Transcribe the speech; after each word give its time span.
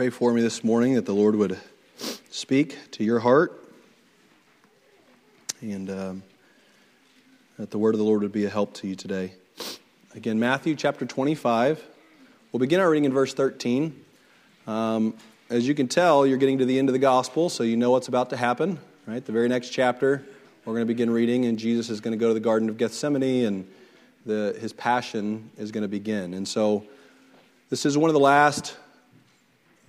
pray 0.00 0.08
for 0.08 0.32
me 0.32 0.40
this 0.40 0.64
morning 0.64 0.94
that 0.94 1.04
the 1.04 1.12
Lord 1.12 1.36
would 1.36 1.58
speak 2.30 2.78
to 2.90 3.04
your 3.04 3.18
heart 3.18 3.62
and 5.60 5.90
um, 5.90 6.22
that 7.58 7.70
the 7.70 7.76
word 7.76 7.94
of 7.94 7.98
the 7.98 8.04
Lord 8.04 8.22
would 8.22 8.32
be 8.32 8.46
a 8.46 8.48
help 8.48 8.72
to 8.76 8.88
you 8.88 8.94
today. 8.94 9.34
Again, 10.14 10.40
Matthew 10.40 10.74
chapter 10.74 11.04
25. 11.04 11.84
We'll 12.50 12.60
begin 12.60 12.80
our 12.80 12.88
reading 12.88 13.04
in 13.04 13.12
verse 13.12 13.34
13. 13.34 13.94
Um, 14.66 15.18
as 15.50 15.68
you 15.68 15.74
can 15.74 15.86
tell, 15.86 16.26
you're 16.26 16.38
getting 16.38 16.56
to 16.60 16.64
the 16.64 16.78
end 16.78 16.88
of 16.88 16.94
the 16.94 16.98
gospel, 16.98 17.50
so 17.50 17.62
you 17.62 17.76
know 17.76 17.90
what's 17.90 18.08
about 18.08 18.30
to 18.30 18.38
happen, 18.38 18.78
right? 19.06 19.22
The 19.22 19.32
very 19.32 19.50
next 19.50 19.68
chapter, 19.68 20.24
we're 20.64 20.72
going 20.72 20.86
to 20.86 20.90
begin 20.90 21.10
reading, 21.10 21.44
and 21.44 21.58
Jesus 21.58 21.90
is 21.90 22.00
going 22.00 22.12
to 22.12 22.18
go 22.18 22.28
to 22.28 22.32
the 22.32 22.40
Garden 22.40 22.70
of 22.70 22.78
Gethsemane, 22.78 23.44
and 23.44 23.70
the, 24.24 24.56
his 24.58 24.72
passion 24.72 25.50
is 25.58 25.70
going 25.70 25.82
to 25.82 25.88
begin. 25.88 26.32
And 26.32 26.48
so, 26.48 26.86
this 27.68 27.84
is 27.84 27.98
one 27.98 28.08
of 28.08 28.14
the 28.14 28.20
last 28.20 28.78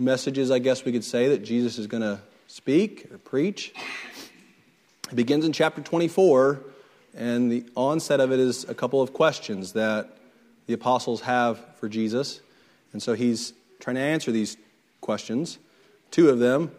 messages, 0.01 0.51
I 0.51 0.59
guess 0.59 0.83
we 0.83 0.91
could 0.91 1.03
say, 1.03 1.29
that 1.29 1.43
Jesus 1.43 1.77
is 1.77 1.87
going 1.87 2.01
to 2.01 2.19
speak 2.47 3.07
or 3.11 3.17
preach. 3.17 3.73
It 5.09 5.15
begins 5.15 5.45
in 5.45 5.53
chapter 5.53 5.81
24, 5.81 6.61
and 7.15 7.51
the 7.51 7.65
onset 7.75 8.19
of 8.19 8.31
it 8.31 8.39
is 8.39 8.67
a 8.67 8.73
couple 8.73 9.01
of 9.01 9.13
questions 9.13 9.73
that 9.73 10.17
the 10.65 10.73
apostles 10.73 11.21
have 11.21 11.63
for 11.77 11.87
Jesus. 11.87 12.41
And 12.93 13.01
so 13.01 13.13
he's 13.13 13.53
trying 13.79 13.95
to 13.95 14.01
answer 14.01 14.31
these 14.31 14.57
questions. 15.01 15.59
Two 16.09 16.29
of 16.29 16.39
them. 16.39 16.71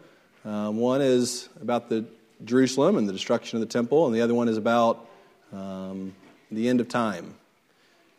Um, 0.44 0.78
one 0.78 1.00
is 1.00 1.48
about 1.60 1.88
the 1.88 2.04
Jerusalem 2.44 2.96
and 2.96 3.08
the 3.08 3.12
destruction 3.12 3.56
of 3.56 3.60
the 3.60 3.72
temple, 3.72 4.06
and 4.06 4.14
the 4.14 4.20
other 4.20 4.34
one 4.34 4.48
is 4.48 4.56
about 4.56 5.08
um, 5.52 6.14
the 6.50 6.68
end 6.68 6.80
of 6.80 6.88
time. 6.88 7.34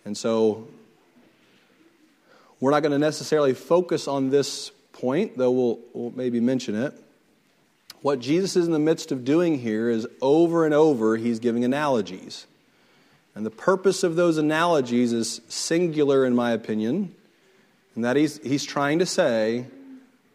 And 0.05 0.17
so 0.17 0.67
we're 2.59 2.71
not 2.71 2.81
going 2.81 2.93
to 2.93 2.99
necessarily 2.99 3.53
focus 3.53 4.07
on 4.07 4.29
this 4.29 4.71
point, 5.03 5.37
though 5.37 5.51
we'll, 5.51 5.79
we'll 5.91 6.13
maybe 6.15 6.39
mention 6.39 6.75
it. 6.75 6.93
What 8.01 8.21
Jesus 8.21 8.55
is 8.55 8.67
in 8.67 8.71
the 8.71 8.79
midst 8.79 9.11
of 9.11 9.25
doing 9.25 9.59
here 9.59 9.89
is 9.89 10.07
over 10.21 10.63
and 10.63 10.73
over, 10.73 11.17
he's 11.17 11.39
giving 11.39 11.65
analogies. 11.65 12.47
And 13.35 13.45
the 13.45 13.51
purpose 13.51 14.03
of 14.03 14.15
those 14.15 14.37
analogies 14.37 15.11
is 15.11 15.41
singular, 15.49 16.25
in 16.25 16.33
my 16.33 16.51
opinion, 16.51 17.13
and 17.95 18.05
that 18.05 18.15
he's, 18.15 18.37
he's 18.43 18.63
trying 18.63 18.99
to 18.99 19.05
say 19.05 19.65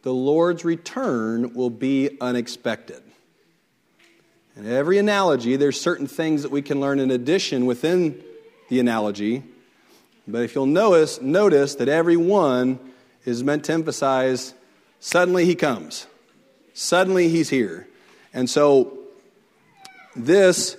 the 0.02 0.12
Lord's 0.12 0.66
return 0.66 1.55
will 1.55 1.70
be 1.70 2.19
unexpected. 2.20 3.03
In 4.55 4.70
every 4.70 4.98
analogy, 4.98 5.56
there's 5.56 5.80
certain 5.80 6.06
things 6.06 6.42
that 6.42 6.50
we 6.50 6.60
can 6.60 6.78
learn 6.78 7.00
in 7.00 7.10
addition 7.10 7.64
within 7.64 8.22
the 8.69 8.80
analogy. 8.80 9.44
But 10.27 10.42
if 10.42 10.55
you'll 10.55 10.66
notice, 10.66 11.22
notice 11.22 11.77
that 11.77 11.88
every 11.88 12.19
one 12.19 12.78
is 13.24 13.42
meant 13.42 13.64
to 13.64 13.72
emphasize 13.72 14.55
suddenly 15.00 15.44
he 15.44 15.55
comes. 15.55 16.06
Suddenly 16.74 17.28
he's 17.28 17.48
here. 17.48 17.88
And 18.33 18.48
so, 18.48 18.98
this 20.14 20.77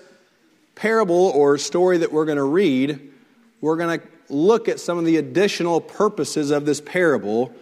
parable 0.76 1.32
or 1.36 1.58
story 1.58 1.98
that 1.98 2.12
we're 2.12 2.26
going 2.26 2.38
to 2.38 2.44
read, 2.44 3.12
we're 3.62 3.76
going 3.76 4.00
to 4.00 4.08
look 4.30 4.70
at 4.70 4.80
some 4.80 4.98
of 4.98 5.06
the 5.06 5.18
additional 5.18 5.82
purposes 5.82 6.52
of 6.52 6.66
this 6.66 6.80
parable, 6.80 7.54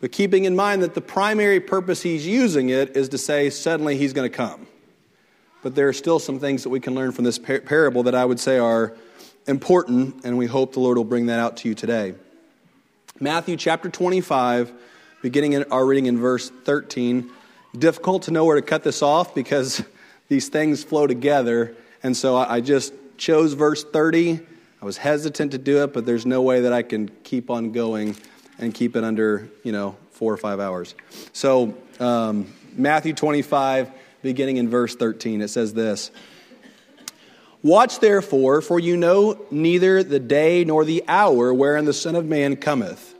but 0.00 0.12
keeping 0.12 0.44
in 0.44 0.56
mind 0.56 0.82
that 0.82 0.94
the 0.94 1.00
primary 1.00 1.60
purpose 1.60 2.02
he's 2.02 2.26
using 2.26 2.70
it 2.70 2.96
is 2.96 3.10
to 3.10 3.18
say, 3.18 3.50
suddenly 3.50 3.96
he's 3.96 4.12
going 4.12 4.30
to 4.30 4.34
come. 4.34 4.66
But 5.62 5.74
there 5.74 5.88
are 5.88 5.92
still 5.92 6.18
some 6.18 6.38
things 6.38 6.62
that 6.62 6.70
we 6.70 6.80
can 6.80 6.94
learn 6.94 7.12
from 7.12 7.24
this 7.24 7.38
par- 7.38 7.60
parable 7.60 8.04
that 8.04 8.14
I 8.14 8.24
would 8.24 8.40
say 8.40 8.58
are 8.58 8.96
important, 9.46 10.24
and 10.24 10.38
we 10.38 10.46
hope 10.46 10.72
the 10.72 10.80
Lord 10.80 10.96
will 10.96 11.04
bring 11.04 11.26
that 11.26 11.38
out 11.38 11.58
to 11.58 11.68
you 11.68 11.74
today. 11.74 12.14
Matthew 13.22 13.56
chapter 13.56 13.88
25, 13.88 14.72
beginning 15.22 15.52
in 15.52 15.62
our 15.70 15.86
reading 15.86 16.06
in 16.06 16.18
verse 16.18 16.50
13. 16.50 17.30
Difficult 17.78 18.24
to 18.24 18.32
know 18.32 18.44
where 18.44 18.56
to 18.56 18.62
cut 18.62 18.82
this 18.82 19.00
off 19.00 19.32
because 19.32 19.80
these 20.28 20.48
things 20.48 20.82
flow 20.82 21.06
together. 21.06 21.76
And 22.02 22.16
so 22.16 22.34
I 22.36 22.60
just 22.60 22.92
chose 23.18 23.52
verse 23.52 23.84
30. 23.84 24.40
I 24.80 24.84
was 24.84 24.96
hesitant 24.96 25.52
to 25.52 25.58
do 25.58 25.84
it, 25.84 25.92
but 25.92 26.04
there's 26.04 26.26
no 26.26 26.42
way 26.42 26.62
that 26.62 26.72
I 26.72 26.82
can 26.82 27.12
keep 27.22 27.48
on 27.48 27.70
going 27.70 28.16
and 28.58 28.74
keep 28.74 28.96
it 28.96 29.04
under, 29.04 29.48
you 29.62 29.70
know, 29.70 29.96
four 30.10 30.32
or 30.32 30.36
five 30.36 30.58
hours. 30.58 30.96
So, 31.32 31.76
um, 32.00 32.52
Matthew 32.74 33.12
25, 33.12 33.88
beginning 34.22 34.56
in 34.56 34.68
verse 34.68 34.96
13, 34.96 35.42
it 35.42 35.48
says 35.48 35.72
this 35.72 36.10
Watch 37.62 38.00
therefore, 38.00 38.60
for 38.60 38.80
you 38.80 38.96
know 38.96 39.40
neither 39.52 40.02
the 40.02 40.18
day 40.18 40.64
nor 40.64 40.84
the 40.84 41.04
hour 41.06 41.54
wherein 41.54 41.84
the 41.84 41.92
Son 41.92 42.16
of 42.16 42.26
Man 42.26 42.56
cometh. 42.56 43.11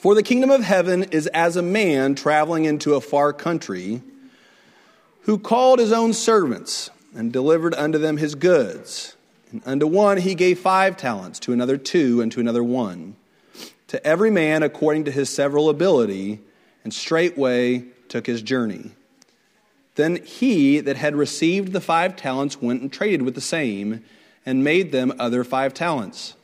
For 0.00 0.14
the 0.14 0.22
kingdom 0.22 0.48
of 0.48 0.62
heaven 0.62 1.02
is 1.10 1.26
as 1.26 1.56
a 1.56 1.62
man 1.62 2.14
traveling 2.14 2.64
into 2.64 2.94
a 2.94 3.02
far 3.02 3.34
country 3.34 4.00
who 5.24 5.38
called 5.38 5.78
his 5.78 5.92
own 5.92 6.14
servants 6.14 6.88
and 7.14 7.30
delivered 7.30 7.74
unto 7.74 7.98
them 7.98 8.16
his 8.16 8.34
goods. 8.34 9.14
And 9.52 9.60
unto 9.66 9.86
one 9.86 10.16
he 10.16 10.34
gave 10.34 10.58
five 10.58 10.96
talents, 10.96 11.38
to 11.40 11.52
another 11.52 11.76
two, 11.76 12.22
and 12.22 12.32
to 12.32 12.40
another 12.40 12.64
one. 12.64 13.14
To 13.88 14.02
every 14.06 14.30
man 14.30 14.62
according 14.62 15.04
to 15.04 15.10
his 15.10 15.28
several 15.28 15.68
ability, 15.68 16.40
and 16.82 16.94
straightway 16.94 17.84
took 18.08 18.26
his 18.26 18.40
journey. 18.40 18.92
Then 19.96 20.16
he 20.24 20.80
that 20.80 20.96
had 20.96 21.14
received 21.14 21.74
the 21.74 21.80
five 21.82 22.16
talents 22.16 22.62
went 22.62 22.80
and 22.80 22.90
traded 22.90 23.20
with 23.20 23.34
the 23.34 23.42
same, 23.42 24.02
and 24.46 24.64
made 24.64 24.92
them 24.92 25.12
other 25.18 25.44
five 25.44 25.74
talents. 25.74 26.36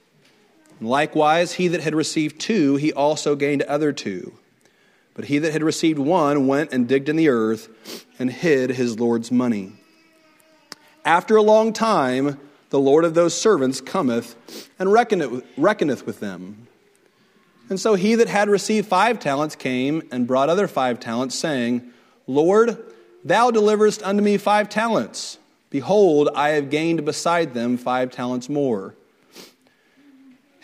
Likewise, 0.81 1.55
he 1.55 1.69
that 1.69 1.81
had 1.81 1.95
received 1.95 2.41
two, 2.41 2.77
he 2.77 2.93
also 2.93 3.35
gained 3.35 3.63
other 3.63 3.93
two. 3.93 4.35
But 5.15 5.27
he 5.27 5.39
that 5.39 5.53
had 5.53 5.63
received 5.63 5.99
one 5.99 6.47
went 6.47 6.73
and 6.73 6.87
digged 6.87 7.09
in 7.09 7.17
the 7.17 7.29
earth 7.29 8.05
and 8.19 8.31
hid 8.31 8.71
his 8.71 9.01
Lord's 9.01 9.33
money. 9.33 9.73
After 11.05 11.37
a 11.37 11.43
long 11.43 11.73
time, 11.73 12.39
the 12.71 12.81
Lord 12.81 13.05
of 13.05 13.15
those 13.15 13.33
servants 13.33 13.81
cometh 13.81 14.69
and 14.79 14.93
reckoneth 14.93 16.07
with 16.07 16.21
them. 16.21 16.67
And 17.69 17.81
so 17.81 17.95
he 17.95 18.15
that 18.17 18.29
had 18.29 18.49
received 18.49 18.89
five 18.89 19.19
talents 19.19 19.57
came 19.57 20.03
and 20.13 20.27
brought 20.27 20.51
other 20.51 20.69
five 20.69 21.01
talents, 21.01 21.35
saying, 21.35 21.91
Lord, 22.27 22.77
thou 23.25 23.51
deliverest 23.51 24.03
unto 24.03 24.23
me 24.23 24.37
five 24.37 24.69
talents. 24.69 25.39
Behold, 25.71 26.29
I 26.35 26.51
have 26.51 26.71
gained 26.71 27.05
beside 27.05 27.55
them 27.55 27.77
five 27.77 28.11
talents 28.11 28.49
more. 28.49 28.95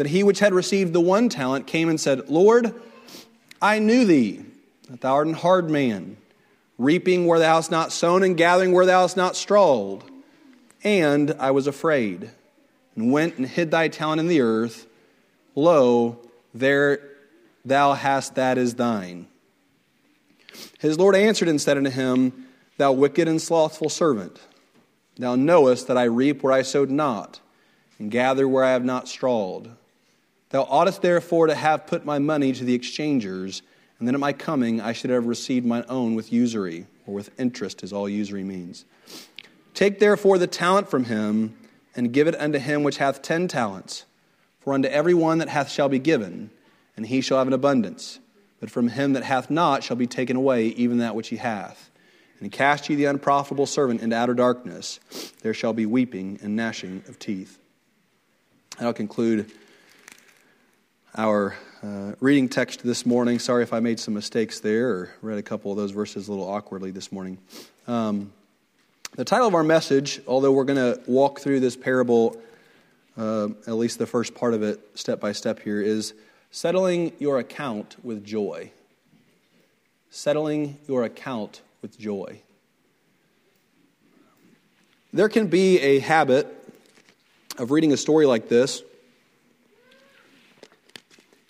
that 0.00 0.06
he 0.06 0.22
which 0.22 0.38
had 0.38 0.54
received 0.54 0.94
the 0.94 1.00
one 1.00 1.28
talent 1.28 1.66
came 1.66 1.90
and 1.90 2.00
said, 2.00 2.30
Lord, 2.30 2.74
I 3.60 3.80
knew 3.80 4.06
thee, 4.06 4.42
that 4.88 5.02
thou 5.02 5.16
art 5.16 5.26
an 5.26 5.34
hard 5.34 5.68
man, 5.68 6.16
reaping 6.78 7.26
where 7.26 7.38
thou 7.38 7.56
hast 7.56 7.70
not 7.70 7.92
sown 7.92 8.22
and 8.22 8.34
gathering 8.34 8.72
where 8.72 8.86
thou 8.86 9.02
hast 9.02 9.18
not 9.18 9.36
strawed. 9.36 10.02
And 10.82 11.32
I 11.38 11.50
was 11.50 11.66
afraid, 11.66 12.30
and 12.96 13.12
went 13.12 13.36
and 13.36 13.46
hid 13.46 13.70
thy 13.70 13.88
talent 13.88 14.20
in 14.20 14.28
the 14.28 14.40
earth. 14.40 14.86
Lo, 15.54 16.18
there 16.54 17.00
thou 17.66 17.92
hast 17.92 18.36
that 18.36 18.56
is 18.56 18.76
thine. 18.76 19.26
His 20.78 20.98
Lord 20.98 21.14
answered 21.14 21.48
and 21.48 21.60
said 21.60 21.76
unto 21.76 21.90
him, 21.90 22.46
Thou 22.78 22.92
wicked 22.92 23.28
and 23.28 23.42
slothful 23.42 23.90
servant, 23.90 24.40
thou 25.18 25.34
knowest 25.34 25.88
that 25.88 25.98
I 25.98 26.04
reap 26.04 26.42
where 26.42 26.54
I 26.54 26.62
sowed 26.62 26.88
not, 26.88 27.40
and 27.98 28.10
gather 28.10 28.48
where 28.48 28.64
I 28.64 28.70
have 28.70 28.82
not 28.82 29.06
strawed. 29.06 29.76
Thou 30.50 30.62
oughtest 30.62 31.02
therefore 31.02 31.46
to 31.46 31.54
have 31.54 31.86
put 31.86 32.04
my 32.04 32.18
money 32.18 32.52
to 32.52 32.64
the 32.64 32.74
exchangers, 32.74 33.62
and 33.98 34.06
then 34.06 34.14
at 34.14 34.20
my 34.20 34.32
coming 34.32 34.80
I 34.80 34.92
should 34.92 35.10
have 35.10 35.26
received 35.26 35.64
mine 35.64 35.84
own 35.88 36.14
with 36.14 36.32
usury, 36.32 36.86
or 37.06 37.14
with 37.14 37.30
interest, 37.40 37.82
as 37.82 37.92
all 37.92 38.08
usury 38.08 38.44
means. 38.44 38.84
Take 39.74 39.98
therefore 39.98 40.38
the 40.38 40.46
talent 40.46 40.90
from 40.90 41.04
him, 41.04 41.56
and 41.96 42.12
give 42.12 42.28
it 42.28 42.38
unto 42.40 42.58
him 42.58 42.82
which 42.82 42.98
hath 42.98 43.22
ten 43.22 43.48
talents. 43.48 44.04
For 44.60 44.74
unto 44.74 44.88
every 44.88 45.14
one 45.14 45.38
that 45.38 45.48
hath 45.48 45.70
shall 45.70 45.88
be 45.88 45.98
given, 45.98 46.50
and 46.96 47.06
he 47.06 47.20
shall 47.20 47.38
have 47.38 47.46
an 47.46 47.52
abundance. 47.52 48.18
But 48.60 48.70
from 48.70 48.88
him 48.88 49.14
that 49.14 49.22
hath 49.24 49.50
not 49.50 49.82
shall 49.82 49.96
be 49.96 50.06
taken 50.06 50.36
away 50.36 50.66
even 50.66 50.98
that 50.98 51.14
which 51.14 51.28
he 51.28 51.36
hath. 51.36 51.90
And 52.40 52.52
cast 52.52 52.88
ye 52.88 52.96
the 52.96 53.06
unprofitable 53.06 53.66
servant 53.66 54.02
into 54.02 54.16
outer 54.16 54.34
darkness. 54.34 55.00
There 55.42 55.54
shall 55.54 55.72
be 55.72 55.86
weeping 55.86 56.38
and 56.42 56.56
gnashing 56.56 57.02
of 57.08 57.18
teeth. 57.18 57.58
And 58.78 58.86
I'll 58.86 58.92
conclude 58.92 59.50
our 61.16 61.56
uh, 61.82 62.12
reading 62.20 62.48
text 62.48 62.82
this 62.84 63.04
morning. 63.04 63.38
Sorry 63.38 63.62
if 63.62 63.72
I 63.72 63.80
made 63.80 63.98
some 63.98 64.14
mistakes 64.14 64.60
there 64.60 64.88
or 64.90 65.10
read 65.22 65.38
a 65.38 65.42
couple 65.42 65.72
of 65.72 65.76
those 65.76 65.90
verses 65.90 66.28
a 66.28 66.30
little 66.30 66.48
awkwardly 66.48 66.90
this 66.90 67.10
morning. 67.10 67.38
Um, 67.88 68.32
the 69.16 69.24
title 69.24 69.48
of 69.48 69.54
our 69.54 69.64
message, 69.64 70.20
although 70.26 70.52
we're 70.52 70.64
going 70.64 70.94
to 70.94 71.00
walk 71.10 71.40
through 71.40 71.60
this 71.60 71.76
parable, 71.76 72.40
uh, 73.16 73.48
at 73.66 73.74
least 73.74 73.98
the 73.98 74.06
first 74.06 74.34
part 74.34 74.54
of 74.54 74.62
it, 74.62 74.80
step 74.94 75.20
by 75.20 75.32
step 75.32 75.60
here, 75.60 75.82
is 75.82 76.14
Settling 76.52 77.12
Your 77.18 77.38
Account 77.40 77.96
with 78.04 78.24
Joy. 78.24 78.70
Settling 80.10 80.78
Your 80.86 81.02
Account 81.04 81.62
with 81.82 81.98
Joy. 81.98 82.40
There 85.12 85.28
can 85.28 85.48
be 85.48 85.80
a 85.80 85.98
habit 85.98 86.46
of 87.58 87.72
reading 87.72 87.92
a 87.92 87.96
story 87.96 88.26
like 88.26 88.48
this 88.48 88.84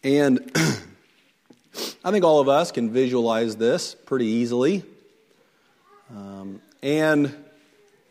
and 0.03 0.51
I 2.05 2.11
think 2.11 2.25
all 2.25 2.41
of 2.41 2.49
us 2.49 2.73
can 2.73 2.91
visualize 2.91 3.57
this 3.57 3.95
pretty 3.95 4.27
easily. 4.27 4.85
Um, 6.11 6.61
and 6.83 7.35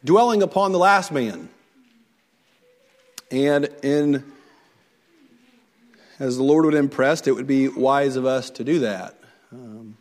dwelling 0.03 0.43
upon 0.43 0.71
the 0.71 0.79
last 0.79 1.11
man. 1.11 1.49
And 3.31 3.69
in 3.83 4.23
as 6.19 6.35
the 6.35 6.43
Lord 6.43 6.65
would 6.65 6.73
impress, 6.73 7.25
it 7.27 7.31
would 7.31 7.47
be 7.47 7.69
wise 7.69 8.17
of 8.17 8.25
us 8.25 8.49
to 8.51 8.63
do 8.63 8.79
that. 8.79 9.15
Um, 9.53 9.95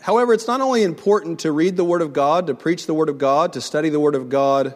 however, 0.00 0.32
it's 0.32 0.46
not 0.46 0.60
only 0.60 0.84
important 0.84 1.40
to 1.40 1.50
read 1.50 1.76
the 1.76 1.84
Word 1.84 2.00
of 2.00 2.12
God, 2.12 2.46
to 2.46 2.54
preach 2.54 2.86
the 2.86 2.94
Word 2.94 3.08
of 3.08 3.18
God, 3.18 3.54
to 3.54 3.60
study 3.60 3.88
the 3.88 3.98
Word 3.98 4.14
of 4.14 4.28
God, 4.28 4.74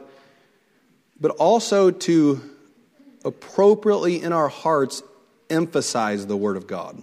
but 1.21 1.31
also 1.33 1.93
to 1.93 2.41
appropriately 3.25 4.21
in 4.21 4.33
our 4.33 4.49
hearts 4.49 5.03
emphasize 5.51 6.27
the 6.27 6.37
Word 6.37 6.57
of 6.57 6.67
God. 6.67 7.03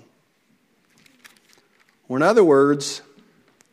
Or, 2.07 2.17
in 2.17 2.23
other 2.23 2.43
words, 2.43 3.01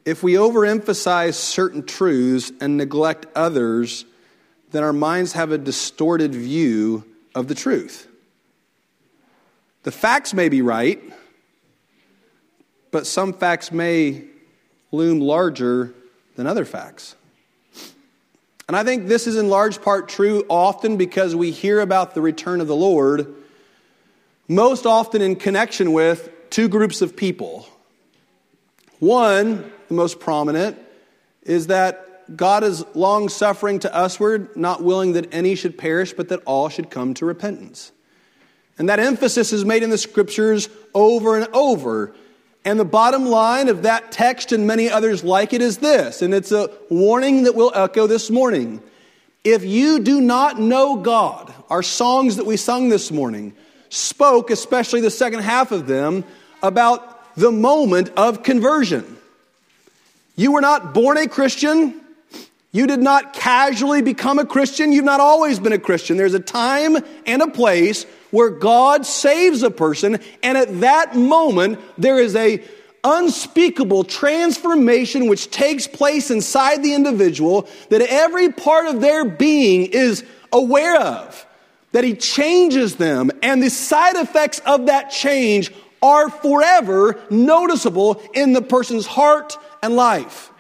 if 0.04 0.22
we 0.22 0.34
overemphasize 0.34 1.34
certain 1.34 1.84
truths 1.84 2.52
and 2.60 2.76
neglect 2.76 3.26
others, 3.34 4.04
then 4.70 4.84
our 4.84 4.92
minds 4.92 5.32
have 5.32 5.52
a 5.52 5.58
distorted 5.58 6.34
view 6.34 7.04
of 7.34 7.48
the 7.48 7.54
truth. 7.54 8.08
The 9.82 9.90
facts 9.90 10.34
may 10.34 10.48
be 10.48 10.62
right, 10.62 11.02
but 12.90 13.06
some 13.06 13.32
facts 13.32 13.72
may 13.72 14.24
loom 14.92 15.20
larger 15.20 15.94
than 16.36 16.46
other 16.46 16.64
facts. 16.64 17.16
And 18.68 18.76
I 18.76 18.82
think 18.82 19.06
this 19.06 19.26
is 19.26 19.36
in 19.36 19.48
large 19.48 19.80
part 19.80 20.08
true 20.08 20.44
often 20.48 20.96
because 20.96 21.36
we 21.36 21.52
hear 21.52 21.80
about 21.80 22.14
the 22.14 22.20
return 22.20 22.60
of 22.60 22.66
the 22.66 22.76
Lord 22.76 23.34
most 24.48 24.86
often 24.86 25.22
in 25.22 25.36
connection 25.36 25.92
with 25.92 26.30
two 26.50 26.68
groups 26.68 27.02
of 27.02 27.16
people. 27.16 27.66
One, 28.98 29.70
the 29.88 29.94
most 29.94 30.20
prominent, 30.20 30.78
is 31.42 31.66
that 31.68 32.36
God 32.36 32.64
is 32.64 32.84
long 32.94 33.28
suffering 33.28 33.78
to 33.80 33.90
usward, 33.94 34.56
not 34.56 34.82
willing 34.82 35.12
that 35.12 35.32
any 35.32 35.54
should 35.54 35.78
perish, 35.78 36.12
but 36.12 36.28
that 36.30 36.40
all 36.44 36.68
should 36.68 36.90
come 36.90 37.14
to 37.14 37.24
repentance. 37.24 37.92
And 38.78 38.88
that 38.88 38.98
emphasis 38.98 39.52
is 39.52 39.64
made 39.64 39.82
in 39.82 39.90
the 39.90 39.98
scriptures 39.98 40.68
over 40.94 41.36
and 41.36 41.48
over. 41.54 42.14
And 42.64 42.80
the 42.80 42.84
bottom 42.84 43.26
line 43.26 43.68
of 43.68 43.82
that 43.82 44.10
text 44.10 44.50
and 44.50 44.66
many 44.66 44.90
others 44.90 45.22
like 45.22 45.52
it 45.52 45.62
is 45.62 45.78
this, 45.78 46.20
and 46.20 46.34
it's 46.34 46.50
a 46.50 46.68
warning 46.90 47.44
that 47.44 47.54
we'll 47.54 47.72
echo 47.74 48.08
this 48.08 48.28
morning. 48.28 48.82
If 49.44 49.64
you 49.64 50.00
do 50.00 50.20
not 50.20 50.58
know 50.58 50.96
God, 50.96 51.54
our 51.70 51.82
songs 51.84 52.36
that 52.36 52.46
we 52.46 52.56
sung 52.56 52.88
this 52.88 53.12
morning, 53.12 53.54
spoke, 53.96 54.50
especially 54.50 55.00
the 55.00 55.10
second 55.10 55.40
half 55.40 55.72
of 55.72 55.86
them, 55.86 56.24
about 56.62 57.34
the 57.36 57.50
moment 57.50 58.10
of 58.16 58.42
conversion. 58.42 59.16
You 60.36 60.52
were 60.52 60.60
not 60.60 60.94
born 60.94 61.16
a 61.16 61.26
Christian. 61.28 62.00
You 62.72 62.86
did 62.86 63.00
not 63.00 63.32
casually 63.32 64.02
become 64.02 64.38
a 64.38 64.44
Christian. 64.44 64.92
You've 64.92 65.04
not 65.04 65.20
always 65.20 65.58
been 65.58 65.72
a 65.72 65.78
Christian. 65.78 66.16
There's 66.16 66.34
a 66.34 66.40
time 66.40 66.98
and 67.24 67.40
a 67.40 67.48
place 67.48 68.04
where 68.30 68.50
God 68.50 69.06
saves 69.06 69.62
a 69.62 69.70
person, 69.70 70.18
and 70.42 70.58
at 70.58 70.80
that 70.80 71.16
moment, 71.16 71.78
there 71.96 72.18
is 72.18 72.36
a 72.36 72.62
unspeakable 73.02 74.04
transformation 74.04 75.28
which 75.28 75.50
takes 75.50 75.86
place 75.86 76.30
inside 76.30 76.82
the 76.82 76.92
individual 76.92 77.68
that 77.88 78.02
every 78.02 78.50
part 78.50 78.86
of 78.86 79.00
their 79.00 79.24
being 79.24 79.86
is 79.86 80.24
aware 80.52 81.00
of 81.00 81.45
that 81.96 82.04
he 82.04 82.12
changes 82.12 82.96
them, 82.96 83.30
and 83.42 83.62
the 83.62 83.70
side 83.70 84.16
effects 84.16 84.58
of 84.66 84.84
that 84.84 85.08
change 85.08 85.72
are 86.02 86.28
forever 86.28 87.18
noticeable 87.30 88.20
in 88.34 88.52
the 88.52 88.60
person's 88.60 89.06
heart 89.06 89.56
and 89.82 89.96
life. 89.96 90.50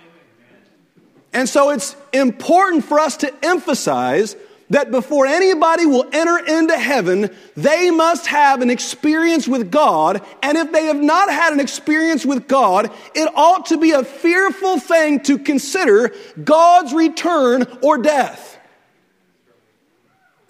And 1.34 1.46
so 1.46 1.68
it's 1.68 1.94
important 2.14 2.86
for 2.86 2.98
us 2.98 3.18
to 3.18 3.44
emphasize 3.44 4.34
that 4.70 4.90
before 4.90 5.26
anybody 5.26 5.84
will 5.84 6.06
enter 6.10 6.38
into 6.38 6.78
heaven, 6.78 7.28
they 7.54 7.90
must 7.90 8.26
have 8.28 8.62
an 8.62 8.70
experience 8.70 9.46
with 9.46 9.70
God. 9.70 10.24
And 10.42 10.56
if 10.56 10.72
they 10.72 10.86
have 10.86 11.02
not 11.02 11.28
had 11.28 11.52
an 11.52 11.60
experience 11.60 12.24
with 12.24 12.48
God, 12.48 12.90
it 13.14 13.30
ought 13.34 13.66
to 13.66 13.76
be 13.76 13.90
a 13.90 14.04
fearful 14.04 14.80
thing 14.80 15.20
to 15.24 15.36
consider 15.36 16.14
God's 16.42 16.94
return 16.94 17.66
or 17.82 17.98
death. 17.98 18.55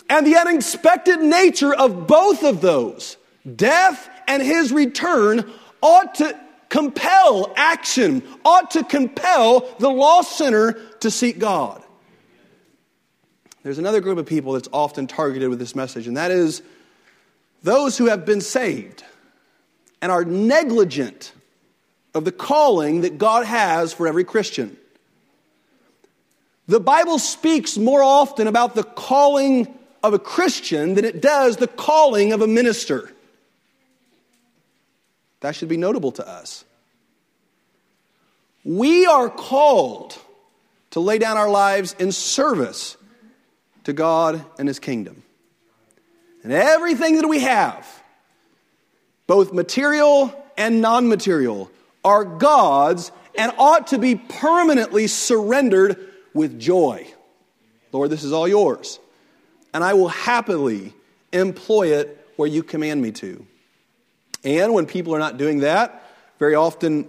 And 0.08 0.26
the 0.26 0.36
unexpected 0.36 1.20
nature 1.20 1.74
of 1.74 2.06
both 2.06 2.44
of 2.44 2.60
those, 2.60 3.16
death 3.56 4.08
and 4.28 4.42
his 4.42 4.72
return, 4.72 5.50
ought 5.82 6.16
to 6.16 6.38
compel 6.68 7.52
action, 7.56 8.22
ought 8.44 8.72
to 8.72 8.84
compel 8.84 9.68
the 9.78 9.90
lost 9.90 10.36
sinner 10.36 10.72
to 11.00 11.10
seek 11.10 11.38
God. 11.38 11.82
There's 13.62 13.78
another 13.78 14.00
group 14.00 14.18
of 14.18 14.26
people 14.26 14.52
that's 14.52 14.68
often 14.72 15.08
targeted 15.08 15.48
with 15.48 15.58
this 15.58 15.74
message, 15.74 16.06
and 16.06 16.16
that 16.16 16.30
is 16.30 16.62
those 17.64 17.98
who 17.98 18.06
have 18.06 18.24
been 18.24 18.40
saved 18.40 19.02
and 20.00 20.12
are 20.12 20.24
negligent 20.24 21.32
of 22.14 22.24
the 22.24 22.32
calling 22.32 23.00
that 23.00 23.18
God 23.18 23.44
has 23.44 23.92
for 23.92 24.06
every 24.06 24.24
Christian. 24.24 24.76
The 26.68 26.80
Bible 26.80 27.18
speaks 27.18 27.76
more 27.76 28.02
often 28.02 28.46
about 28.46 28.74
the 28.74 28.84
calling 28.84 29.76
of 30.06 30.14
a 30.14 30.18
Christian 30.18 30.94
than 30.94 31.04
it 31.04 31.20
does 31.20 31.56
the 31.56 31.66
calling 31.66 32.32
of 32.32 32.40
a 32.40 32.46
minister. 32.46 33.10
That 35.40 35.56
should 35.56 35.68
be 35.68 35.76
notable 35.76 36.12
to 36.12 36.26
us. 36.26 36.64
We 38.64 39.06
are 39.06 39.28
called 39.28 40.16
to 40.92 41.00
lay 41.00 41.18
down 41.18 41.36
our 41.36 41.50
lives 41.50 41.94
in 41.98 42.12
service 42.12 42.96
to 43.84 43.92
God 43.92 44.44
and 44.58 44.68
His 44.68 44.78
kingdom. 44.78 45.22
And 46.42 46.52
everything 46.52 47.16
that 47.16 47.26
we 47.26 47.40
have, 47.40 47.86
both 49.26 49.52
material 49.52 50.32
and 50.56 50.80
non 50.80 51.08
material, 51.08 51.70
are 52.04 52.24
God's 52.24 53.10
and 53.34 53.52
ought 53.58 53.88
to 53.88 53.98
be 53.98 54.14
permanently 54.14 55.08
surrendered 55.08 55.98
with 56.32 56.58
joy. 56.58 57.06
Lord, 57.90 58.10
this 58.10 58.22
is 58.22 58.32
all 58.32 58.46
yours 58.46 59.00
and 59.76 59.84
I 59.84 59.92
will 59.92 60.08
happily 60.08 60.94
employ 61.34 61.88
it 61.98 62.26
where 62.36 62.48
you 62.48 62.62
command 62.62 63.02
me 63.02 63.12
to. 63.12 63.46
And 64.42 64.72
when 64.72 64.86
people 64.86 65.14
are 65.14 65.18
not 65.18 65.36
doing 65.36 65.58
that, 65.58 66.02
very 66.38 66.54
often 66.54 67.06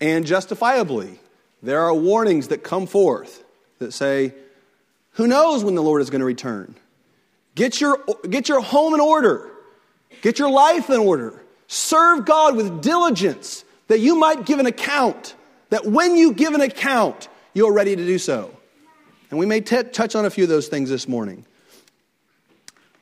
and 0.00 0.26
justifiably, 0.26 1.20
there 1.62 1.78
are 1.78 1.94
warnings 1.94 2.48
that 2.48 2.64
come 2.64 2.88
forth 2.88 3.44
that 3.78 3.92
say, 3.92 4.34
Who 5.12 5.28
knows 5.28 5.62
when 5.62 5.76
the 5.76 5.82
Lord 5.82 6.02
is 6.02 6.10
going 6.10 6.18
to 6.18 6.26
return? 6.26 6.74
Get 7.54 7.80
your, 7.80 8.02
get 8.28 8.48
your 8.48 8.60
home 8.60 8.94
in 8.94 9.00
order, 9.00 9.48
get 10.22 10.40
your 10.40 10.50
life 10.50 10.90
in 10.90 10.98
order, 10.98 11.40
serve 11.68 12.24
God 12.24 12.56
with 12.56 12.82
diligence 12.82 13.64
that 13.86 14.00
you 14.00 14.16
might 14.16 14.44
give 14.44 14.58
an 14.58 14.66
account, 14.66 15.36
that 15.70 15.86
when 15.86 16.16
you 16.16 16.32
give 16.32 16.52
an 16.54 16.62
account, 16.62 17.28
you're 17.54 17.72
ready 17.72 17.94
to 17.94 18.04
do 18.04 18.18
so. 18.18 18.50
And 19.30 19.38
we 19.38 19.46
may 19.46 19.60
t- 19.60 19.84
touch 19.84 20.16
on 20.16 20.24
a 20.24 20.30
few 20.30 20.42
of 20.42 20.50
those 20.50 20.66
things 20.66 20.90
this 20.90 21.06
morning. 21.06 21.46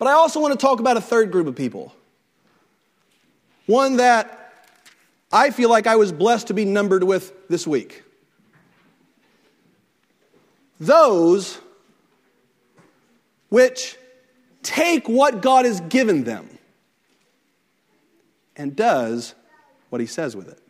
But 0.01 0.09
I 0.09 0.13
also 0.13 0.41
want 0.41 0.59
to 0.59 0.67
talk 0.67 0.81
about 0.81 0.97
a 0.97 1.01
third 1.01 1.31
group 1.31 1.47
of 1.47 1.55
people. 1.55 1.95
One 3.67 3.99
that 3.99 4.55
I 5.31 5.51
feel 5.51 5.69
like 5.69 5.87
I 5.87 5.97
was 5.97 6.11
blessed 6.11 6.47
to 6.47 6.55
be 6.55 6.65
numbered 6.65 7.05
with 7.05 7.35
this 7.49 7.67
week. 7.67 8.03
Those 10.81 11.59
which 13.51 13.99
take 14.63 15.07
what 15.07 15.43
God 15.43 15.67
has 15.67 15.83
given 15.83 16.25
them 16.25 16.49
and 18.57 18.75
does 18.75 19.35
what 19.91 20.01
he 20.01 20.07
says 20.07 20.35
with 20.35 20.49
it. 20.49 20.63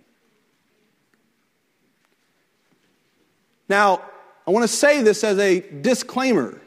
Now, 3.68 4.02
I 4.44 4.50
want 4.50 4.64
to 4.64 4.76
say 4.76 5.02
this 5.02 5.22
as 5.22 5.38
a 5.38 5.60
disclaimer 5.60 6.60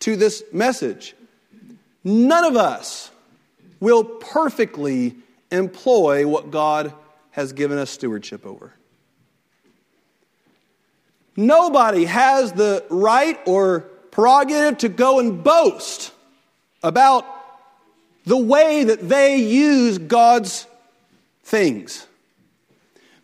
to 0.00 0.16
this 0.16 0.42
message. 0.52 1.14
None 2.04 2.44
of 2.44 2.56
us 2.56 3.10
will 3.78 4.04
perfectly 4.04 5.16
employ 5.50 6.26
what 6.26 6.50
God 6.50 6.92
has 7.32 7.52
given 7.52 7.78
us 7.78 7.90
stewardship 7.90 8.44
over. 8.46 8.72
Nobody 11.36 12.04
has 12.04 12.52
the 12.52 12.84
right 12.90 13.38
or 13.46 13.80
prerogative 14.10 14.78
to 14.78 14.88
go 14.88 15.20
and 15.20 15.42
boast 15.42 16.12
about 16.82 17.24
the 18.24 18.36
way 18.36 18.84
that 18.84 19.08
they 19.08 19.36
use 19.36 19.98
God's 19.98 20.66
things. 21.44 22.06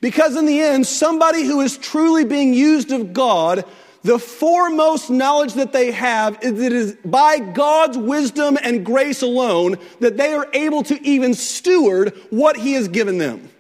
Because 0.01 0.37
in 0.37 0.47
the 0.47 0.61
end, 0.61 0.87
somebody 0.87 1.45
who 1.45 1.61
is 1.61 1.77
truly 1.77 2.25
being 2.25 2.55
used 2.55 2.93
of 2.93 3.13
God, 3.13 3.65
the 4.07 4.21
foremost 4.21 5.11
knowledge 5.11 5.55
that 5.55 5.73
they 5.73 5.91
have 5.91 6.39
is 6.41 6.55
that 6.55 6.67
it 6.67 6.73
is 6.73 6.97
by 7.05 7.39
God's 7.39 7.99
wisdom 7.99 8.57
and 8.63 8.87
grace 8.87 9.21
alone 9.21 9.77
that 9.99 10.17
they 10.17 10.33
are 10.33 10.49
able 10.53 10.85
to 10.85 11.03
even 11.05 11.35
steward 11.35 12.15
what 12.31 12.57
He 12.57 12.75
has 12.75 12.87
given 12.87 13.19
them. 13.19 13.51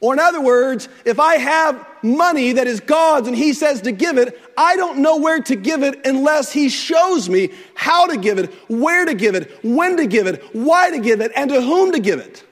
Or, 0.00 0.12
in 0.12 0.20
other 0.20 0.42
words, 0.42 0.90
if 1.06 1.18
I 1.18 1.36
have 1.38 1.86
money 2.02 2.52
that 2.52 2.66
is 2.66 2.80
God's 2.80 3.28
and 3.28 3.36
He 3.36 3.54
says 3.54 3.80
to 3.82 3.92
give 3.92 4.18
it, 4.18 4.38
I 4.58 4.76
don't 4.76 4.98
know 4.98 5.16
where 5.16 5.40
to 5.40 5.56
give 5.56 5.82
it 5.82 6.04
unless 6.04 6.52
He 6.52 6.68
shows 6.68 7.30
me 7.30 7.50
how 7.74 8.06
to 8.08 8.18
give 8.18 8.38
it, 8.38 8.52
where 8.68 9.06
to 9.06 9.14
give 9.14 9.34
it, 9.34 9.64
when 9.64 9.96
to 9.96 10.06
give 10.06 10.26
it, 10.26 10.44
why 10.54 10.90
to 10.90 10.98
give 10.98 11.22
it, 11.22 11.32
and 11.34 11.48
to 11.48 11.62
whom 11.62 11.92
to 11.92 11.98
give 11.98 12.20
it. 12.20 12.44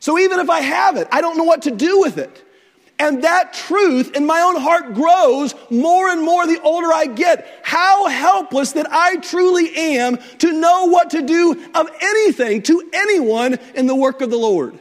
So, 0.00 0.18
even 0.18 0.38
if 0.38 0.50
I 0.50 0.60
have 0.60 0.98
it, 0.98 1.08
I 1.10 1.22
don't 1.22 1.38
know 1.38 1.44
what 1.44 1.62
to 1.62 1.70
do 1.70 1.98
with 2.00 2.18
it. 2.18 2.44
And 3.00 3.22
that 3.22 3.52
truth 3.54 4.16
in 4.16 4.26
my 4.26 4.40
own 4.40 4.60
heart 4.60 4.94
grows 4.94 5.54
more 5.70 6.08
and 6.08 6.20
more 6.22 6.46
the 6.46 6.60
older 6.62 6.92
I 6.92 7.06
get. 7.06 7.60
How 7.62 8.08
helpless 8.08 8.72
that 8.72 8.86
I 8.90 9.16
truly 9.16 9.74
am 9.76 10.18
to 10.38 10.52
know 10.52 10.86
what 10.86 11.10
to 11.10 11.22
do 11.22 11.52
of 11.74 11.88
anything 12.00 12.62
to 12.62 12.90
anyone 12.92 13.58
in 13.74 13.86
the 13.86 13.94
work 13.94 14.20
of 14.20 14.30
the 14.30 14.36
Lord 14.36 14.78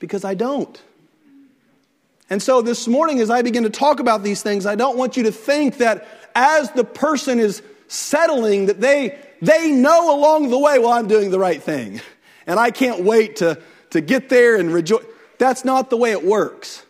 because 0.00 0.24
I 0.24 0.34
don't. 0.34 0.80
And 2.28 2.42
so 2.42 2.62
this 2.62 2.88
morning, 2.88 3.20
as 3.20 3.30
I 3.30 3.42
begin 3.42 3.62
to 3.62 3.70
talk 3.70 4.00
about 4.00 4.24
these 4.24 4.42
things, 4.42 4.66
I 4.66 4.74
don't 4.74 4.96
want 4.96 5.16
you 5.16 5.24
to 5.24 5.32
think 5.32 5.78
that 5.78 6.08
as 6.34 6.70
the 6.72 6.84
person 6.84 7.38
is 7.38 7.62
settling, 7.86 8.66
that 8.66 8.80
they, 8.80 9.18
they 9.42 9.70
know 9.70 10.16
along 10.16 10.50
the 10.50 10.58
way, 10.58 10.78
well, 10.78 10.90
I'm 10.90 11.06
doing 11.06 11.30
the 11.30 11.38
right 11.38 11.62
thing. 11.62 12.00
And 12.46 12.58
I 12.58 12.70
can't 12.70 13.04
wait 13.04 13.36
to, 13.36 13.60
to 13.90 14.00
get 14.00 14.28
there 14.28 14.56
and 14.56 14.72
rejoice. 14.72 15.04
That's 15.40 15.64
not 15.64 15.90
the 15.90 15.96
way 15.96 16.12
it 16.12 16.24
works. 16.24 16.84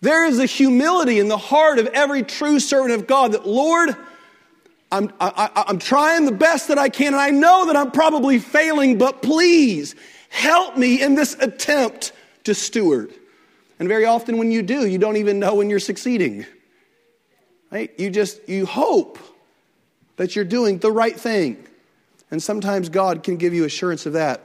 There 0.00 0.24
is 0.24 0.38
a 0.38 0.46
humility 0.46 1.18
in 1.18 1.26
the 1.26 1.36
heart 1.36 1.80
of 1.80 1.88
every 1.88 2.22
true 2.22 2.60
servant 2.60 2.92
of 2.92 3.08
God 3.08 3.32
that, 3.32 3.46
Lord, 3.46 3.96
I'm, 4.92 5.12
I, 5.20 5.64
am 5.68 5.80
trying 5.80 6.24
the 6.24 6.32
best 6.32 6.68
that 6.68 6.78
I 6.78 6.88
can, 6.88 7.08
and 7.08 7.20
I 7.20 7.30
know 7.30 7.66
that 7.66 7.76
I'm 7.76 7.90
probably 7.90 8.38
failing, 8.38 8.96
but 8.96 9.22
please 9.22 9.96
Help 10.30 10.76
me 10.76 11.02
in 11.02 11.16
this 11.16 11.34
attempt 11.34 12.12
to 12.44 12.54
steward. 12.54 13.12
And 13.78 13.88
very 13.88 14.06
often 14.06 14.38
when 14.38 14.52
you 14.52 14.62
do, 14.62 14.86
you 14.86 14.96
don't 14.96 15.16
even 15.16 15.40
know 15.40 15.56
when 15.56 15.68
you're 15.68 15.80
succeeding. 15.80 16.46
Right? 17.70 17.92
You 17.98 18.10
just 18.10 18.48
you 18.48 18.64
hope 18.64 19.18
that 20.16 20.34
you're 20.34 20.44
doing 20.44 20.78
the 20.78 20.92
right 20.92 21.18
thing. 21.18 21.66
And 22.30 22.40
sometimes 22.40 22.88
God 22.88 23.24
can 23.24 23.36
give 23.36 23.52
you 23.52 23.64
assurance 23.64 24.06
of 24.06 24.12
that. 24.12 24.40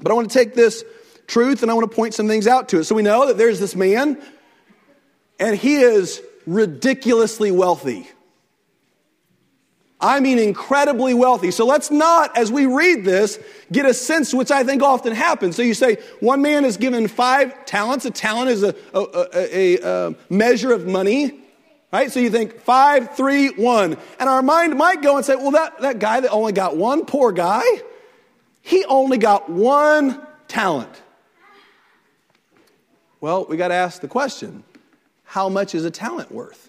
But 0.00 0.10
I 0.10 0.14
want 0.16 0.30
to 0.30 0.36
take 0.36 0.54
this 0.54 0.84
truth 1.26 1.62
and 1.62 1.70
I 1.70 1.74
want 1.74 1.90
to 1.90 1.94
point 1.94 2.14
some 2.14 2.28
things 2.28 2.46
out 2.46 2.68
to 2.70 2.80
it. 2.80 2.84
So 2.84 2.94
we 2.94 3.02
know 3.02 3.26
that 3.26 3.38
there's 3.38 3.60
this 3.60 3.74
man 3.74 4.22
and 5.38 5.56
he 5.56 5.76
is 5.76 6.22
ridiculously 6.46 7.50
wealthy. 7.50 8.08
I 10.00 10.20
mean, 10.20 10.38
incredibly 10.38 11.14
wealthy. 11.14 11.50
So 11.50 11.64
let's 11.64 11.90
not, 11.90 12.36
as 12.36 12.52
we 12.52 12.66
read 12.66 13.04
this, 13.04 13.38
get 13.72 13.86
a 13.86 13.94
sense, 13.94 14.34
which 14.34 14.50
I 14.50 14.62
think 14.62 14.82
often 14.82 15.14
happens. 15.14 15.56
So 15.56 15.62
you 15.62 15.72
say, 15.72 15.96
one 16.20 16.42
man 16.42 16.66
is 16.66 16.76
given 16.76 17.08
five 17.08 17.64
talents. 17.64 18.04
A 18.04 18.10
talent 18.10 18.50
is 18.50 18.62
a, 18.62 18.74
a, 18.92 19.26
a, 19.34 20.08
a 20.08 20.14
measure 20.28 20.74
of 20.74 20.86
money, 20.86 21.40
right? 21.90 22.12
So 22.12 22.20
you 22.20 22.28
think 22.28 22.60
five, 22.60 23.16
three, 23.16 23.48
one. 23.48 23.96
And 24.20 24.28
our 24.28 24.42
mind 24.42 24.76
might 24.76 25.00
go 25.00 25.16
and 25.16 25.24
say, 25.24 25.36
well, 25.36 25.52
that, 25.52 25.80
that 25.80 26.00
guy 26.00 26.20
that 26.20 26.30
only 26.30 26.52
got 26.52 26.76
one, 26.76 27.06
poor 27.06 27.32
guy, 27.32 27.64
he 28.60 28.84
only 28.84 29.16
got 29.16 29.48
one 29.48 30.20
talent. 30.48 31.02
Well, 33.24 33.46
we 33.46 33.56
got 33.56 33.68
to 33.68 33.74
ask 33.74 34.02
the 34.02 34.06
question 34.06 34.64
how 35.24 35.48
much 35.48 35.74
is 35.74 35.86
a 35.86 35.90
talent 35.90 36.30
worth? 36.30 36.68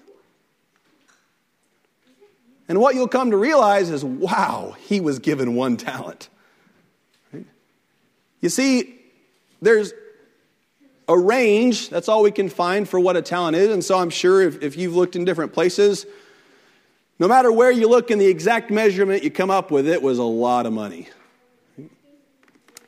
And 2.70 2.80
what 2.80 2.96
you'll 2.96 3.10
come 3.10 3.32
to 3.32 3.38
realize 3.38 3.90
is 3.90 4.06
wow, 4.06 4.74
he 4.80 5.02
was 5.02 5.20
given 5.20 5.56
one 5.56 5.76
talent. 5.76 6.30
Right? 7.34 7.46
You 8.40 8.48
see, 8.48 8.98
there's 9.62 9.92
a 11.10 11.20
range, 11.20 11.90
that's 11.90 12.08
all 12.08 12.24
we 12.24 12.32
can 12.32 12.48
find 12.48 12.88
for 12.88 13.02
what 13.02 13.18
a 13.18 13.22
talent 13.22 13.58
is. 13.58 13.74
And 13.74 13.84
so 13.84 14.00
I'm 14.00 14.10
sure 14.10 14.42
if, 14.42 14.64
if 14.64 14.78
you've 14.78 14.96
looked 14.96 15.18
in 15.18 15.26
different 15.26 15.52
places, 15.52 16.06
no 17.20 17.28
matter 17.28 17.52
where 17.52 17.70
you 17.70 17.90
look 17.90 18.12
in 18.12 18.18
the 18.18 18.28
exact 18.28 18.72
measurement 18.72 19.26
you 19.26 19.30
come 19.30 19.52
up 19.52 19.72
with, 19.72 19.90
it 19.90 20.02
was 20.02 20.20
a 20.20 20.24
lot 20.24 20.66
of 20.66 20.72
money. 20.72 21.10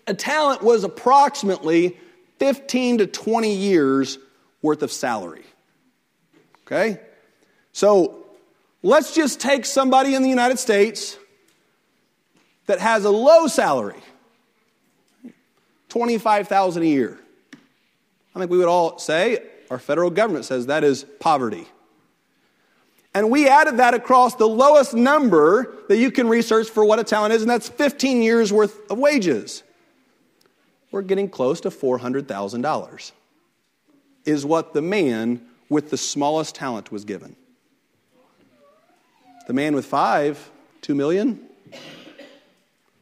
A 0.08 0.14
talent 0.14 0.64
was 0.64 0.86
approximately 0.86 1.98
15 2.40 3.00
to 3.00 3.08
20 3.08 3.54
years 3.54 4.18
worth 4.62 4.84
of 4.84 4.92
salary. 4.92 5.46
Okay? 6.66 7.00
So 7.72 8.28
Let's 8.84 9.14
just 9.14 9.42
take 9.42 9.66
somebody 9.66 10.14
in 10.14 10.24
the 10.24 10.30
United 10.30 10.60
States 10.60 11.18
that 12.68 12.80
has 12.80 13.06
a 13.06 13.10
low 13.10 13.48
salary, 13.48 14.02
25,000 15.90 16.84
a 16.84 16.86
year. 16.86 17.20
I 18.34 18.40
think 18.40 18.52
we 18.52 18.58
would 18.58 18.68
all 18.68 19.00
say 19.00 19.44
our 19.72 19.80
federal 19.80 20.10
government 20.10 20.46
says 20.46 20.68
that 20.68 20.84
is 20.84 21.06
poverty. 21.20 21.68
And 23.14 23.32
we 23.32 23.50
added 23.50 23.78
that 23.78 23.96
across 23.96 24.36
the 24.36 24.48
lowest 24.48 24.94
number 24.94 25.76
that 25.90 25.98
you 25.98 26.12
can 26.12 26.30
research 26.30 26.70
for 26.70 26.86
what 26.86 27.00
a 27.00 27.04
talent 27.04 27.34
is, 27.34 27.42
and 27.42 27.50
that's 27.50 27.68
15 27.68 28.22
years 28.22 28.54
worth 28.54 28.90
of 28.92 29.00
wages. 29.00 29.64
We're 30.92 31.02
getting 31.02 31.30
close 31.30 31.62
to 31.62 31.70
$400,000, 31.70 33.12
is 34.26 34.46
what 34.46 34.74
the 34.74 34.82
man 34.82 35.42
with 35.70 35.90
the 35.90 35.98
smallest 35.98 36.56
talent 36.56 36.92
was 36.92 37.06
given. 37.06 37.36
The 39.48 39.54
man 39.54 39.76
with 39.76 39.86
five, 39.86 40.50
two 40.82 40.96
million. 40.96 41.40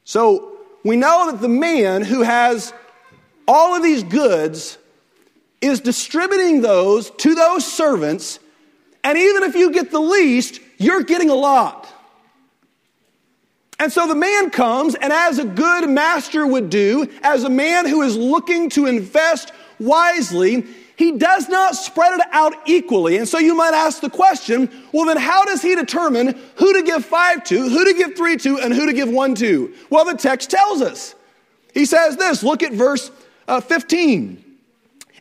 So 0.04 0.58
we 0.84 0.96
know 0.96 1.32
that 1.32 1.42
the 1.42 1.50
man 1.50 2.04
who 2.04 2.22
has 2.22 2.74
all 3.48 3.75
of 3.75 3.84
these 3.84 4.04
goods 4.04 4.77
is 5.62 5.80
distributing 5.80 6.62
those 6.62 7.10
to 7.10 7.34
those 7.34 7.65
servants, 7.65 8.39
and 9.04 9.18
even 9.18 9.44
if 9.44 9.56
you 9.56 9.72
get 9.72 9.92
the 9.92 10.00
least, 10.00 10.60
you're 10.77 11.04
getting 11.04 11.30
a 11.30 11.36
lot. 11.36 11.85
And 13.79 13.91
so 13.91 14.08
the 14.08 14.15
man 14.15 14.50
comes, 14.51 14.96
and 14.96 15.12
as 15.12 15.38
a 15.38 15.46
good 15.46 15.89
master 15.89 16.48
would 16.48 16.70
do, 16.70 17.08
as 17.24 17.44
a 17.44 17.50
man 17.50 17.86
who 17.88 18.01
is 18.01 18.15
looking 18.15 18.70
to 18.70 18.86
invest 18.86 19.51
wisely, 19.79 20.65
he 20.98 21.13
does 21.13 21.50
not 21.50 21.75
spread 21.75 22.17
it 22.20 22.25
out 22.32 22.53
equally. 22.65 23.17
And 23.17 23.27
so 23.27 23.38
you 23.38 23.53
might 23.53 23.74
ask 23.74 24.01
the 24.01 24.10
question, 24.10 24.70
well, 24.94 25.05
then 25.05 25.17
how 25.17 25.44
does 25.44 25.62
he 25.62 25.75
determine 25.75 26.39
who 26.55 26.74
to 26.74 26.84
give 26.84 27.03
five 27.03 27.44
to, 27.46 27.70
who 27.70 27.84
to 27.86 27.94
give 27.94 28.15
three 28.15 28.38
to, 28.38 28.60
and 28.60 28.74
who 28.74 28.86
to 28.86 28.94
give 28.94 29.10
one 29.10 29.36
to? 29.36 29.74
Well, 29.89 30.05
the 30.05 30.13
text 30.13 30.50
tells 30.50 30.82
us. 30.82 31.15
He 31.74 31.86
says 31.86 32.15
this 32.15 32.44
look 32.44 32.63
at 32.63 32.72
verse 32.72 33.12
uh, 33.48 33.60
15. 33.60 34.41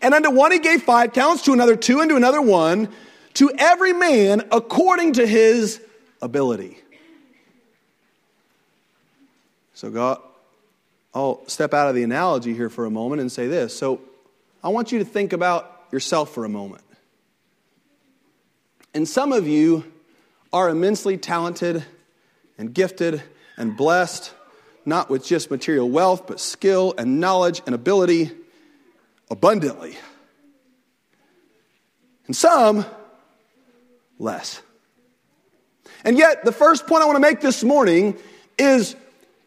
And 0.01 0.15
unto 0.15 0.31
one 0.31 0.53
he 0.53 0.61
gave 0.61 0.83
five 0.83 1.13
talents, 1.13 1.43
to 1.45 1.53
another 1.53 1.77
two, 1.77 2.01
and 2.01 2.09
to 2.11 2.17
another 2.17 2.41
one, 2.41 2.89
to 3.35 3.51
every 3.59 3.93
man 3.93 4.47
according 4.53 5.15
to 5.15 5.27
his 5.27 5.81
ability. 6.23 6.79
So, 9.75 9.91
God, 9.91 10.21
I'll 11.13 11.47
step 11.49 11.75
out 11.75 11.89
of 11.89 11.97
the 11.97 12.05
analogy 12.05 12.55
here 12.55 12.71
for 12.71 12.87
a 12.87 12.91
moment 12.91 13.21
and 13.21 13.31
say 13.31 13.49
this. 13.49 13.77
So, 13.77 14.01
I 14.63 14.69
want 14.69 14.93
you 14.93 15.01
to 15.01 15.05
think 15.05 15.33
about 15.33 15.87
yourself 15.91 16.33
for 16.33 16.45
a 16.45 16.49
moment. 16.49 16.85
And 18.95 19.09
some 19.09 19.33
of 19.33 19.49
you 19.49 19.85
are 20.53 20.69
immensely 20.69 21.19
talented 21.19 21.85
and 22.57 22.73
gifted 22.73 23.21
and 23.57 23.77
blessed, 23.77 24.33
not 24.87 25.11
with 25.11 25.25
just 25.25 25.51
material 25.51 25.91
wealth, 25.91 26.29
but 26.29 26.39
skill 26.39 26.95
and 26.97 27.19
knowledge 27.19 27.61
and 27.67 27.75
ability 27.75 28.31
abundantly. 29.29 29.97
And 32.27 32.37
some, 32.37 32.87
less. 34.21 34.63
And 36.05 36.17
yet, 36.17 36.45
the 36.45 36.53
first 36.53 36.87
point 36.87 37.03
I 37.03 37.07
want 37.07 37.17
to 37.17 37.21
make 37.21 37.41
this 37.41 37.65
morning 37.65 38.17
is 38.57 38.95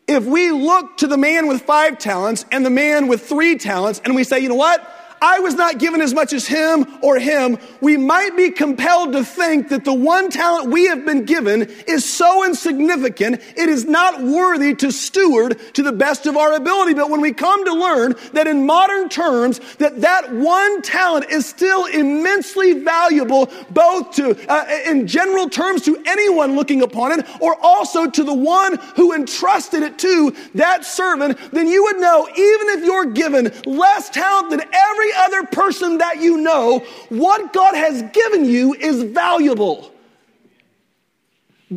if 0.08 0.24
we 0.24 0.52
look 0.52 0.98
to 0.98 1.08
the 1.08 1.18
man 1.18 1.48
with 1.48 1.62
five 1.62 2.00
talents 2.00 2.46
and 2.52 2.66
the 2.66 2.70
man 2.70 3.08
with 3.08 3.28
three 3.28 3.58
talents 3.58 4.02
and 4.06 4.16
we 4.16 4.24
say, 4.24 4.40
you 4.40 4.50
know 4.50 4.56
what? 4.56 5.07
I 5.22 5.40
was 5.40 5.56
not 5.56 5.80
given 5.80 6.02
as 6.02 6.14
much 6.14 6.34
as 6.34 6.48
him 6.48 6.86
or 7.02 7.18
him, 7.20 7.58
we 7.82 7.98
might 7.98 8.36
be 8.36 8.52
compelled 8.52 9.14
to 9.14 9.24
think 9.24 9.70
that 9.70 9.86
the 9.86 9.94
one 9.94 10.30
talent 10.30 10.72
we 10.72 10.88
have 10.88 11.06
been 11.06 11.26
given 11.26 11.64
is 11.88 12.06
so 12.06 12.46
insignificant, 12.46 13.42
it 13.56 13.70
is 13.70 13.86
not 13.86 14.22
worthy 14.22 14.76
to 14.76 14.92
steward 14.92 15.60
to 15.74 15.84
the 15.84 15.92
best 15.92 16.26
of 16.26 16.38
our 16.38 16.54
ability. 16.54 16.94
But 16.94 17.10
when 17.10 17.22
we 17.22 17.34
come 17.34 17.66
to 17.66 17.74
learn 17.74 18.16
that 18.34 18.48
in 18.48 18.66
modern 18.66 19.10
terms, 19.10 19.60
that 19.78 20.02
that 20.02 20.34
one 20.34 20.82
talent 20.82 21.30
is 21.30 21.46
still 21.46 21.86
immensely 21.86 22.74
valuable, 22.74 23.52
both 23.72 24.12
to, 24.16 24.38
uh, 24.52 24.66
in 24.86 25.08
general 25.08 25.50
terms 25.50 25.82
to 25.84 26.02
anyone 26.06 26.56
looking 26.56 26.82
upon 26.82 27.20
it, 27.20 27.26
or 27.42 27.58
also 27.62 28.10
to 28.10 28.24
the 28.24 28.34
one 28.34 28.78
who 28.96 29.14
entrusted 29.14 29.84
it 29.84 29.98
to 30.00 30.36
that 30.56 30.86
servant, 30.86 31.38
then 31.52 31.68
you 31.68 31.84
would 31.84 31.98
know, 31.98 32.28
even 32.30 32.68
if 32.70 32.86
you're 32.86 33.06
given 33.06 33.52
less 33.66 34.10
talent 34.10 34.50
than 34.50 34.62
every 34.62 35.07
other 35.16 35.44
person 35.44 36.00
that 36.00 36.22
you 36.22 36.38
know, 36.38 36.80
what 37.10 37.54
God 37.54 37.76
has 37.76 38.02
given 38.14 38.46
you 38.46 38.74
is 38.74 39.04
valuable. 39.04 39.92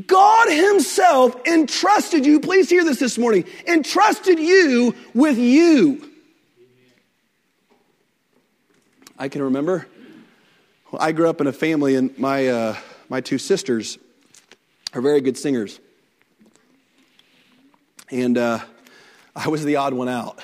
God 0.07 0.49
Himself 0.49 1.37
entrusted 1.47 2.25
you, 2.25 2.41
please 2.41 2.71
hear 2.71 2.85
this 2.85 3.01
this 3.01 3.19
morning, 3.19 3.45
entrusted 3.67 4.39
you 4.39 4.95
with 5.15 5.37
you. 5.37 6.09
I 9.19 9.29
can 9.29 9.43
remember, 9.43 9.87
I 10.99 11.13
grew 11.13 11.29
up 11.29 11.41
in 11.41 11.47
a 11.47 11.53
family, 11.53 11.97
and 11.97 12.17
my, 12.19 12.47
uh, 12.47 12.77
my 13.09 13.21
two 13.21 13.39
sisters 13.39 13.99
are 14.95 15.01
very 15.01 15.21
good 15.21 15.37
singers. 15.37 15.79
And 18.11 18.39
uh, 18.39 18.61
I 19.37 19.49
was 19.49 19.65
the 19.65 19.77
odd 19.77 19.93
one 19.93 20.09
out. 20.09 20.41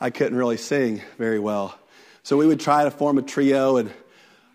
I 0.00 0.10
couldn't 0.10 0.36
really 0.36 0.56
sing 0.56 1.00
very 1.16 1.38
well. 1.38 1.78
So 2.24 2.36
we 2.36 2.46
would 2.46 2.60
try 2.60 2.84
to 2.84 2.90
form 2.90 3.18
a 3.18 3.22
trio, 3.22 3.78
and 3.78 3.92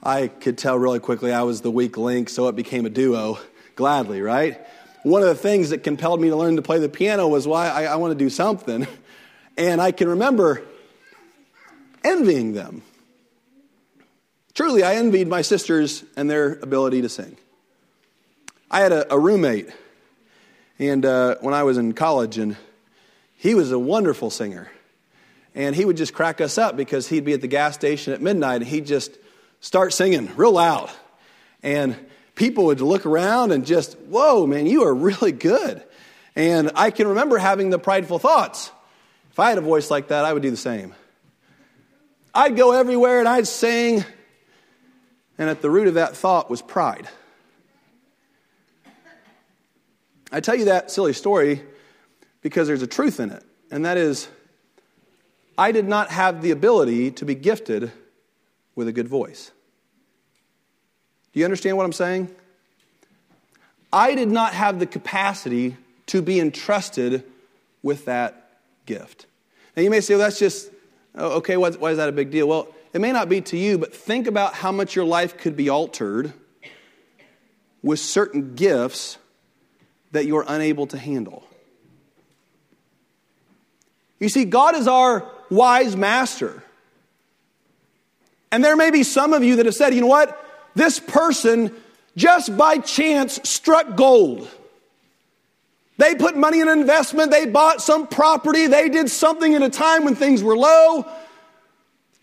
I 0.02 0.28
could 0.28 0.58
tell 0.58 0.78
really 0.78 1.00
quickly 1.00 1.34
I 1.34 1.44
was 1.44 1.60
the 1.60 1.72
weak 1.72 1.98
link, 1.98 2.30
so 2.30 2.48
it 2.48 2.56
became 2.56 2.86
a 2.86 2.90
duo, 2.90 3.40
gladly, 3.76 4.22
right? 4.22 4.62
One 5.04 5.22
of 5.22 5.28
the 5.28 5.36
things 5.36 5.72
that 5.72 5.84
compelled 5.84 6.22
me 6.22 6.30
to 6.30 6.36
learn 6.38 6.56
to 6.56 6.62
play 6.62 6.80
the 6.80 6.88
piano 6.88 7.28
was 7.28 7.46
why 7.46 7.68
I, 7.68 7.84
I 7.84 7.96
want 7.98 8.12
to 8.12 8.18
do 8.18 8.30
something. 8.30 8.88
And 9.60 9.82
I 9.82 9.92
can 9.92 10.08
remember 10.08 10.62
envying 12.04 12.54
them. 12.54 12.84
Truly, 14.54 14.84
I 14.84 14.98
envied 14.98 15.28
my 15.28 15.42
sisters 15.42 16.04
and 16.16 16.30
their 16.30 16.54
ability 16.60 17.02
to 17.02 17.10
sing. 17.10 17.38
I 18.70 18.82
had 18.82 18.92
a, 18.92 19.12
a 19.12 19.18
roommate, 19.18 19.72
and 20.78 21.04
uh, 21.04 21.38
when 21.42 21.56
I 21.56 21.64
was 21.64 21.80
in 21.80 21.94
college, 21.94 22.38
and 22.38 22.56
he 23.36 23.56
was 23.56 23.72
a 23.72 23.80
wonderful 23.80 24.30
singer. 24.30 24.70
And 25.58 25.76
he 25.76 25.84
would 25.84 25.98
just 25.98 26.14
crack 26.14 26.40
us 26.40 26.58
up 26.58 26.78
because 26.78 27.08
he'd 27.08 27.26
be 27.26 27.34
at 27.34 27.42
the 27.42 27.48
gas 27.48 27.74
station 27.74 28.14
at 28.14 28.22
midnight 28.22 28.62
and 28.62 28.68
he'd 28.68 28.86
just 28.86 29.18
start 29.60 29.92
singing 29.92 30.30
real 30.38 30.54
loud. 30.54 30.90
And 31.64 31.98
people 32.36 32.66
would 32.66 32.80
look 32.80 33.06
around 33.06 33.52
and 33.52 33.66
just, 33.66 33.98
whoa, 33.98 34.46
man, 34.46 34.68
you 34.68 34.84
are 34.84 34.94
really 34.94 35.32
good. 35.32 35.84
And 36.36 36.72
I 36.76 36.92
can 36.92 37.08
remember 37.08 37.40
having 37.40 37.72
the 37.72 37.80
prideful 37.80 38.20
thoughts. 38.20 38.72
If 39.32 39.40
I 39.40 39.50
had 39.50 39.58
a 39.58 39.62
voice 39.62 39.90
like 39.90 40.10
that, 40.10 40.24
I 40.24 40.32
would 40.32 40.44
do 40.44 40.52
the 40.52 40.58
same. 40.58 40.94
I'd 42.34 42.56
go 42.56 42.72
everywhere 42.72 43.20
and 43.20 43.28
I'd 43.28 43.48
sing 43.48 44.06
and 45.38 45.50
at 45.50 45.62
the 45.62 45.70
root 45.70 45.88
of 45.88 45.96
that 45.96 46.16
thought 46.16 46.50
was 46.50 46.62
pride. 46.62 47.08
I 50.32 50.40
tell 50.40 50.56
you 50.56 50.66
that 50.66 50.92
silly 50.92 51.14
story 51.14 51.64
because 52.42 52.68
there's 52.68 52.82
a 52.82 52.88
truth 52.88 53.20
in 53.20 53.32
it, 53.32 53.44
and 53.72 53.86
that 53.86 53.98
is, 53.98 54.28
I 55.58 55.72
did 55.72 55.88
not 55.88 56.10
have 56.12 56.42
the 56.42 56.52
ability 56.52 57.12
to 57.12 57.26
be 57.26 57.34
gifted 57.36 57.92
with 58.76 58.88
a 58.88 58.92
good 58.92 59.08
voice. 59.08 59.52
Do 61.34 61.40
you 61.40 61.46
understand 61.46 61.78
what 61.78 61.86
I'm 61.86 61.94
saying? 61.94 62.30
I 63.92 64.16
did 64.16 64.30
not 64.30 64.54
have 64.54 64.80
the 64.80 64.86
capacity 64.86 65.78
to 66.08 66.22
be 66.22 66.40
entrusted 66.40 67.24
with 67.82 68.06
that 68.06 68.60
gift. 68.86 69.26
Now, 69.76 69.84
you 69.84 69.90
may 69.90 70.02
say, 70.02 70.16
well, 70.16 70.24
that's 70.26 70.40
just, 70.40 70.70
oh, 71.16 71.38
okay, 71.38 71.58
why 71.58 71.70
is 71.70 71.98
that 71.98 72.10
a 72.10 72.12
big 72.12 72.32
deal? 72.32 72.48
Well, 72.48 72.68
it 72.94 73.02
may 73.02 73.12
not 73.12 73.30
be 73.30 73.42
to 73.42 73.58
you, 73.58 73.78
but 73.78 73.94
think 73.94 74.28
about 74.28 74.54
how 74.54 74.72
much 74.72 74.96
your 74.96 75.06
life 75.06 75.38
could 75.38 75.56
be 75.56 75.70
altered 75.70 76.34
with 77.84 78.00
certain 78.00 78.56
gifts 78.56 79.18
that 80.12 80.26
you're 80.26 80.46
unable 80.48 80.88
to 80.88 80.98
handle. 80.98 81.44
You 84.20 84.30
see, 84.30 84.46
God 84.46 84.76
is 84.76 84.88
our 84.88 85.30
wise 85.50 85.96
master. 85.96 86.64
And 88.52 88.64
there 88.64 88.76
may 88.76 88.92
be 88.92 89.04
some 89.04 89.34
of 89.34 89.44
you 89.44 89.58
that 89.58 89.66
have 89.66 89.76
said, 89.76 89.94
you 89.94 90.02
know 90.02 90.08
what? 90.08 90.44
This 90.76 91.00
person 91.00 91.74
just 92.16 92.56
by 92.58 92.78
chance 92.80 93.40
struck 93.44 93.96
gold. 93.96 94.50
They 95.98 96.16
put 96.16 96.38
money 96.38 96.60
in 96.60 96.68
an 96.68 96.80
investment, 96.80 97.32
they 97.32 97.46
bought 97.46 97.82
some 97.82 98.08
property, 98.08 98.68
they 98.68 98.88
did 98.90 99.10
something 99.10 99.56
at 99.56 99.64
a 99.64 99.70
time 99.70 100.06
when 100.06 100.16
things 100.16 100.44
were 100.44 100.56
low, 100.56 101.06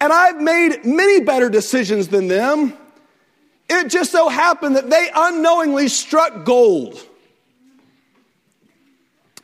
and 0.00 0.12
I've 0.12 0.40
made 0.40 0.84
many 0.84 1.20
better 1.20 1.48
decisions 1.48 2.08
than 2.08 2.28
them. 2.28 2.74
It 3.68 3.88
just 3.88 4.12
so 4.12 4.28
happened 4.28 4.76
that 4.76 4.90
they 4.90 5.08
unknowingly 5.14 5.88
struck 5.88 6.44
gold. 6.44 7.00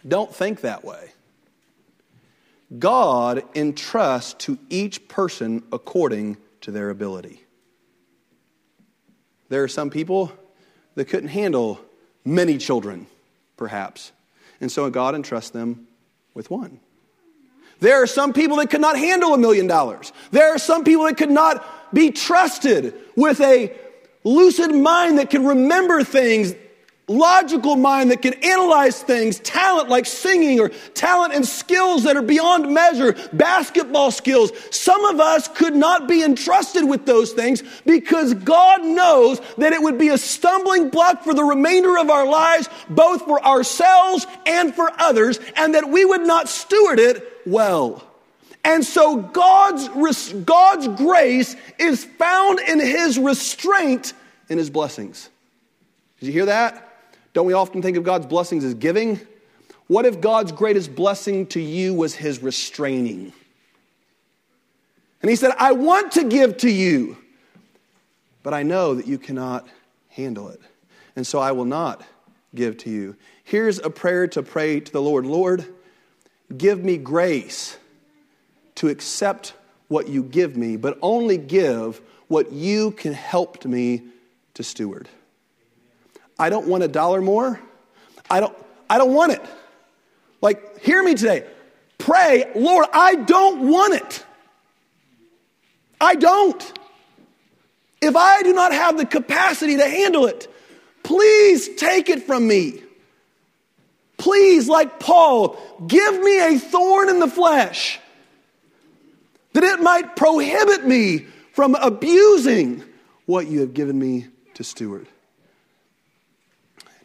Don't 0.06 0.32
think 0.32 0.60
that 0.60 0.84
way. 0.84 1.09
God 2.78 3.42
entrusts 3.54 4.34
to 4.44 4.58
each 4.68 5.08
person 5.08 5.62
according 5.72 6.36
to 6.62 6.70
their 6.70 6.90
ability. 6.90 7.42
There 9.48 9.64
are 9.64 9.68
some 9.68 9.90
people 9.90 10.32
that 10.94 11.06
couldn't 11.06 11.30
handle 11.30 11.80
many 12.24 12.58
children, 12.58 13.06
perhaps, 13.56 14.12
and 14.60 14.70
so 14.70 14.88
God 14.90 15.14
entrusts 15.14 15.50
them 15.50 15.88
with 16.34 16.50
one. 16.50 16.80
There 17.80 18.02
are 18.02 18.06
some 18.06 18.32
people 18.32 18.58
that 18.58 18.70
could 18.70 18.80
not 18.80 18.98
handle 18.98 19.34
a 19.34 19.38
million 19.38 19.66
dollars. 19.66 20.12
There 20.30 20.54
are 20.54 20.58
some 20.58 20.84
people 20.84 21.04
that 21.04 21.16
could 21.16 21.30
not 21.30 21.94
be 21.94 22.10
trusted 22.10 22.94
with 23.16 23.40
a 23.40 23.74
lucid 24.22 24.74
mind 24.74 25.18
that 25.18 25.30
can 25.30 25.46
remember 25.46 26.04
things, 26.04 26.54
logical 27.10 27.74
mind 27.74 28.10
that 28.10 28.22
can 28.22 28.34
analyze 28.44 29.02
things, 29.02 29.40
talent 29.40 29.88
like 29.88 30.06
singing 30.06 30.60
or 30.60 30.68
talent 30.94 31.34
and 31.34 31.46
skills 31.46 32.04
that 32.04 32.16
are 32.16 32.22
beyond 32.22 32.72
measure, 32.72 33.16
basketball 33.32 34.10
skills. 34.10 34.52
Some 34.70 35.04
of 35.06 35.18
us 35.18 35.48
could 35.48 35.74
not 35.74 36.06
be 36.06 36.22
entrusted 36.22 36.88
with 36.88 37.06
those 37.06 37.32
things 37.32 37.62
because 37.84 38.34
God 38.34 38.84
knows 38.84 39.40
that 39.58 39.72
it 39.72 39.82
would 39.82 39.98
be 39.98 40.08
a 40.08 40.18
stumbling 40.18 40.88
block 40.88 41.24
for 41.24 41.34
the 41.34 41.44
remainder 41.44 41.98
of 41.98 42.10
our 42.10 42.26
lives, 42.26 42.68
both 42.88 43.22
for 43.22 43.44
ourselves 43.44 44.26
and 44.46 44.72
for 44.74 44.90
others, 44.98 45.40
and 45.56 45.74
that 45.74 45.90
we 45.90 46.04
would 46.04 46.22
not 46.22 46.48
steward 46.48 47.00
it 47.00 47.26
well. 47.44 48.04
And 48.64 48.84
so 48.84 49.16
God's, 49.16 49.88
God's 50.32 50.86
grace 50.86 51.56
is 51.78 52.04
found 52.04 52.60
in 52.60 52.78
his 52.78 53.18
restraint 53.18 54.12
in 54.48 54.58
his 54.58 54.70
blessings. 54.70 55.28
Did 56.20 56.26
you 56.26 56.32
hear 56.32 56.46
that? 56.46 56.89
Don't 57.32 57.46
we 57.46 57.52
often 57.52 57.82
think 57.82 57.96
of 57.96 58.04
God's 58.04 58.26
blessings 58.26 58.64
as 58.64 58.74
giving? 58.74 59.20
What 59.86 60.06
if 60.06 60.20
God's 60.20 60.52
greatest 60.52 60.94
blessing 60.94 61.46
to 61.48 61.60
you 61.60 61.94
was 61.94 62.14
his 62.14 62.42
restraining? 62.42 63.32
And 65.22 65.30
he 65.30 65.36
said, 65.36 65.52
I 65.58 65.72
want 65.72 66.12
to 66.12 66.24
give 66.24 66.56
to 66.58 66.70
you, 66.70 67.18
but 68.42 68.54
I 68.54 68.62
know 68.62 68.94
that 68.94 69.06
you 69.06 69.18
cannot 69.18 69.68
handle 70.08 70.48
it. 70.48 70.60
And 71.16 71.26
so 71.26 71.38
I 71.38 71.52
will 71.52 71.64
not 71.64 72.02
give 72.54 72.78
to 72.78 72.90
you. 72.90 73.16
Here's 73.44 73.78
a 73.78 73.90
prayer 73.90 74.26
to 74.28 74.42
pray 74.42 74.80
to 74.80 74.92
the 74.92 75.02
Lord 75.02 75.26
Lord, 75.26 75.66
Give 76.56 76.82
me 76.82 76.96
grace 76.96 77.76
to 78.76 78.88
accept 78.88 79.54
what 79.88 80.08
you 80.08 80.22
give 80.22 80.56
me, 80.56 80.76
but 80.76 80.98
only 81.02 81.36
give 81.36 82.00
what 82.28 82.52
you 82.52 82.92
can 82.92 83.12
help 83.12 83.64
me 83.64 84.02
to 84.54 84.62
steward. 84.62 85.08
I 86.40 86.48
don't 86.48 86.66
want 86.66 86.82
a 86.82 86.88
dollar 86.88 87.20
more. 87.20 87.60
I 88.30 88.40
don't, 88.40 88.56
I 88.88 88.96
don't 88.96 89.12
want 89.12 89.32
it. 89.32 89.42
Like, 90.40 90.80
hear 90.80 91.02
me 91.02 91.14
today. 91.14 91.46
Pray, 91.98 92.50
Lord, 92.56 92.86
I 92.94 93.14
don't 93.14 93.68
want 93.70 93.92
it. 93.92 94.24
I 96.00 96.14
don't. 96.14 96.78
If 98.00 98.16
I 98.16 98.42
do 98.42 98.54
not 98.54 98.72
have 98.72 98.96
the 98.96 99.04
capacity 99.04 99.76
to 99.76 99.86
handle 99.86 100.24
it, 100.24 100.50
please 101.02 101.68
take 101.76 102.08
it 102.08 102.22
from 102.22 102.48
me. 102.48 102.82
Please, 104.16 104.66
like 104.66 104.98
Paul, 104.98 105.58
give 105.86 106.22
me 106.22 106.54
a 106.54 106.58
thorn 106.58 107.10
in 107.10 107.20
the 107.20 107.28
flesh 107.28 108.00
that 109.52 109.64
it 109.64 109.82
might 109.82 110.16
prohibit 110.16 110.86
me 110.86 111.26
from 111.52 111.74
abusing 111.74 112.82
what 113.26 113.46
you 113.46 113.60
have 113.60 113.74
given 113.74 113.98
me 113.98 114.28
to 114.54 114.64
steward. 114.64 115.06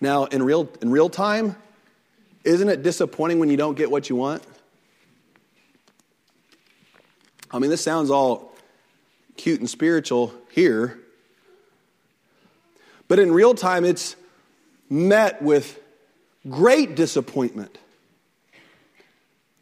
Now, 0.05 0.25
in 0.25 0.43
real, 0.43 0.69
in 0.83 0.91
real 0.91 1.09
time, 1.09 1.55
isn't 2.43 2.69
it 2.69 2.83
disappointing 2.83 3.39
when 3.39 3.49
you 3.49 3.57
don't 3.57 3.73
get 3.73 3.89
what 3.89 4.07
you 4.07 4.15
want? 4.15 4.43
I 7.49 7.57
mean, 7.57 7.71
this 7.71 7.83
sounds 7.83 8.11
all 8.11 8.53
cute 9.35 9.61
and 9.61 9.67
spiritual 9.67 10.31
here. 10.51 10.99
But 13.07 13.17
in 13.17 13.31
real 13.31 13.55
time, 13.55 13.83
it's 13.83 14.15
met 14.91 15.41
with 15.41 15.81
great 16.47 16.95
disappointment, 16.95 17.75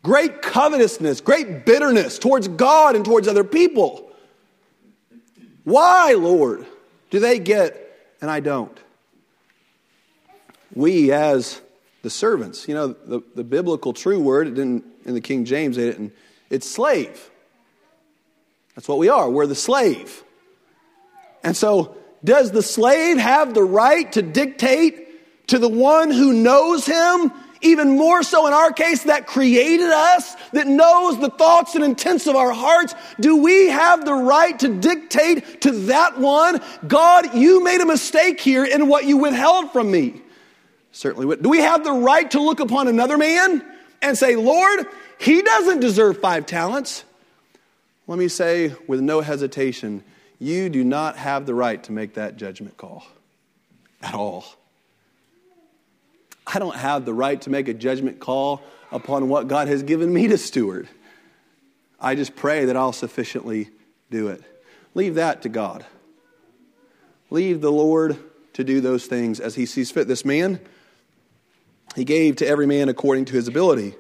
great 0.04 0.42
covetousness, 0.42 1.22
great 1.22 1.66
bitterness 1.66 2.20
towards 2.20 2.50
God 2.50 2.98
and 2.98 3.06
towards 3.06 3.30
other 3.30 3.46
people. 3.46 4.12
Why, 5.64 6.16
Lord, 6.18 6.66
do 7.12 7.22
they 7.22 7.40
get 7.40 7.80
and 8.20 8.30
I 8.30 8.42
don't? 8.42 8.78
We, 10.76 11.12
as 11.12 11.62
the 12.02 12.10
servants, 12.10 12.68
you 12.68 12.74
know, 12.74 12.88
the, 12.88 13.22
the 13.36 13.44
biblical 13.44 13.94
true 13.94 14.20
word, 14.20 14.48
it 14.48 14.56
didn't, 14.56 14.84
in 15.06 15.14
the 15.14 15.22
King 15.22 15.46
James, 15.46 15.78
it 15.78 15.92
didn't, 15.92 16.14
it's 16.50 16.70
slave. 16.70 17.30
That's 18.76 18.88
what 18.88 18.98
we 18.98 19.10
are. 19.10 19.30
We're 19.30 19.48
the 19.48 19.56
slave. 19.56 20.24
And 21.44 21.56
so, 21.56 21.96
does 22.24 22.52
the 22.52 22.64
slave 22.64 23.18
have 23.18 23.54
the 23.54 23.64
right 23.64 24.12
to 24.14 24.22
dictate 24.22 25.48
to 25.48 25.60
the 25.60 25.70
one 25.70 26.10
who 26.10 26.34
knows 26.34 26.86
him 26.86 27.32
even 27.64 27.98
more 27.98 28.24
so 28.24 28.46
in 28.48 28.54
our 28.54 28.72
case, 28.72 29.04
that 29.04 29.26
created 29.26 29.90
us, 29.90 30.36
that 30.52 30.68
knows 30.68 31.20
the 31.20 31.30
thoughts 31.30 31.76
and 31.76 31.84
intents 31.84 32.28
of 32.28 32.36
our 32.36 32.52
hearts, 32.52 32.94
do 33.20 33.38
we 33.38 33.70
have 33.70 34.06
the 34.06 34.14
right 34.14 34.60
to 34.60 34.68
dictate 34.68 35.62
to 35.62 35.72
that 35.72 36.20
one, 36.20 36.62
God, 36.88 37.34
you 37.34 37.64
made 37.64 37.82
a 37.82 37.86
mistake 37.86 38.40
here 38.40 38.66
in 38.66 38.88
what 38.88 39.06
you 39.06 39.18
withheld 39.18 39.72
from 39.72 39.90
me? 39.90 40.22
Certainly 40.94 41.26
would. 41.26 41.44
Do 41.44 41.50
we 41.50 41.58
have 41.58 41.84
the 41.84 41.92
right 41.92 42.30
to 42.32 42.40
look 42.40 42.60
upon 42.60 42.88
another 42.88 43.18
man 43.18 43.66
and 44.02 44.18
say, 44.18 44.36
Lord, 44.36 44.86
he 45.20 45.42
doesn't 45.42 45.80
deserve 45.80 46.20
five 46.20 46.46
talents? 46.46 47.04
Let 48.08 48.20
me 48.20 48.28
say 48.28 48.74
with 48.88 49.02
no 49.02 49.22
hesitation, 49.22 50.04
you 50.40 50.70
do 50.70 50.84
not 50.84 51.18
have 51.18 51.46
the 51.46 51.56
right 51.56 51.84
to 51.84 51.92
make 51.92 52.14
that 52.14 52.38
judgment 52.38 52.78
call 52.78 53.06
at 54.02 54.14
all. 54.14 54.46
I 56.46 56.60
don't 56.60 56.76
have 56.76 57.06
the 57.06 57.14
right 57.14 57.42
to 57.42 57.50
make 57.50 57.68
a 57.68 57.74
judgment 57.74 58.20
call 58.20 58.62
upon 58.92 59.30
what 59.30 59.48
God 59.48 59.68
has 59.70 59.82
given 59.82 60.14
me 60.14 60.28
to 60.28 60.38
steward. 60.38 60.88
I 62.00 62.16
just 62.16 62.36
pray 62.36 62.66
that 62.66 62.78
I'll 62.78 62.94
sufficiently 62.94 63.70
do 64.12 64.28
it. 64.28 64.44
Leave 64.94 65.16
that 65.16 65.42
to 65.44 65.50
God. 65.50 65.86
Leave 67.32 67.62
the 67.62 67.72
Lord 67.72 68.18
to 68.54 68.64
do 68.64 68.80
those 68.82 69.08
things 69.08 69.40
as 69.40 69.56
he 69.56 69.66
sees 69.66 69.90
fit. 69.90 70.08
This 70.08 70.26
man, 70.26 70.60
he 71.96 72.04
gave 72.04 72.38
to 72.38 72.48
every 72.48 72.66
man 72.66 72.90
according 72.90 73.26
to 73.26 73.34
his 73.34 73.48
ability. 73.48 73.96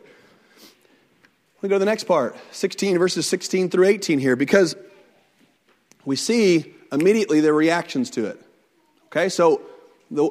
We 1.61 1.69
go 1.69 1.75
to 1.75 1.79
the 1.79 1.85
next 1.85 2.05
part, 2.05 2.35
16 2.51 2.97
verses 2.97 3.25
16 3.27 3.69
through 3.69 3.85
18 3.87 4.19
here, 4.19 4.35
because 4.35 4.75
we 6.03 6.15
see 6.15 6.73
immediately 6.91 7.39
their 7.39 7.53
reactions 7.53 8.09
to 8.11 8.25
it. 8.25 8.41
Okay, 9.05 9.29
so 9.29 9.61
the, 10.11 10.29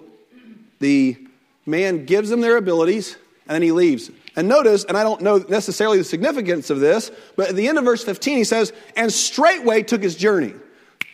the 0.80 1.16
man 1.64 2.04
gives 2.04 2.28
them 2.28 2.40
their 2.40 2.56
abilities, 2.56 3.16
and 3.46 3.54
then 3.54 3.62
he 3.62 3.72
leaves. 3.72 4.10
And 4.36 4.48
notice, 4.48 4.84
and 4.84 4.96
I 4.96 5.02
don't 5.02 5.20
know 5.20 5.38
necessarily 5.38 5.98
the 5.98 6.04
significance 6.04 6.70
of 6.70 6.80
this, 6.80 7.10
but 7.36 7.48
at 7.48 7.56
the 7.56 7.68
end 7.68 7.78
of 7.78 7.84
verse 7.84 8.04
15, 8.04 8.38
he 8.38 8.44
says, 8.44 8.72
And 8.96 9.12
straightway 9.12 9.82
took 9.82 10.02
his 10.02 10.16
journey. 10.16 10.54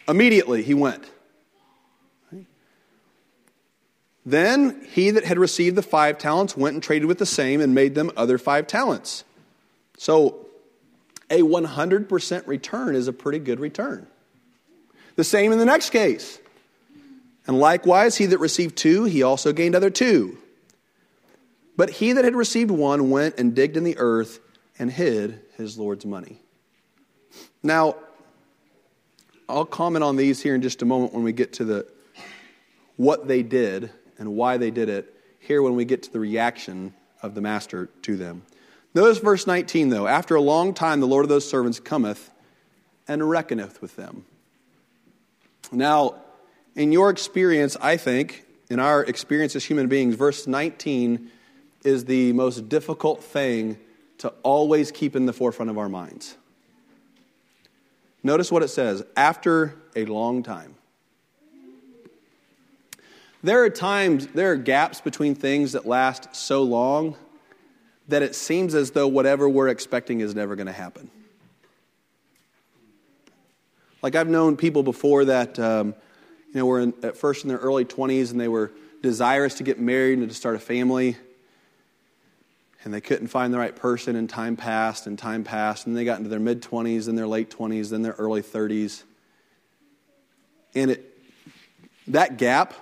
Immediately 0.08 0.62
he 0.62 0.74
went. 0.74 1.04
Then 4.28 4.86
he 4.92 5.12
that 5.12 5.24
had 5.24 5.38
received 5.38 5.74
the 5.74 5.82
five 5.82 6.18
talents 6.18 6.54
went 6.54 6.74
and 6.74 6.82
traded 6.82 7.08
with 7.08 7.16
the 7.16 7.24
same 7.24 7.62
and 7.62 7.74
made 7.74 7.94
them 7.94 8.10
other 8.14 8.36
five 8.36 8.66
talents. 8.66 9.24
So 9.96 10.46
a 11.30 11.40
100% 11.40 12.46
return 12.46 12.94
is 12.94 13.08
a 13.08 13.12
pretty 13.14 13.38
good 13.38 13.58
return. 13.58 14.06
The 15.16 15.24
same 15.24 15.50
in 15.50 15.58
the 15.58 15.64
next 15.64 15.90
case. 15.90 16.38
And 17.46 17.58
likewise, 17.58 18.18
he 18.18 18.26
that 18.26 18.36
received 18.36 18.76
two, 18.76 19.04
he 19.04 19.22
also 19.22 19.54
gained 19.54 19.74
other 19.74 19.88
two. 19.88 20.36
But 21.78 21.88
he 21.88 22.12
that 22.12 22.26
had 22.26 22.36
received 22.36 22.70
one 22.70 23.08
went 23.08 23.38
and 23.38 23.54
digged 23.54 23.78
in 23.78 23.84
the 23.84 23.96
earth 23.96 24.40
and 24.78 24.92
hid 24.92 25.40
his 25.56 25.78
Lord's 25.78 26.04
money. 26.04 26.42
Now, 27.62 27.96
I'll 29.48 29.64
comment 29.64 30.04
on 30.04 30.16
these 30.16 30.42
here 30.42 30.54
in 30.54 30.60
just 30.60 30.82
a 30.82 30.84
moment 30.84 31.14
when 31.14 31.22
we 31.22 31.32
get 31.32 31.54
to 31.54 31.64
the 31.64 31.86
what 32.96 33.26
they 33.28 33.42
did 33.42 33.90
and 34.18 34.35
why 34.35 34.57
they 34.57 34.70
did 34.70 34.88
it. 34.88 35.14
Here, 35.38 35.62
when 35.62 35.76
we 35.76 35.85
get 35.85 36.02
to 36.04 36.12
the 36.12 36.20
reaction 36.20 36.94
of 37.22 37.35
the 37.35 37.40
master 37.40 37.87
to 38.02 38.16
them. 38.16 38.42
Notice 38.94 39.18
verse 39.18 39.46
19, 39.46 39.90
though. 39.90 40.07
After 40.07 40.35
a 40.35 40.40
long 40.40 40.74
time, 40.74 41.00
the 41.00 41.07
Lord 41.07 41.24
of 41.24 41.28
those 41.28 41.48
servants 41.48 41.78
cometh 41.78 42.31
and 43.07 43.28
reckoneth 43.28 43.81
with 43.81 43.96
them. 43.96 44.24
Now, 45.70 46.16
in 46.74 46.92
your 46.92 47.11
experience, 47.11 47.76
I 47.81 47.96
think, 47.96 48.44
in 48.70 48.81
our 48.81 49.02
experience 49.04 49.57
as 49.57 49.64
human 49.64 49.88
beings, 49.88 50.14
verse 50.14 50.46
19 50.46 51.31
is 51.85 52.04
the 52.04 52.33
most 52.33 52.68
difficult 52.68 53.22
thing 53.22 53.78
to 54.18 54.28
always 54.42 54.90
keep 54.90 55.14
in 55.14 55.26
the 55.26 55.33
forefront 55.33 55.70
of 55.70 55.78
our 55.78 55.88
minds. 55.88 56.37
Notice 58.22 58.50
what 58.50 58.62
it 58.62 58.68
says 58.68 59.04
after 59.16 59.76
a 59.94 60.04
long 60.04 60.42
time. 60.42 60.74
There 63.42 63.62
are 63.62 63.70
times, 63.70 64.27
there 64.29 64.51
are 64.53 64.57
gaps 64.57 65.01
between 65.01 65.35
things 65.37 65.72
that 65.72 65.87
last 65.87 66.35
so 66.35 66.62
long 66.62 67.16
that 68.09 68.22
it 68.22 68.35
seems 68.35 68.74
as 68.74 68.90
though 68.90 69.07
whatever 69.07 69.48
we're 69.48 69.68
expecting 69.68 70.20
is 70.20 70.35
never 70.35 70.57
going 70.57 70.66
to 70.66 70.72
happen. 70.72 71.11
Like 74.03 74.16
I've 74.16 74.29
known 74.29 74.57
people 74.57 74.83
before 74.83 75.27
that 75.27 75.59
um, 75.59 75.94
you 76.48 76.61
know, 76.61 76.66
were 76.66 76.81
in, 76.81 76.94
at 77.03 77.16
first 77.16 77.44
in 77.44 77.48
their 77.48 77.59
early 77.59 77.85
20s 77.85 78.33
and 78.33 78.40
they 78.40 78.48
were 78.48 78.72
desirous 79.03 79.55
to 79.55 79.62
get 79.62 79.79
married 79.79 80.18
and 80.18 80.29
to 80.29 80.35
start 80.35 80.57
a 80.57 80.61
family. 80.61 81.16
And 82.85 82.94
they 82.94 83.01
couldn't 83.01 83.29
find 83.29 83.53
the 83.53 83.59
right 83.59 83.74
person, 83.74 84.14
and 84.14 84.31
time 84.31 84.57
passed 84.57 85.09
and 85.09 85.18
time 85.18 85.42
passed. 85.42 85.87
And 85.87 85.96
they 85.96 86.05
got 86.05 86.18
into 86.18 86.31
their 86.31 86.38
mid 86.38 86.62
20s, 86.62 87.07
then 87.07 87.16
their 87.16 87.27
late 87.27 87.51
20s, 87.51 87.90
then 87.90 88.03
their 88.03 88.12
early 88.12 88.40
30s. 88.40 89.03
And 90.77 90.92
it, 90.92 91.18
that 92.07 92.38
gap, 92.38 92.74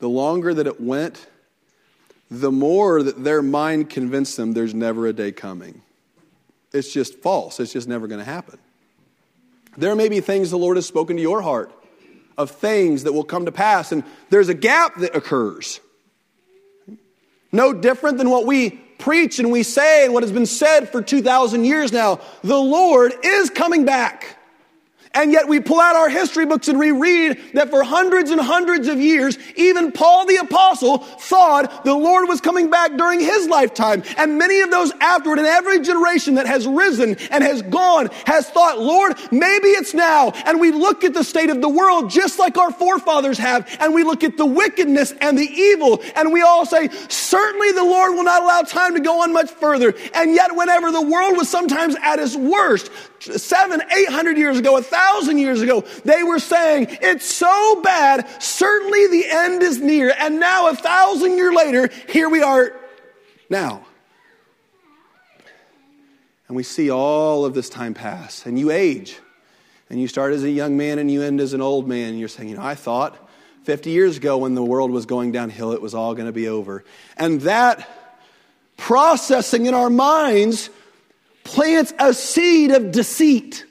the 0.00 0.08
longer 0.08 0.52
that 0.52 0.66
it 0.66 0.80
went, 0.80 1.26
the 2.30 2.50
more 2.50 3.02
that 3.02 3.22
their 3.22 3.42
mind 3.42 3.90
convinced 3.90 4.36
them 4.36 4.52
there's 4.52 4.74
never 4.74 5.06
a 5.06 5.12
day 5.12 5.32
coming. 5.32 5.82
It's 6.72 6.92
just 6.92 7.18
false. 7.18 7.60
It's 7.60 7.72
just 7.72 7.88
never 7.88 8.06
going 8.06 8.20
to 8.20 8.24
happen. 8.24 8.58
There 9.76 9.94
may 9.94 10.08
be 10.08 10.20
things 10.20 10.50
the 10.50 10.58
Lord 10.58 10.76
has 10.76 10.86
spoken 10.86 11.16
to 11.16 11.22
your 11.22 11.42
heart 11.42 11.72
of 12.38 12.50
things 12.50 13.04
that 13.04 13.12
will 13.12 13.24
come 13.24 13.44
to 13.44 13.52
pass, 13.52 13.92
and 13.92 14.04
there's 14.30 14.48
a 14.48 14.54
gap 14.54 14.96
that 14.96 15.14
occurs. 15.14 15.80
No 17.52 17.72
different 17.72 18.18
than 18.18 18.30
what 18.30 18.46
we 18.46 18.70
preach 18.70 19.38
and 19.38 19.50
we 19.50 19.62
say 19.62 20.04
and 20.04 20.14
what 20.14 20.22
has 20.22 20.32
been 20.32 20.46
said 20.46 20.90
for 20.90 21.02
2,000 21.02 21.64
years 21.64 21.92
now. 21.92 22.20
The 22.42 22.60
Lord 22.60 23.12
is 23.24 23.50
coming 23.50 23.84
back. 23.84 24.36
And 25.12 25.32
yet 25.32 25.48
we 25.48 25.58
pull 25.58 25.80
out 25.80 25.96
our 25.96 26.08
history 26.08 26.46
books 26.46 26.68
and 26.68 26.78
reread 26.78 27.36
that 27.54 27.68
for 27.68 27.82
hundreds 27.82 28.30
and 28.30 28.40
hundreds 28.40 28.86
of 28.86 29.00
years, 29.00 29.36
even 29.56 29.90
Paul 29.90 30.24
the 30.24 30.36
apostle 30.36 30.98
thought 30.98 31.84
the 31.84 31.94
Lord 31.94 32.28
was 32.28 32.40
coming 32.40 32.70
back 32.70 32.96
during 32.96 33.18
his 33.18 33.48
lifetime. 33.48 34.04
And 34.16 34.38
many 34.38 34.60
of 34.60 34.70
those 34.70 34.92
afterward, 35.00 35.40
in 35.40 35.46
every 35.46 35.80
generation 35.80 36.36
that 36.36 36.46
has 36.46 36.64
risen 36.64 37.16
and 37.32 37.42
has 37.42 37.60
gone 37.62 38.08
has 38.24 38.48
thought, 38.50 38.78
Lord, 38.78 39.14
maybe 39.32 39.68
it's 39.68 39.94
now. 39.94 40.30
And 40.46 40.60
we 40.60 40.70
look 40.70 41.02
at 41.02 41.12
the 41.12 41.24
state 41.24 41.50
of 41.50 41.60
the 41.60 41.68
world 41.68 42.08
just 42.08 42.38
like 42.38 42.56
our 42.56 42.70
forefathers 42.70 43.38
have, 43.38 43.68
and 43.80 43.92
we 43.92 44.04
look 44.04 44.22
at 44.22 44.36
the 44.36 44.46
wickedness 44.46 45.12
and 45.20 45.36
the 45.36 45.42
evil, 45.42 46.00
and 46.14 46.32
we 46.32 46.42
all 46.42 46.64
say, 46.64 46.88
certainly 47.08 47.72
the 47.72 47.82
Lord 47.82 48.14
will 48.14 48.22
not 48.22 48.44
allow 48.44 48.62
time 48.62 48.94
to 48.94 49.00
go 49.00 49.22
on 49.22 49.32
much 49.32 49.50
further. 49.50 49.92
And 50.14 50.34
yet 50.36 50.54
whenever 50.54 50.92
the 50.92 51.02
world 51.02 51.36
was 51.36 51.48
sometimes 51.48 51.96
at 52.00 52.20
its 52.20 52.36
worst, 52.36 52.92
seven, 53.18 53.82
eight 53.90 54.08
hundred 54.08 54.38
years 54.38 54.56
ago, 54.56 54.76
a 54.76 54.82
thousand 54.82 54.99
years 55.38 55.60
ago, 55.62 55.84
they 56.04 56.22
were 56.22 56.38
saying, 56.38 56.88
it's 57.00 57.26
so 57.26 57.80
bad, 57.82 58.26
certainly 58.40 59.06
the 59.08 59.24
end 59.30 59.62
is 59.62 59.78
near. 59.78 60.14
And 60.18 60.40
now, 60.40 60.68
a 60.68 60.76
thousand 60.76 61.36
years 61.36 61.54
later, 61.54 61.88
here 62.08 62.28
we 62.28 62.42
are 62.42 62.72
now. 63.48 63.84
And 66.48 66.56
we 66.56 66.62
see 66.62 66.90
all 66.90 67.44
of 67.44 67.54
this 67.54 67.68
time 67.68 67.94
pass, 67.94 68.46
and 68.46 68.58
you 68.58 68.70
age. 68.70 69.18
And 69.90 70.00
you 70.00 70.06
start 70.06 70.32
as 70.32 70.44
a 70.44 70.50
young 70.50 70.76
man 70.76 71.00
and 71.00 71.10
you 71.10 71.22
end 71.22 71.40
as 71.40 71.52
an 71.52 71.60
old 71.60 71.88
man. 71.88 72.10
And 72.10 72.18
you're 72.20 72.28
saying, 72.28 72.48
you 72.48 72.56
know, 72.56 72.62
I 72.62 72.76
thought 72.76 73.28
50 73.64 73.90
years 73.90 74.16
ago 74.16 74.38
when 74.38 74.54
the 74.54 74.62
world 74.62 74.92
was 74.92 75.04
going 75.04 75.32
downhill, 75.32 75.72
it 75.72 75.82
was 75.82 75.94
all 75.94 76.14
going 76.14 76.26
to 76.26 76.32
be 76.32 76.46
over. 76.46 76.84
And 77.16 77.40
that 77.42 77.88
processing 78.76 79.66
in 79.66 79.74
our 79.74 79.90
minds 79.90 80.70
plants 81.42 81.92
a 81.98 82.14
seed 82.14 82.70
of 82.70 82.92
deceit 82.92 83.64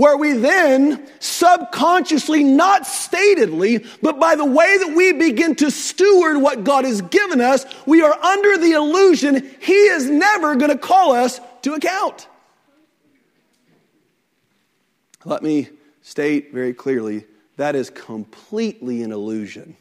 where 0.00 0.16
we 0.16 0.32
then 0.32 1.06
subconsciously, 1.18 2.42
not 2.42 2.84
statedly, 2.84 3.86
but 4.00 4.18
by 4.18 4.34
the 4.34 4.46
way 4.46 4.78
that 4.78 4.94
we 4.96 5.12
begin 5.12 5.54
to 5.54 5.70
steward 5.70 6.38
what 6.40 6.64
God 6.64 6.86
has 6.86 7.02
given 7.02 7.42
us, 7.42 7.66
we 7.84 8.00
are 8.00 8.18
under 8.24 8.56
the 8.56 8.72
illusion 8.72 9.54
He 9.60 9.74
is 9.74 10.08
never 10.08 10.56
going 10.56 10.70
to 10.70 10.78
call 10.78 11.12
us 11.12 11.38
to 11.60 11.74
account. 11.74 12.26
Let 15.26 15.42
me 15.42 15.68
state 16.00 16.50
very 16.50 16.72
clearly 16.72 17.26
that 17.58 17.76
is 17.76 17.90
completely 17.90 19.02
an 19.02 19.12
illusion. 19.12 19.76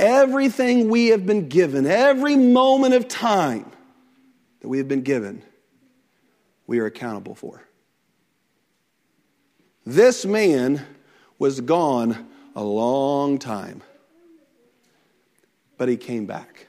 Everything 0.00 0.88
we 0.88 1.10
have 1.10 1.24
been 1.24 1.48
given, 1.48 1.86
every 1.86 2.34
moment 2.34 2.94
of 2.94 3.06
time 3.06 3.70
that 4.62 4.68
we 4.68 4.78
have 4.78 4.88
been 4.88 5.02
given, 5.02 5.44
we 6.66 6.78
are 6.78 6.86
accountable 6.86 7.34
for. 7.34 7.62
This 9.84 10.24
man 10.24 10.84
was 11.38 11.60
gone 11.60 12.26
a 12.56 12.62
long 12.62 13.38
time, 13.38 13.82
but 15.76 15.88
he 15.88 15.96
came 15.96 16.26
back. 16.26 16.68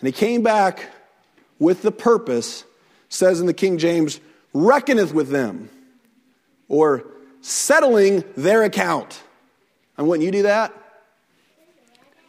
And 0.00 0.06
he 0.08 0.12
came 0.12 0.42
back 0.42 0.90
with 1.58 1.82
the 1.82 1.92
purpose, 1.92 2.64
says 3.08 3.40
in 3.40 3.46
the 3.46 3.54
King 3.54 3.78
James, 3.78 4.20
reckoneth 4.52 5.14
with 5.14 5.28
them, 5.28 5.70
or 6.68 7.04
settling 7.40 8.24
their 8.36 8.64
account. 8.64 9.20
And 9.96 10.08
wouldn't 10.08 10.24
you 10.24 10.32
do 10.32 10.42
that? 10.42 10.72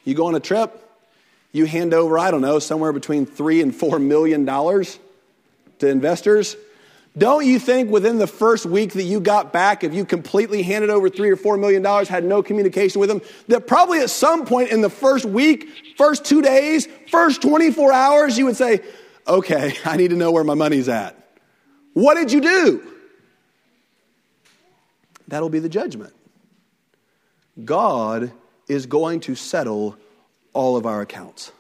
You 0.04 0.14
go 0.14 0.28
on 0.28 0.36
a 0.36 0.40
trip, 0.40 0.82
you 1.52 1.66
hand 1.66 1.94
over, 1.94 2.20
I 2.20 2.30
don't 2.30 2.42
know, 2.42 2.60
somewhere 2.60 2.94
between 2.94 3.26
three 3.26 3.62
and 3.62 3.74
four 3.74 3.98
million 3.98 4.46
dollars 4.46 5.00
to 5.80 5.88
investors. 5.88 6.56
Don't 7.18 7.46
you 7.46 7.60
think 7.60 7.90
within 7.90 8.18
the 8.18 8.28
first 8.28 8.66
week 8.66 8.94
that 8.94 9.04
you 9.04 9.22
got 9.22 9.54
back, 9.54 9.86
if 9.86 9.94
you 9.94 10.04
completely 10.04 10.64
handed 10.64 10.90
over 10.90 11.10
three 11.10 11.30
or 11.30 11.38
four 11.38 11.56
million 11.56 11.82
dollars, 11.82 12.10
had 12.10 12.26
no 12.26 12.44
communication 12.44 13.00
with 13.00 13.08
them, 13.08 13.22
that 13.48 13.68
probably 13.68 14.00
at 14.00 14.10
some 14.10 14.46
point 14.46 14.70
in 14.70 14.82
the 14.82 14.90
first 14.90 15.24
week, 15.24 15.70
first 15.98 16.26
two 16.26 16.42
days, 16.42 16.88
first 17.10 17.42
24 17.42 17.94
hours, 17.94 18.38
you 18.38 18.46
would 18.46 18.58
say, 18.58 18.82
okay, 19.28 19.74
I 19.86 19.96
need 19.96 20.10
to 20.10 20.18
know 20.18 20.32
where 20.32 20.44
my 20.44 20.56
money's 20.56 20.90
at. 20.90 21.18
What 21.94 22.16
did 22.16 22.34
you 22.34 22.42
do? 22.42 22.92
That'll 25.30 25.50
be 25.50 25.60
the 25.60 25.70
judgment. 25.70 26.14
God 27.64 28.32
is 28.68 28.86
going 28.86 29.22
to 29.22 29.36
settle 29.36 29.96
all 30.52 30.76
of 30.76 30.86
our 30.86 31.02
accounts. 31.02 31.54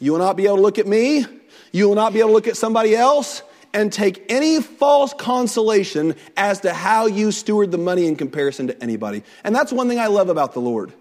You 0.00 0.12
will 0.12 0.18
not 0.18 0.36
be 0.36 0.46
able 0.46 0.56
to 0.56 0.62
look 0.62 0.78
at 0.78 0.86
me, 0.86 1.24
you 1.72 1.88
will 1.88 1.94
not 1.94 2.12
be 2.12 2.20
able 2.20 2.30
to 2.30 2.34
look 2.34 2.48
at 2.48 2.56
somebody 2.56 2.94
else 2.94 3.42
and 3.72 3.92
take 3.92 4.24
any 4.28 4.62
false 4.62 5.12
consolation 5.14 6.14
as 6.36 6.60
to 6.60 6.72
how 6.72 7.06
you 7.06 7.32
steward 7.32 7.72
the 7.72 7.78
money 7.78 8.06
in 8.06 8.14
comparison 8.14 8.68
to 8.68 8.82
anybody. 8.82 9.24
And 9.42 9.54
that's 9.54 9.72
one 9.72 9.88
thing 9.88 9.98
I 9.98 10.06
love 10.06 10.28
about 10.28 10.52
the 10.52 10.60
Lord. 10.60 10.92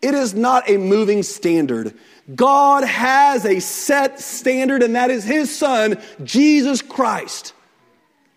It 0.00 0.14
is 0.14 0.34
not 0.34 0.70
a 0.70 0.76
moving 0.76 1.22
standard. 1.22 1.94
God 2.34 2.84
has 2.84 3.44
a 3.44 3.60
set 3.60 4.20
standard, 4.20 4.82
and 4.82 4.94
that 4.94 5.10
is 5.10 5.24
His 5.24 5.54
Son, 5.54 6.00
Jesus 6.22 6.82
Christ. 6.82 7.52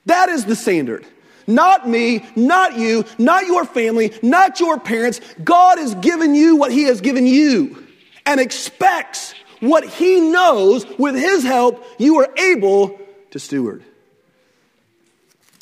That 0.07 0.29
is 0.29 0.45
the 0.45 0.55
standard. 0.55 1.05
Not 1.45 1.87
me, 1.87 2.25
not 2.35 2.77
you, 2.77 3.05
not 3.17 3.45
your 3.45 3.63
family, 3.63 4.17
not 4.21 4.59
your 4.59 4.79
parents. 4.79 5.21
God 5.43 5.77
has 5.77 5.93
given 5.95 6.35
you 6.35 6.55
what 6.55 6.71
He 6.71 6.83
has 6.83 6.99
given 6.99 7.27
you 7.27 7.85
and 8.25 8.39
expects 8.39 9.33
what 9.59 9.85
He 9.85 10.19
knows 10.19 10.85
with 10.97 11.15
His 11.15 11.43
help 11.43 11.83
you 11.97 12.19
are 12.19 12.29
able 12.37 12.99
to 13.31 13.39
steward. 13.39 13.83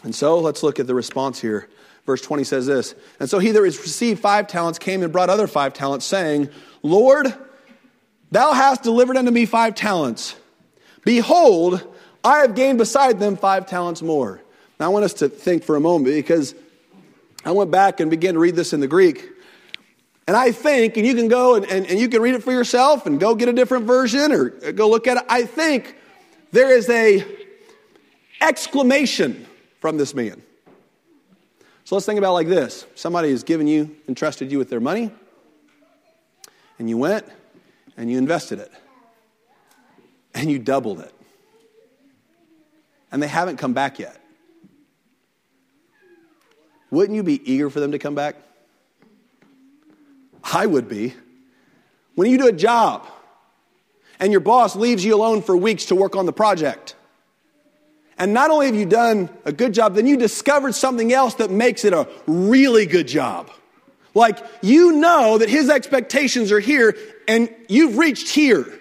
And 0.04 0.14
so 0.14 0.40
let's 0.40 0.64
look 0.64 0.80
at 0.80 0.88
the 0.88 0.96
response 0.96 1.42
here. 1.42 1.68
Verse 2.06 2.22
20 2.22 2.44
says 2.44 2.66
this 2.66 2.96
And 3.20 3.30
so 3.30 3.40
he 3.40 3.52
that 3.52 3.62
received 3.62 4.22
five 4.22 4.48
talents 4.48 4.80
came 4.80 5.04
and 5.04 5.12
brought 5.12 5.30
other 5.30 5.48
five 5.48 5.74
talents, 5.74 6.06
saying, 6.06 6.50
Lord, 6.84 7.34
thou 8.32 8.54
hast 8.54 8.84
delivered 8.84 9.18
unto 9.18 9.32
me 9.32 9.46
five 9.46 9.76
talents. 9.76 10.36
Behold, 11.04 11.86
I 12.24 12.40
have 12.40 12.56
gained 12.56 12.78
beside 12.78 13.20
them 13.20 13.38
five 13.38 13.68
talents 13.68 14.02
more. 14.02 14.42
Now, 14.80 14.88
I 14.88 14.90
want 14.90 15.06
us 15.06 15.14
to 15.16 15.30
think 15.30 15.64
for 15.64 15.76
a 15.76 15.80
moment 15.80 16.16
because 16.16 16.54
I 17.44 17.52
went 17.52 17.72
back 17.72 18.00
and 18.00 18.10
began 18.10 18.34
to 18.34 18.40
read 18.40 18.56
this 18.56 18.74
in 18.74 18.80
the 18.80 18.88
Greek. 18.88 19.30
And 20.28 20.36
I 20.36 20.52
think, 20.52 20.98
and 20.98 21.06
you 21.06 21.14
can 21.14 21.28
go 21.28 21.56
and, 21.56 21.66
and, 21.66 21.86
and, 21.86 22.00
you 22.00 22.10
can 22.10 22.22
read 22.22 22.34
it 22.34 22.44
for 22.44 22.52
yourself 22.52 23.06
and 23.06 23.20
go 23.20 23.36
get 23.36 23.48
a 23.48 23.54
different 23.54 23.86
version 23.86 24.32
or 24.32 24.54
uh, 24.66 24.72
go 24.72 24.90
look 24.90 25.06
at 25.06 25.18
it. 25.18 25.24
I 25.30 25.44
think 25.44 25.96
there 26.52 26.76
is 26.76 26.90
a 26.90 27.24
exclamation 28.42 29.46
from 29.80 29.98
this 29.98 30.16
man. 30.16 30.42
So 31.84 31.96
let's 31.96 32.08
think 32.08 32.18
about 32.18 32.34
like 32.34 32.48
this. 32.48 32.88
Somebody 32.96 33.30
has 33.30 33.44
given 33.44 33.68
you, 33.68 33.96
entrusted 34.08 34.52
you 34.52 34.58
with 34.58 34.70
their 34.70 34.80
money, 34.80 35.12
and 36.80 36.90
you 36.90 36.98
went 36.98 37.26
and 37.96 38.10
you 38.10 38.18
invested 38.18 38.60
it. 38.60 38.72
And 40.34 40.50
you 40.50 40.60
doubled 40.60 41.00
it. 41.00 41.14
And 43.12 43.22
they 43.22 43.28
haven't 43.28 43.58
come 43.58 43.74
back 43.74 44.00
yet. 44.00 44.20
Wouldn't 46.90 47.16
you 47.16 47.24
be 47.24 47.50
eager 47.50 47.70
for 47.70 47.80
them 47.80 47.92
to 47.92 48.00
come 48.00 48.16
back? 48.16 48.36
I 50.56 50.66
would 50.66 50.88
be. 50.88 51.14
When 52.16 52.32
you 52.32 52.38
do 52.38 52.48
a 52.48 52.54
job 52.54 53.06
and 54.20 54.32
your 54.32 54.40
boss 54.40 54.76
leaves 54.76 55.04
you 55.04 55.14
alone 55.14 55.42
for 55.42 55.56
weeks 55.56 55.86
to 55.86 55.96
work 55.96 56.16
on 56.16 56.26
the 56.26 56.34
project, 56.34 56.96
and 58.18 58.34
not 58.34 58.50
only 58.50 58.68
have 58.68 58.76
you 58.76 58.86
done 58.86 59.30
a 59.44 59.52
good 59.52 59.74
job, 59.74 59.96
then 59.96 60.08
you 60.08 60.16
discovered 60.16 60.74
something 60.74 61.12
else 61.12 61.36
that 61.36 61.52
makes 61.52 61.84
it 61.84 61.92
a 61.92 62.08
really 62.26 62.86
good 62.86 63.08
job. 63.08 63.52
Like 64.14 64.40
you 64.62 64.94
know 64.94 65.38
that 65.40 65.50
his 65.50 65.70
expectations 65.70 66.54
are 66.54 66.62
here 66.62 66.96
and 67.28 67.54
you've 67.68 67.98
reached 67.98 68.30
here 68.30 68.80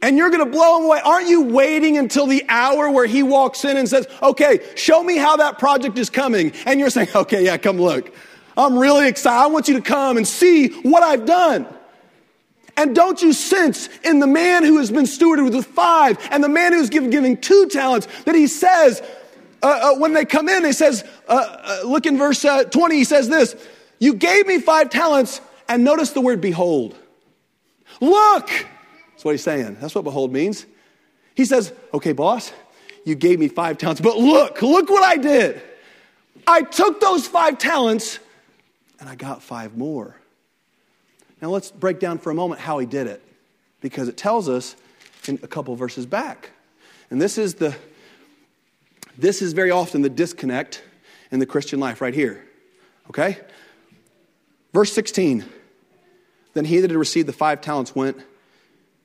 and 0.00 0.16
you're 0.16 0.30
going 0.30 0.44
to 0.44 0.50
blow 0.50 0.78
him 0.78 0.84
away. 0.84 1.00
Aren't 1.04 1.28
you 1.28 1.42
waiting 1.42 1.98
until 1.98 2.28
the 2.28 2.44
hour 2.48 2.88
where 2.88 3.06
he 3.06 3.24
walks 3.24 3.64
in 3.64 3.76
and 3.76 3.88
says, 3.88 4.06
okay, 4.22 4.60
show 4.76 5.02
me 5.02 5.16
how 5.16 5.38
that 5.38 5.58
project 5.58 5.98
is 5.98 6.08
coming? 6.08 6.52
And 6.66 6.78
you're 6.78 6.90
saying, 6.90 7.08
okay, 7.16 7.44
yeah, 7.44 7.56
come 7.56 7.80
look. 7.80 8.14
I'm 8.56 8.78
really 8.78 9.08
excited. 9.08 9.36
I 9.36 9.46
want 9.46 9.68
you 9.68 9.74
to 9.74 9.82
come 9.82 10.16
and 10.16 10.26
see 10.26 10.68
what 10.82 11.02
I've 11.02 11.26
done. 11.26 11.66
And 12.76 12.94
don't 12.94 13.20
you 13.20 13.32
sense 13.32 13.88
in 14.04 14.20
the 14.20 14.26
man 14.26 14.64
who 14.64 14.78
has 14.78 14.90
been 14.90 15.04
stewarded 15.04 15.52
with 15.52 15.66
five 15.66 16.18
and 16.30 16.42
the 16.42 16.48
man 16.48 16.72
who's 16.72 16.88
given, 16.88 17.10
giving 17.10 17.36
two 17.36 17.68
talents 17.68 18.08
that 18.24 18.34
he 18.34 18.46
says, 18.46 19.02
uh, 19.62 19.92
uh, 19.92 19.98
when 19.98 20.14
they 20.14 20.24
come 20.24 20.48
in, 20.48 20.64
he 20.64 20.72
says, 20.72 21.04
uh, 21.28 21.58
uh 21.62 21.86
look 21.86 22.06
in 22.06 22.16
verse 22.16 22.44
uh, 22.44 22.64
20, 22.64 22.96
he 22.96 23.04
says 23.04 23.28
this, 23.28 23.54
you 23.98 24.14
gave 24.14 24.46
me 24.46 24.58
five 24.58 24.88
talents 24.88 25.40
and 25.68 25.84
notice 25.84 26.10
the 26.10 26.20
word 26.20 26.40
behold. 26.40 26.96
Look, 28.00 28.48
that's 28.48 29.24
what 29.24 29.32
he's 29.32 29.42
saying. 29.42 29.76
That's 29.80 29.94
what 29.94 30.04
behold 30.04 30.32
means. 30.32 30.64
He 31.34 31.44
says, 31.44 31.72
Okay, 31.92 32.12
boss, 32.12 32.52
you 33.04 33.14
gave 33.14 33.38
me 33.38 33.48
five 33.48 33.76
talents, 33.76 34.00
but 34.00 34.16
look, 34.16 34.62
look 34.62 34.88
what 34.88 35.02
I 35.02 35.16
did. 35.16 35.60
I 36.46 36.62
took 36.62 37.00
those 37.00 37.26
five 37.26 37.58
talents 37.58 38.18
and 39.00 39.08
I 39.08 39.14
got 39.16 39.42
five 39.42 39.76
more. 39.76 40.16
Now 41.42 41.48
let's 41.48 41.70
break 41.70 41.98
down 41.98 42.18
for 42.18 42.30
a 42.30 42.34
moment 42.34 42.60
how 42.60 42.78
he 42.78 42.86
did 42.86 43.06
it 43.06 43.22
because 43.80 44.08
it 44.08 44.16
tells 44.16 44.48
us 44.48 44.76
in 45.26 45.38
a 45.42 45.48
couple 45.48 45.74
verses 45.74 46.06
back. 46.06 46.50
And 47.10 47.20
this 47.20 47.38
is 47.38 47.54
the 47.54 47.74
this 49.18 49.42
is 49.42 49.52
very 49.52 49.70
often 49.70 50.02
the 50.02 50.08
disconnect 50.08 50.82
in 51.30 51.40
the 51.40 51.46
Christian 51.46 51.80
life 51.80 52.00
right 52.00 52.14
here. 52.14 52.44
Okay? 53.08 53.38
Verse 54.72 54.92
16. 54.92 55.44
Then 56.54 56.64
he 56.64 56.80
that 56.80 56.90
had 56.90 56.98
received 56.98 57.28
the 57.28 57.32
five 57.32 57.60
talents 57.60 57.94
went 57.94 58.18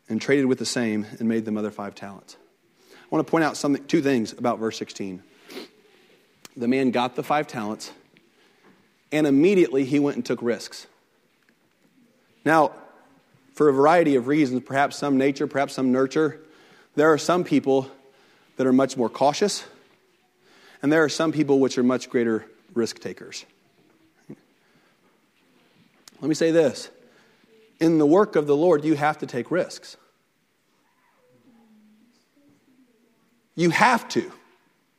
and 0.08 0.22
traded 0.22 0.46
with 0.46 0.60
the 0.60 0.66
same 0.66 1.06
and 1.20 1.28
made 1.28 1.46
them 1.46 1.58
other 1.58 1.72
five 1.72 1.96
talents. 1.96 2.38
I 2.92 3.08
want 3.10 3.26
to 3.26 3.30
point 3.30 3.44
out 3.44 3.58
something, 3.58 3.84
two 3.86 4.02
things 4.02 4.34
about 4.34 4.60
verse 4.60 4.78
16. 4.78 5.22
The 6.58 6.68
man 6.68 6.92
got 6.92 7.16
the 7.16 7.24
five 7.24 7.48
talents, 7.48 7.92
and 9.16 9.26
immediately 9.26 9.86
he 9.86 9.98
went 9.98 10.18
and 10.18 10.26
took 10.26 10.42
risks. 10.42 10.88
Now, 12.44 12.74
for 13.54 13.70
a 13.70 13.74
variety 13.74 14.18
of 14.18 14.28
reasons, 14.28 14.62
perhaps 14.66 14.98
some 14.98 15.18
nature, 15.18 15.48
perhaps 15.48 15.74
some 15.74 15.94
nurture, 15.94 16.42
there 16.96 17.14
are 17.14 17.18
some 17.18 17.46
people 17.46 17.90
that 18.58 18.68
are 18.68 18.74
much 18.74 18.98
more 18.98 19.08
cautious, 19.08 19.64
and 20.82 20.92
there 20.92 21.02
are 21.02 21.08
some 21.08 21.32
people 21.32 21.60
which 21.60 21.78
are 21.78 21.84
much 21.84 22.10
greater 22.10 22.46
risk 22.74 23.00
takers. 23.00 23.46
Let 26.20 26.28
me 26.28 26.36
say 26.36 26.52
this 26.52 26.90
in 27.80 28.00
the 28.00 28.06
work 28.06 28.36
of 28.36 28.48
the 28.48 28.56
Lord, 28.56 28.84
you 28.84 28.96
have 28.96 29.20
to 29.20 29.26
take 29.26 29.50
risks. 29.50 29.96
You 33.56 33.70
have 33.70 34.10
to 34.10 34.30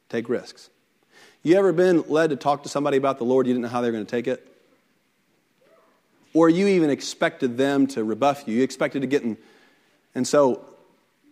take 0.09 0.31
risks. 0.31 0.71
You 1.47 1.55
ever 1.55 1.73
been 1.73 2.03
led 2.09 2.31
to 2.31 2.37
talk 2.37 2.65
to 2.65 2.69
somebody 2.69 2.97
about 2.97 3.19
the 3.19 3.25
Lord, 3.25 3.47
you 3.47 3.53
didn't 3.53 3.63
know 3.63 3.69
how 3.69 3.81
they 3.81 3.87
were 3.87 3.93
going 3.93 4.05
to 4.05 4.11
take 4.11 4.27
it? 4.27 4.45
Or 6.35 6.49
you 6.49 6.67
even 6.67 6.91
expected 6.91 7.57
them 7.57 7.87
to 7.87 8.03
rebuff 8.03 8.49
you. 8.49 8.57
You 8.57 8.65
expected 8.65 9.03
to 9.03 9.07
get 9.07 9.23
in. 9.23 9.37
And 10.13 10.27
so 10.27 10.65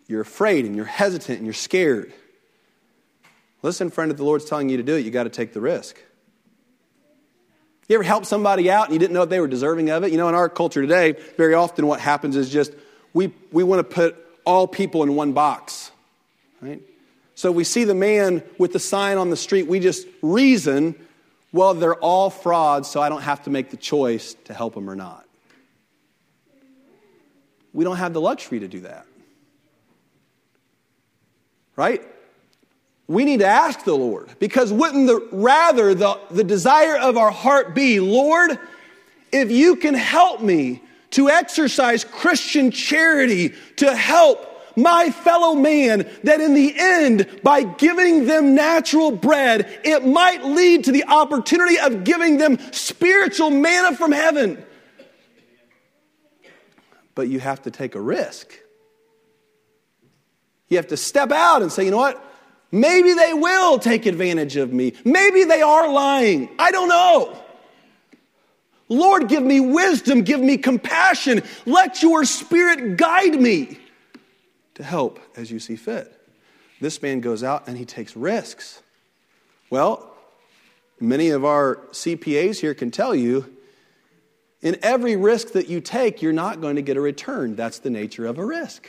you're 0.07 0.21
afraid 0.21 0.67
and 0.67 0.77
you're 0.77 0.85
hesitant 0.85 1.39
and 1.39 1.45
you're 1.45 1.53
scared. 1.53 2.13
Listen, 3.63 3.91
friend, 3.91 4.13
if 4.13 4.17
the 4.17 4.23
Lord's 4.23 4.45
telling 4.45 4.69
you 4.69 4.77
to 4.77 4.85
do 4.85 4.95
it, 4.95 5.05
you 5.05 5.11
got 5.11 5.25
to 5.25 5.31
take 5.31 5.53
the 5.53 5.61
risk. 5.61 6.01
You 7.89 7.97
ever 7.97 8.05
help 8.05 8.25
somebody 8.25 8.71
out 8.71 8.85
and 8.85 8.93
you 8.93 9.01
didn't 9.01 9.15
know 9.15 9.23
if 9.23 9.31
they 9.31 9.41
were 9.41 9.49
deserving 9.49 9.91
of 9.91 10.05
it? 10.05 10.13
You 10.13 10.17
know, 10.17 10.29
in 10.29 10.37
our 10.37 10.49
culture 10.49 10.81
today, 10.81 11.17
very 11.37 11.55
often 11.55 11.89
what 11.89 11.99
happens 11.99 12.37
is 12.37 12.51
just 12.51 12.73
we, 13.15 13.35
we 13.51 13.65
want 13.65 13.81
to 13.81 13.93
put 13.93 14.15
all 14.47 14.69
people 14.69 15.03
in 15.03 15.17
one 15.17 15.33
box. 15.33 15.91
Right? 16.61 16.81
So 17.35 17.51
we 17.51 17.65
see 17.65 17.85
the 17.85 17.95
man 17.95 18.43
with 18.59 18.73
the 18.73 18.79
sign 18.79 19.19
on 19.19 19.31
the 19.31 19.37
street, 19.37 19.67
we 19.67 19.81
just 19.81 20.07
reason, 20.23 20.95
well, 21.53 21.75
they're 21.75 21.95
all 21.95 22.31
frauds, 22.31 22.89
so 22.89 23.01
I 23.01 23.09
don't 23.09 23.23
have 23.23 23.43
to 23.45 23.51
make 23.51 23.71
the 23.71 23.77
choice 23.77 24.35
to 24.45 24.55
help 24.55 24.75
them 24.75 24.89
or 24.89 24.95
not. 24.95 25.25
We 27.73 27.85
don't 27.85 27.97
have 27.97 28.13
the 28.13 28.21
luxury 28.21 28.61
to 28.61 28.69
do 28.69 28.81
that. 28.81 29.07
Right? 31.77 32.03
We 33.09 33.25
need 33.25 33.41
to 33.41 33.47
ask 33.47 33.85
the 33.85 33.95
Lord 33.95 34.29
because 34.39 34.73
wouldn't 34.73 35.09
the 35.09 35.29
rather 35.33 35.95
the, 35.95 36.19
the 36.31 36.45
desire 36.45 36.97
of 36.97 37.17
our 37.17 37.33
heart 37.33 37.75
be, 37.75 37.99
Lord, 37.99 38.59
if 39.33 39.51
you 39.51 39.77
can 39.77 39.95
help 39.95 40.41
me 40.41 40.81
to 41.11 41.29
exercise 41.29 42.05
Christian 42.05 42.71
charity 42.71 43.55
to 43.77 43.95
help 43.95 44.54
my 44.77 45.11
fellow 45.11 45.55
man 45.55 46.09
that 46.25 46.41
in 46.41 46.55
the 46.55 46.75
end, 46.77 47.41
by 47.43 47.63
giving 47.63 48.27
them 48.27 48.55
natural 48.55 49.11
bread, 49.11 49.81
it 49.85 50.05
might 50.05 50.45
lead 50.45 50.85
to 50.85 50.93
the 50.93 51.05
opportunity 51.05 51.79
of 51.79 52.05
giving 52.05 52.39
them 52.39 52.59
spiritual 52.73 53.51
manna 53.51 53.97
from 53.97 54.13
heaven. 54.13 54.65
But 57.15 57.29
you 57.29 57.41
have 57.41 57.63
to 57.63 57.71
take 57.71 57.95
a 57.95 58.01
risk. 58.01 58.53
You 60.69 60.79
have 60.79 60.89
to 60.89 60.97
step 60.97 61.31
out 61.31 61.63
and 61.63 61.71
say, 61.71 61.85
you 61.85 61.91
know 61.91 61.99
what? 61.99 62.23
Maybe 62.73 63.13
they 63.15 63.33
will 63.35 63.79
take 63.79 64.07
advantage 64.07 64.57
of 64.57 64.73
me. 64.73 64.95
Maybe 65.05 65.45
they 65.45 65.63
are 65.63 65.89
lying. 65.89 66.49
I 66.59 66.73
don't 66.73 66.89
know. 66.89 67.41
Lord, 68.89 69.29
give 69.29 69.43
me 69.43 69.61
wisdom, 69.61 70.23
give 70.23 70.41
me 70.41 70.59
compassion. 70.59 71.43
Let 71.67 72.03
your 72.03 72.25
spirit 72.25 72.97
guide 72.97 73.41
me 73.41 73.79
to 74.75 74.83
help 74.83 75.21
as 75.37 75.51
you 75.51 75.59
see 75.59 75.77
fit. 75.77 76.13
This 76.81 77.01
man 77.01 77.21
goes 77.21 77.43
out 77.43 77.69
and 77.69 77.79
he 77.79 77.85
takes 77.85 78.17
risks. 78.17 78.83
Well, 79.71 80.15
many 81.01 81.31
of 81.31 81.45
our 81.45 81.77
CPAs 81.93 82.61
here 82.61 82.75
can 82.75 82.91
tell 82.91 83.15
you 83.15 83.55
in 84.61 84.79
every 84.83 85.15
risk 85.17 85.53
that 85.53 85.69
you 85.69 85.81
take, 85.81 86.23
you're 86.23 86.33
not 86.33 86.61
going 86.61 86.77
to 86.77 86.83
get 86.83 86.97
a 86.97 87.01
return. 87.01 87.55
That's 87.55 87.81
the 87.81 87.91
nature 87.91 88.27
of 88.27 88.39
a 88.39 88.45
risk. 88.45 88.89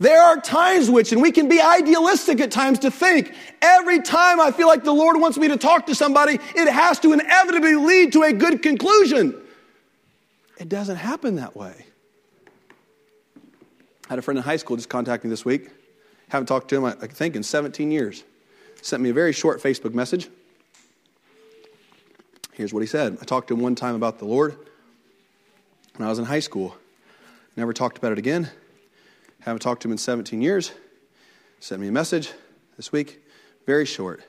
There 0.00 0.20
are 0.20 0.40
times 0.40 0.90
which, 0.90 1.12
and 1.12 1.22
we 1.22 1.30
can 1.30 1.48
be 1.48 1.60
idealistic 1.60 2.40
at 2.40 2.50
times 2.50 2.80
to 2.80 2.90
think 2.90 3.32
every 3.62 4.00
time 4.00 4.40
I 4.40 4.50
feel 4.50 4.66
like 4.66 4.82
the 4.82 4.92
Lord 4.92 5.20
wants 5.20 5.38
me 5.38 5.46
to 5.46 5.56
talk 5.56 5.86
to 5.86 5.94
somebody, 5.94 6.40
it 6.56 6.68
has 6.68 6.98
to 7.00 7.12
inevitably 7.12 7.76
lead 7.76 8.12
to 8.14 8.24
a 8.24 8.32
good 8.32 8.62
conclusion. 8.62 9.40
It 10.58 10.68
doesn't 10.68 10.96
happen 10.96 11.36
that 11.36 11.54
way. 11.54 11.86
I 14.12 14.14
had 14.14 14.18
a 14.18 14.22
friend 14.22 14.36
in 14.36 14.44
high 14.44 14.58
school 14.58 14.76
just 14.76 14.90
contact 14.90 15.24
me 15.24 15.30
this 15.30 15.42
week. 15.42 15.70
Haven't 16.28 16.44
talked 16.44 16.68
to 16.68 16.76
him, 16.76 16.84
I 16.84 16.92
think, 16.92 17.34
in 17.34 17.42
17 17.42 17.90
years. 17.90 18.24
Sent 18.82 19.02
me 19.02 19.08
a 19.08 19.14
very 19.14 19.32
short 19.32 19.62
Facebook 19.62 19.94
message. 19.94 20.28
Here's 22.52 22.74
what 22.74 22.80
he 22.80 22.86
said 22.86 23.16
I 23.22 23.24
talked 23.24 23.48
to 23.48 23.54
him 23.54 23.60
one 23.60 23.74
time 23.74 23.94
about 23.94 24.18
the 24.18 24.26
Lord 24.26 24.54
when 25.96 26.06
I 26.06 26.10
was 26.10 26.18
in 26.18 26.26
high 26.26 26.40
school. 26.40 26.76
Never 27.56 27.72
talked 27.72 27.96
about 27.96 28.12
it 28.12 28.18
again. 28.18 28.50
Haven't 29.40 29.62
talked 29.62 29.80
to 29.80 29.88
him 29.88 29.92
in 29.92 29.98
17 29.98 30.42
years. 30.42 30.72
Sent 31.60 31.80
me 31.80 31.88
a 31.88 31.92
message 31.92 32.32
this 32.76 32.92
week, 32.92 33.22
very 33.64 33.86
short. 33.86 34.22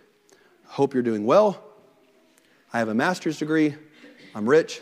Hope 0.65 0.93
you're 0.93 1.03
doing 1.03 1.25
well. 1.25 1.61
I 2.71 2.79
have 2.79 2.87
a 2.87 2.95
master's 2.95 3.37
degree. 3.37 3.75
I'm 4.33 4.47
rich. 4.47 4.79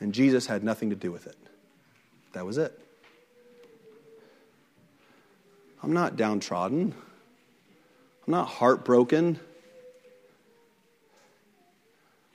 And 0.00 0.14
Jesus 0.14 0.46
had 0.46 0.64
nothing 0.64 0.88
to 0.88 0.96
do 0.96 1.12
with 1.12 1.26
it. 1.26 1.36
That 2.32 2.46
was 2.46 2.56
it. 2.56 2.81
I'm 5.82 5.92
not 5.92 6.16
downtrodden. 6.16 6.94
I'm 8.26 8.30
not 8.30 8.46
heartbroken. 8.46 9.40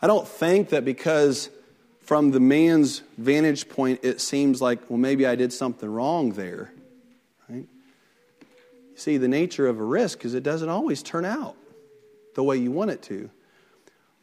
I 0.01 0.07
don't 0.07 0.27
think 0.27 0.69
that 0.69 0.83
because 0.83 1.49
from 2.01 2.31
the 2.31 2.39
man's 2.39 3.01
vantage 3.17 3.69
point 3.69 4.01
it 4.03 4.21
seems 4.21 4.61
like, 4.61 4.89
well, 4.89 4.99
maybe 4.99 5.25
I 5.25 5.35
did 5.35 5.53
something 5.53 5.89
wrong 5.89 6.33
there. 6.33 6.71
you 7.49 7.67
See, 8.95 9.17
the 9.17 9.27
nature 9.27 9.67
of 9.67 9.79
a 9.79 9.83
risk 9.83 10.25
is 10.25 10.33
it 10.33 10.43
doesn't 10.43 10.69
always 10.69 11.01
turn 11.01 11.25
out 11.25 11.55
the 12.35 12.43
way 12.43 12.57
you 12.57 12.71
want 12.71 12.91
it 12.91 13.01
to. 13.03 13.29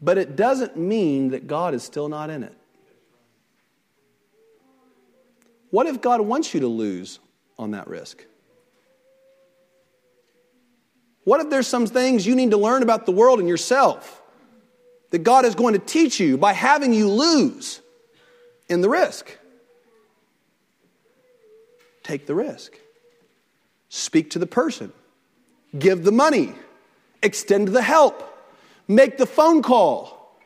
But 0.01 0.19
it 0.19 0.37
doesn't 0.37 0.77
mean 0.77 1.31
that 1.31 1.47
God 1.47 1.75
is 1.75 1.83
still 1.83 2.09
not 2.09 2.29
in 2.29 2.43
it. 2.43 2.55
What 5.71 5.87
if 5.87 6.01
God 6.01 6.21
wants 6.21 6.55
you 6.55 6.61
to 6.61 6.69
lose 6.69 7.19
on 7.59 7.73
that 7.73 7.89
risk? 7.89 8.25
What 11.25 11.41
if 11.41 11.51
there's 11.51 11.67
some 11.67 11.87
things 11.87 12.27
you 12.27 12.35
need 12.35 12.51
to 12.51 12.57
learn 12.57 12.83
about 12.83 13.07
the 13.07 13.13
world 13.13 13.41
and 13.41 13.49
yourself 13.49 14.23
that 15.11 15.21
God 15.21 15.45
is 15.45 15.55
going 15.55 15.73
to 15.75 15.81
teach 15.81 16.21
you 16.21 16.37
by 16.37 16.53
having 16.53 16.93
you 16.93 17.09
lose 17.09 17.81
in 18.69 18.81
the 18.81 18.89
risk? 18.89 19.37
Take 22.03 22.27
the 22.27 22.35
risk. 22.35 22.79
Speak 23.89 24.31
to 24.31 24.39
the 24.39 24.47
person, 24.47 24.93
give 25.79 26.05
the 26.05 26.13
money, 26.13 26.53
extend 27.23 27.69
the 27.69 27.83
help, 27.83 28.23
make 28.89 29.17
the 29.17 29.27
phone 29.27 29.63
call, 29.63 30.39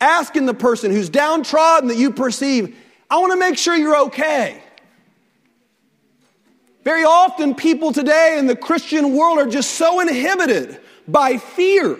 asking 0.00 0.46
the 0.46 0.54
person 0.54 0.90
who's 0.90 1.08
downtrodden 1.08 1.88
that 1.88 1.96
you 1.96 2.10
perceive, 2.10 2.76
I 3.08 3.18
want 3.18 3.32
to 3.32 3.38
make 3.38 3.56
sure 3.56 3.76
you're 3.76 3.96
okay. 4.06 4.60
Very 6.86 7.02
often, 7.02 7.56
people 7.56 7.92
today 7.92 8.36
in 8.38 8.46
the 8.46 8.54
Christian 8.54 9.16
world 9.16 9.38
are 9.38 9.46
just 9.46 9.72
so 9.72 9.98
inhibited 9.98 10.78
by 11.08 11.36
fear 11.36 11.98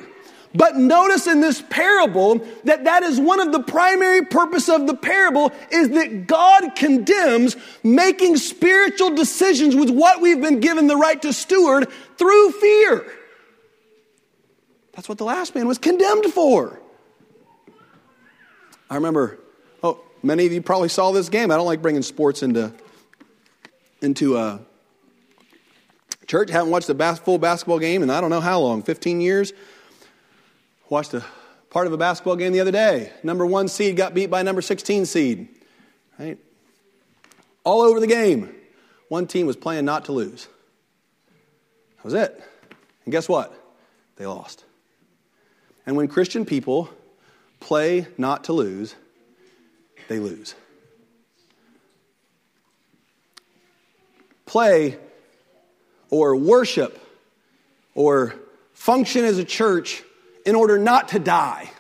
but 0.57 0.77
notice 0.77 1.27
in 1.27 1.41
this 1.41 1.63
parable 1.69 2.39
that 2.65 2.85
that 2.85 3.03
is 3.03 3.21
one 3.21 3.41
of 3.41 3.53
the 3.53 3.63
primary 3.63 4.25
purpose 4.25 4.69
of 4.71 4.87
the 4.87 4.95
parable 4.95 5.53
is 5.71 5.91
that 5.91 6.27
God 6.27 6.75
condemns 6.75 7.57
making 7.83 8.39
spiritual 8.39 9.15
decisions 9.15 9.77
with 9.77 9.91
what 9.91 10.23
we've 10.23 10.41
been 10.41 10.61
given 10.61 10.87
the 10.87 10.97
right 10.97 11.21
to 11.23 11.33
steward 11.33 11.89
through 12.17 12.53
fear. 12.53 13.05
That's 14.95 15.11
what 15.11 15.19
the 15.19 15.25
last 15.25 15.55
man 15.55 15.69
was 15.69 15.77
condemned 15.77 16.33
for. 16.33 16.81
I 18.89 18.95
remember, 18.95 19.39
oh, 19.83 20.01
many 20.23 20.47
of 20.47 20.53
you 20.53 20.63
probably 20.63 20.89
saw 20.89 21.13
this 21.13 21.29
game. 21.29 21.51
I 21.51 21.57
don't 21.57 21.67
like 21.67 21.83
bringing 21.83 22.03
sports 22.03 22.43
into, 22.43 22.73
into 24.01 24.39
a 24.39 24.41
uh, 24.41 24.59
church. 26.27 26.51
Haven't 26.51 26.71
watched 26.71 26.89
a 26.89 26.95
bas- 26.95 27.19
full 27.19 27.39
basketball 27.39 27.79
game 27.79 28.03
in 28.03 28.11
I 28.11 28.21
don't 28.21 28.31
know 28.31 28.41
how 28.41 28.61
long, 28.61 28.83
15 28.83 29.21
years. 29.21 29.53
Watched 30.89 31.15
a 31.15 31.25
part 31.71 31.87
of 31.87 31.93
a 31.93 31.97
basketball 31.97 32.37
game 32.37 32.53
the 32.53 32.61
other 32.61 32.71
day. 32.71 33.13
Number 33.23 33.45
one 33.45 33.69
seed 33.69 33.97
got 33.97 34.15
beat 34.15 34.31
by 34.31 34.43
number 34.43 34.63
16 34.63 35.07
seed. 35.07 35.49
Right? 36.19 36.39
All 37.65 37.83
over 37.83 38.01
the 38.01 38.07
game. 38.07 38.55
One 39.09 39.27
team 39.27 39.47
was 39.47 39.57
playing 39.57 39.85
not 39.85 40.07
to 40.07 40.13
lose. 40.13 40.49
That 41.97 42.05
was 42.05 42.15
it. 42.15 42.43
And 43.05 43.13
guess 43.13 43.29
what? 43.29 43.53
They 44.17 44.27
lost. 44.27 44.65
And 45.87 45.97
when 45.97 46.09
Christian 46.09 46.45
people 46.45 46.89
play 47.61 48.07
not 48.19 48.45
to 48.45 48.53
lose, 48.53 48.95
they 50.09 50.19
lose. 50.19 50.55
Play 54.45 54.99
or 56.11 56.37
worship 56.37 57.01
or 57.95 58.35
function 58.73 59.25
as 59.25 59.39
a 59.39 59.45
church 59.45 60.03
in 60.45 60.55
order 60.55 60.79
not 60.79 61.09
to 61.09 61.19
die. 61.19 61.71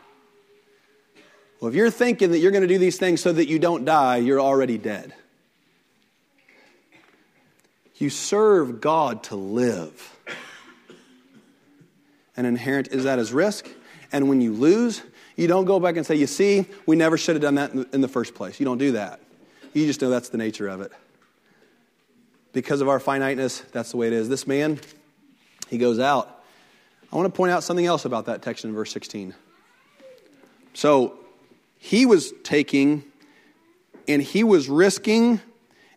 Well, 1.60 1.68
if 1.68 1.74
you're 1.74 1.90
thinking 1.90 2.32
that 2.32 2.38
you're 2.38 2.50
going 2.50 2.62
to 2.62 2.68
do 2.68 2.78
these 2.78 2.98
things 2.98 3.20
so 3.20 3.32
that 3.32 3.48
you 3.48 3.58
don't 3.58 3.84
die, 3.84 4.16
you're 4.16 4.40
already 4.40 4.78
dead. 4.78 5.14
You 7.96 8.10
serve 8.10 8.80
God 8.80 9.22
to 9.24 9.36
live. 9.36 10.12
And 12.36 12.46
inherent 12.46 12.88
is 12.88 13.04
that 13.04 13.18
as 13.18 13.32
risk. 13.32 13.66
And 14.12 14.28
when 14.28 14.42
you 14.42 14.52
lose, 14.52 15.02
you 15.36 15.46
don't 15.46 15.64
go 15.64 15.80
back 15.80 15.96
and 15.96 16.04
say, 16.04 16.16
You 16.16 16.26
see, 16.26 16.66
we 16.84 16.96
never 16.96 17.16
should 17.16 17.36
have 17.36 17.42
done 17.42 17.54
that 17.54 17.72
in 17.72 18.00
the 18.02 18.08
first 18.08 18.34
place. 18.34 18.60
You 18.60 18.66
don't 18.66 18.78
do 18.78 18.92
that. 18.92 19.20
You 19.72 19.86
just 19.86 20.00
know 20.02 20.10
that's 20.10 20.28
the 20.28 20.38
nature 20.38 20.68
of 20.68 20.82
it. 20.82 20.92
Because 22.56 22.80
of 22.80 22.88
our 22.88 22.98
finiteness, 22.98 23.60
that's 23.72 23.90
the 23.90 23.98
way 23.98 24.06
it 24.06 24.14
is. 24.14 24.30
This 24.30 24.46
man, 24.46 24.80
he 25.68 25.76
goes 25.76 25.98
out 25.98 26.42
I 27.12 27.16
want 27.16 27.30
to 27.30 27.36
point 27.36 27.52
out 27.52 27.62
something 27.62 27.84
else 27.84 28.06
about 28.06 28.24
that 28.26 28.40
text 28.40 28.64
in 28.64 28.72
verse 28.72 28.90
16. 28.92 29.34
So 30.72 31.18
he 31.76 32.06
was 32.06 32.32
taking 32.44 33.04
and 34.08 34.22
he 34.22 34.42
was 34.42 34.70
risking 34.70 35.42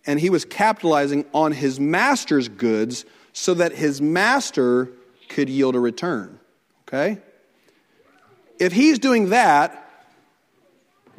and 0.06 0.20
he 0.20 0.30
was 0.30 0.44
capitalizing 0.44 1.24
on 1.34 1.54
his 1.54 1.80
master's 1.80 2.50
goods 2.50 3.06
so 3.32 3.54
that 3.54 3.72
his 3.72 4.02
master 4.02 4.90
could 5.30 5.50
yield 5.50 5.76
a 5.76 5.80
return. 5.80 6.42
Okay? 6.90 7.20
If 8.60 8.74
he's 8.74 9.00
doing 9.00 9.30
that, 9.30 9.90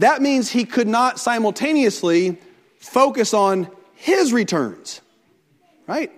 that 0.00 0.20
means 0.20 0.50
he 0.50 0.66
could 0.66 0.86
not 0.86 1.18
simultaneously 1.18 2.38
focus 2.78 3.32
on 3.32 3.70
his 3.94 4.34
returns. 4.34 5.00
Right? 5.90 6.12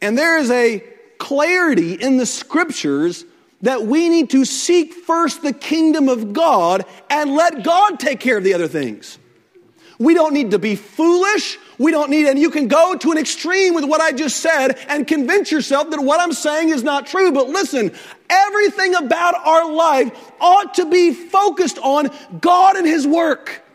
And 0.00 0.16
there 0.16 0.38
is 0.38 0.48
a 0.52 0.78
clarity 1.18 1.94
in 1.94 2.18
the 2.18 2.26
scriptures 2.26 3.24
that 3.62 3.82
we 3.82 4.08
need 4.08 4.30
to 4.30 4.44
seek 4.44 4.94
first 4.94 5.42
the 5.42 5.52
kingdom 5.52 6.08
of 6.08 6.32
God 6.32 6.84
and 7.10 7.34
let 7.34 7.64
God 7.64 7.98
take 7.98 8.20
care 8.20 8.38
of 8.38 8.44
the 8.44 8.54
other 8.54 8.68
things. 8.68 9.18
We 9.98 10.14
don't 10.14 10.32
need 10.32 10.52
to 10.52 10.60
be 10.60 10.76
foolish. 10.76 11.58
We 11.78 11.90
don't 11.90 12.10
need, 12.10 12.28
and 12.28 12.38
you 12.38 12.50
can 12.50 12.68
go 12.68 12.94
to 12.94 13.10
an 13.10 13.18
extreme 13.18 13.74
with 13.74 13.84
what 13.84 14.00
I 14.00 14.12
just 14.12 14.36
said 14.36 14.78
and 14.86 15.04
convince 15.04 15.50
yourself 15.50 15.90
that 15.90 16.00
what 16.00 16.20
I'm 16.20 16.32
saying 16.32 16.68
is 16.68 16.84
not 16.84 17.08
true. 17.08 17.32
But 17.32 17.48
listen, 17.48 17.90
everything 18.30 18.94
about 18.94 19.34
our 19.34 19.68
life 19.68 20.12
ought 20.40 20.74
to 20.74 20.88
be 20.88 21.12
focused 21.12 21.78
on 21.78 22.10
God 22.40 22.76
and 22.76 22.86
His 22.86 23.04
work. 23.04 23.65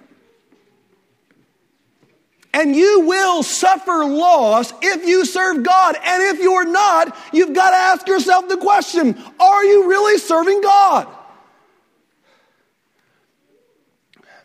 And 2.53 2.75
you 2.75 3.01
will 3.01 3.43
suffer 3.43 4.03
loss 4.05 4.73
if 4.81 5.07
you 5.07 5.25
serve 5.25 5.63
God. 5.63 5.95
And 6.03 6.23
if 6.23 6.39
you're 6.39 6.65
not, 6.65 7.17
you've 7.31 7.53
got 7.53 7.71
to 7.71 7.77
ask 7.77 8.07
yourself 8.07 8.49
the 8.49 8.57
question 8.57 9.21
are 9.39 9.63
you 9.63 9.89
really 9.89 10.17
serving 10.17 10.61
God? 10.61 11.07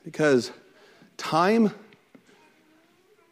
Because 0.04 0.52
time, 1.16 1.72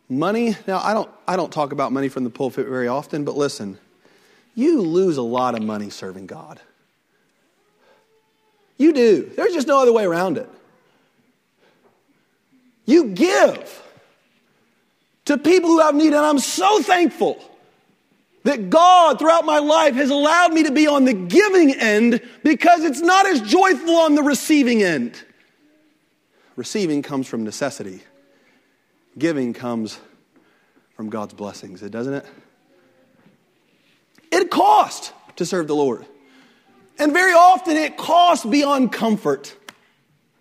money, 0.09 0.57
now 0.67 0.81
I 0.83 0.93
don't, 0.93 1.09
I 1.29 1.37
don't 1.37 1.53
talk 1.53 1.71
about 1.71 1.93
money 1.93 2.09
from 2.09 2.25
the 2.25 2.31
pulpit 2.31 2.67
very 2.67 2.89
often, 2.89 3.25
but 3.25 3.37
listen, 3.37 3.79
you 4.57 4.81
lose 4.81 5.17
a 5.17 5.23
lot 5.23 5.55
of 5.55 5.63
money 5.63 5.89
serving 5.91 6.27
God. 6.27 6.61
You 8.77 8.93
do. 8.93 9.31
There's 9.37 9.53
just 9.53 9.69
no 9.69 9.81
other 9.81 9.93
way 9.93 10.05
around 10.05 10.37
it. 10.37 10.49
You 12.87 13.07
give 13.07 13.84
to 15.27 15.39
people 15.39 15.71
who 15.71 15.81
have 15.81 15.95
need. 15.95 16.09
And 16.09 16.17
I'm 16.17 16.39
so 16.39 16.83
thankful 16.83 17.43
that 18.45 18.69
God, 18.71 19.19
throughout 19.19 19.45
my 19.45 19.59
life, 19.59 19.95
has 19.95 20.11
allowed 20.11 20.53
me 20.53 20.65
to 20.65 20.71
be 20.71 20.87
on 20.87 21.05
the 21.05 21.15
giving 21.15 21.75
end 21.75 22.21
because 22.43 22.85
it's 22.85 23.01
not 23.01 23.27
as 23.27 23.41
joyful 23.41 23.97
on 23.97 24.15
the 24.15 24.23
receiving 24.23 24.83
end. 24.83 25.23
Receiving 26.57 27.03
comes 27.03 27.27
from 27.27 27.43
necessity, 27.43 28.01
giving 29.19 29.55
comes 29.55 29.99
from 30.95 31.11
God's 31.11 31.35
blessings, 31.35 31.81
doesn't 31.81 32.15
it? 32.15 32.27
It 34.31 34.51
costs 34.51 35.13
to 35.37 35.47
serve 35.47 35.67
the 35.67 35.75
Lord. 35.75 36.05
And 36.99 37.13
very 37.13 37.33
often 37.33 37.77
it 37.77 37.97
costs 37.97 38.45
beyond 38.45 38.93
comfort 38.93 39.57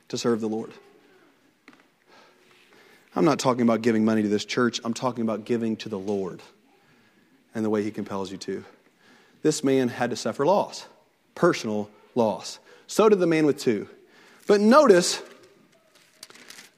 to 0.10 0.18
serve 0.18 0.42
the 0.42 0.50
Lord. 0.50 0.72
I'm 3.16 3.26
not 3.26 3.40
talking 3.40 3.62
about 3.62 3.82
giving 3.82 4.06
money 4.06 4.24
to 4.24 4.28
this 4.28 4.46
church, 4.46 4.80
I'm 4.84 4.94
talking 4.94 5.24
about 5.24 5.46
giving 5.46 5.78
to 5.78 5.90
the 5.90 6.00
Lord 6.00 6.42
and 7.54 7.64
the 7.64 7.70
way 7.70 7.84
He 7.84 7.92
compels 7.92 8.32
you 8.32 8.38
to. 8.38 8.66
This 9.44 9.64
man 9.64 9.90
had 9.90 10.10
to 10.10 10.16
suffer 10.16 10.46
loss, 10.46 10.86
personal 11.36 11.90
loss. 12.16 12.60
So 12.88 13.10
did 13.10 13.20
the 13.20 13.28
man 13.28 13.46
with 13.46 13.60
two. 13.60 13.88
But 14.48 14.62
notice, 14.62 15.22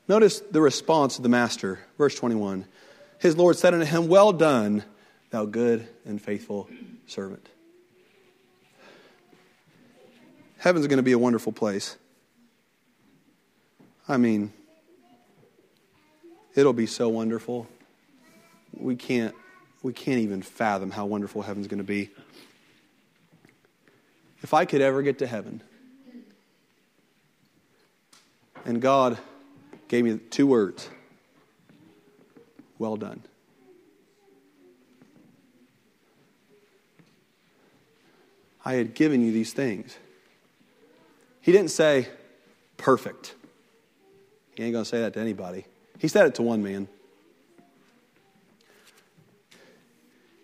notice 0.07 0.39
the 0.39 0.61
response 0.61 1.17
of 1.17 1.23
the 1.23 1.29
master. 1.29 1.79
Verse 1.97 2.15
21. 2.15 2.65
His 3.19 3.37
Lord 3.37 3.55
said 3.55 3.73
unto 3.73 3.85
him, 3.85 4.07
Well 4.07 4.33
done, 4.33 4.83
thou 5.29 5.45
good 5.45 5.87
and 6.05 6.21
faithful 6.21 6.69
servant. 7.07 7.47
Heaven's 10.57 10.87
going 10.87 10.97
to 10.97 11.03
be 11.03 11.11
a 11.11 11.19
wonderful 11.19 11.51
place. 11.51 11.97
I 14.07 14.17
mean, 14.17 14.51
It'll 16.55 16.73
be 16.73 16.85
so 16.85 17.09
wonderful. 17.09 17.67
We 18.73 18.95
can't, 18.95 19.35
we 19.83 19.91
can't 19.91 20.19
even 20.19 20.41
fathom 20.41 20.91
how 20.91 21.05
wonderful 21.05 21.41
heaven's 21.41 21.67
going 21.67 21.79
to 21.79 21.83
be. 21.83 22.09
If 24.41 24.53
I 24.53 24.63
could 24.63 24.81
ever 24.81 25.01
get 25.01 25.19
to 25.19 25.27
heaven, 25.27 25.61
and 28.63 28.81
God 28.81 29.17
gave 29.87 30.05
me 30.05 30.17
two 30.29 30.47
words 30.47 30.89
well 32.79 32.95
done. 32.95 33.21
I 38.63 38.73
had 38.73 38.95
given 38.95 39.23
you 39.23 39.31
these 39.31 39.53
things. 39.53 39.97
He 41.41 41.51
didn't 41.51 41.69
say, 41.69 42.07
perfect. 42.77 43.35
He 44.55 44.63
ain't 44.63 44.73
going 44.73 44.83
to 44.83 44.89
say 44.89 45.01
that 45.01 45.13
to 45.13 45.19
anybody. 45.19 45.65
He 45.99 46.07
said 46.07 46.27
it 46.27 46.35
to 46.35 46.41
one 46.41 46.61
man. 46.61 46.87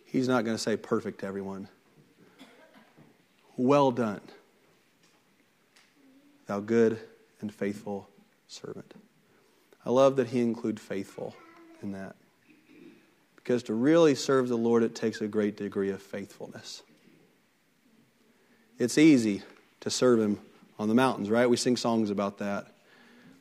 He's 0.06 0.28
not 0.28 0.44
going 0.44 0.56
to 0.56 0.62
say 0.62 0.76
perfect 0.76 1.22
to 1.22 1.26
everyone. 1.26 1.70
Well 3.58 3.92
done, 3.92 4.22
thou 6.48 6.60
good 6.60 7.00
and 7.42 7.54
faithful 7.54 8.10
servant. 8.48 8.94
I 9.86 9.90
love 9.90 10.16
that 10.18 10.28
he 10.28 10.42
includes 10.42 10.82
faithful 10.82 11.36
in 11.82 11.92
that. 11.94 12.16
Because 13.36 13.64
to 13.64 13.74
really 13.74 14.16
serve 14.16 14.48
the 14.50 14.58
Lord, 14.58 14.84
it 14.84 14.96
takes 14.96 15.22
a 15.22 15.28
great 15.28 15.58
degree 15.58 15.90
of 15.90 16.02
faithfulness. 16.02 16.84
It's 18.78 18.98
easy 18.98 19.44
to 19.82 19.90
serve 19.90 20.20
him 20.20 20.40
on 20.78 20.88
the 20.88 20.96
mountains, 20.96 21.30
right? 21.30 21.50
We 21.50 21.58
sing 21.58 21.78
songs 21.78 22.10
about 22.10 22.40
that. 22.40 22.68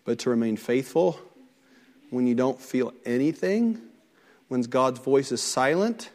But 0.04 0.18
to 0.20 0.30
remain 0.30 0.56
faithful, 0.56 1.18
when 2.10 2.26
you 2.26 2.34
don't 2.34 2.60
feel 2.60 2.92
anything, 3.06 3.80
when 4.48 4.62
God's 4.62 4.98
voice 4.98 5.32
is 5.32 5.40
silent, 5.40 6.10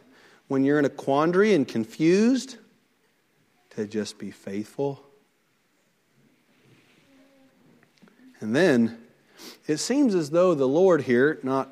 when 0.48 0.62
you're 0.62 0.78
in 0.78 0.84
a 0.84 0.90
quandary 0.90 1.54
and 1.54 1.66
confused, 1.66 2.56
to 3.70 3.86
just 3.86 4.18
be 4.18 4.30
faithful. 4.30 5.02
And 8.40 8.54
then 8.54 8.98
it 9.66 9.78
seems 9.78 10.14
as 10.14 10.30
though 10.30 10.54
the 10.54 10.68
Lord 10.68 11.02
here, 11.02 11.38
not 11.42 11.70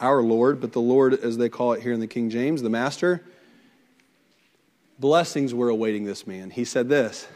our 0.00 0.22
Lord, 0.22 0.60
but 0.60 0.72
the 0.72 0.80
Lord 0.80 1.14
as 1.14 1.36
they 1.36 1.48
call 1.48 1.72
it 1.72 1.82
here 1.82 1.92
in 1.92 2.00
the 2.00 2.06
King 2.06 2.30
James, 2.30 2.62
the 2.62 2.70
Master, 2.70 3.24
blessings 4.98 5.54
were 5.54 5.68
awaiting 5.68 6.04
this 6.04 6.26
man. 6.26 6.50
He 6.50 6.64
said 6.64 6.88
this 6.88 7.26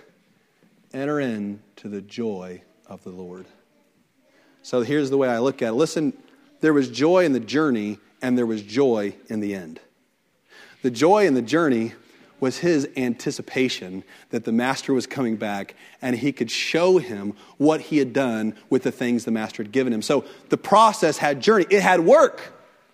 enter 0.92 1.18
in 1.18 1.60
to 1.76 1.88
the 1.88 2.00
joy 2.00 2.62
of 2.86 3.02
the 3.04 3.10
Lord. 3.10 3.46
So 4.64 4.80
here's 4.80 5.10
the 5.10 5.18
way 5.18 5.28
I 5.28 5.40
look 5.40 5.60
at 5.60 5.68
it. 5.68 5.72
Listen, 5.74 6.14
there 6.62 6.72
was 6.72 6.88
joy 6.88 7.26
in 7.26 7.34
the 7.34 7.40
journey 7.40 7.98
and 8.22 8.38
there 8.38 8.46
was 8.46 8.62
joy 8.62 9.14
in 9.28 9.40
the 9.40 9.54
end. 9.54 9.78
The 10.80 10.90
joy 10.90 11.26
in 11.26 11.34
the 11.34 11.42
journey 11.42 11.92
was 12.40 12.56
his 12.58 12.88
anticipation 12.96 14.04
that 14.30 14.44
the 14.44 14.52
master 14.52 14.94
was 14.94 15.06
coming 15.06 15.36
back 15.36 15.74
and 16.00 16.16
he 16.16 16.32
could 16.32 16.50
show 16.50 16.96
him 16.96 17.34
what 17.58 17.82
he 17.82 17.98
had 17.98 18.14
done 18.14 18.56
with 18.70 18.84
the 18.84 18.90
things 18.90 19.26
the 19.26 19.30
master 19.30 19.62
had 19.62 19.70
given 19.70 19.92
him. 19.92 20.00
So 20.00 20.24
the 20.48 20.56
process 20.56 21.18
had 21.18 21.42
journey, 21.42 21.66
it 21.68 21.82
had 21.82 22.00
work, 22.00 22.40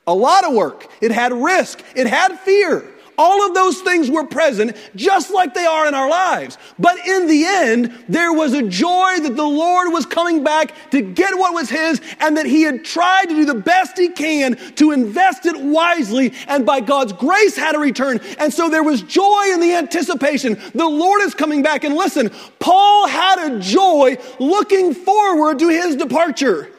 a 0.09 0.14
lot 0.14 0.45
of 0.45 0.53
work, 0.53 0.89
it 1.01 1.12
had 1.12 1.33
risk, 1.33 1.85
it 1.95 2.09
had 2.09 2.37
fear. 2.41 2.85
All 3.23 3.47
of 3.47 3.53
those 3.53 3.83
things 3.83 4.11
were 4.11 4.25
present 4.25 4.75
just 4.97 5.31
like 5.31 5.53
they 5.53 5.66
are 5.66 5.87
in 5.87 5.93
our 5.93 6.09
lives. 6.09 6.57
But 6.79 7.07
in 7.07 7.27
the 7.27 7.45
end, 7.45 7.93
there 8.09 8.33
was 8.33 8.55
a 8.55 8.62
joy 8.62 9.21
that 9.21 9.37
the 9.37 9.45
Lord 9.45 9.93
was 9.93 10.07
coming 10.07 10.43
back 10.43 10.73
to 10.93 11.03
get 11.03 11.37
what 11.37 11.53
was 11.53 11.68
His 11.68 12.01
and 12.21 12.39
that 12.39 12.47
He 12.47 12.62
had 12.62 12.83
tried 12.83 13.27
to 13.27 13.35
do 13.35 13.45
the 13.45 13.53
best 13.53 13.99
He 13.99 14.09
can 14.09 14.57
to 14.77 14.93
invest 14.93 15.45
it 15.45 15.61
wisely 15.61 16.33
and 16.49 16.64
by 16.64 16.81
God's 16.81 17.12
grace 17.12 17.59
had 17.59 17.75
a 17.75 17.79
return. 17.79 18.21
And 18.39 18.55
so 18.55 18.71
there 18.71 18.83
was 18.83 19.03
joy 19.03 19.51
in 19.53 19.61
the 19.61 19.75
anticipation. 19.75 20.59
The 20.75 20.89
Lord 20.89 21.21
is 21.21 21.35
coming 21.35 21.62
back. 21.62 21.85
And 21.85 21.97
listen, 21.97 22.31
Paul 22.59 23.07
had 23.07 23.53
a 23.53 23.61
joy 23.61 24.16
looking 24.39 24.95
forward 24.95 25.59
to 25.59 25.68
His 25.68 25.95
departure 25.95 26.71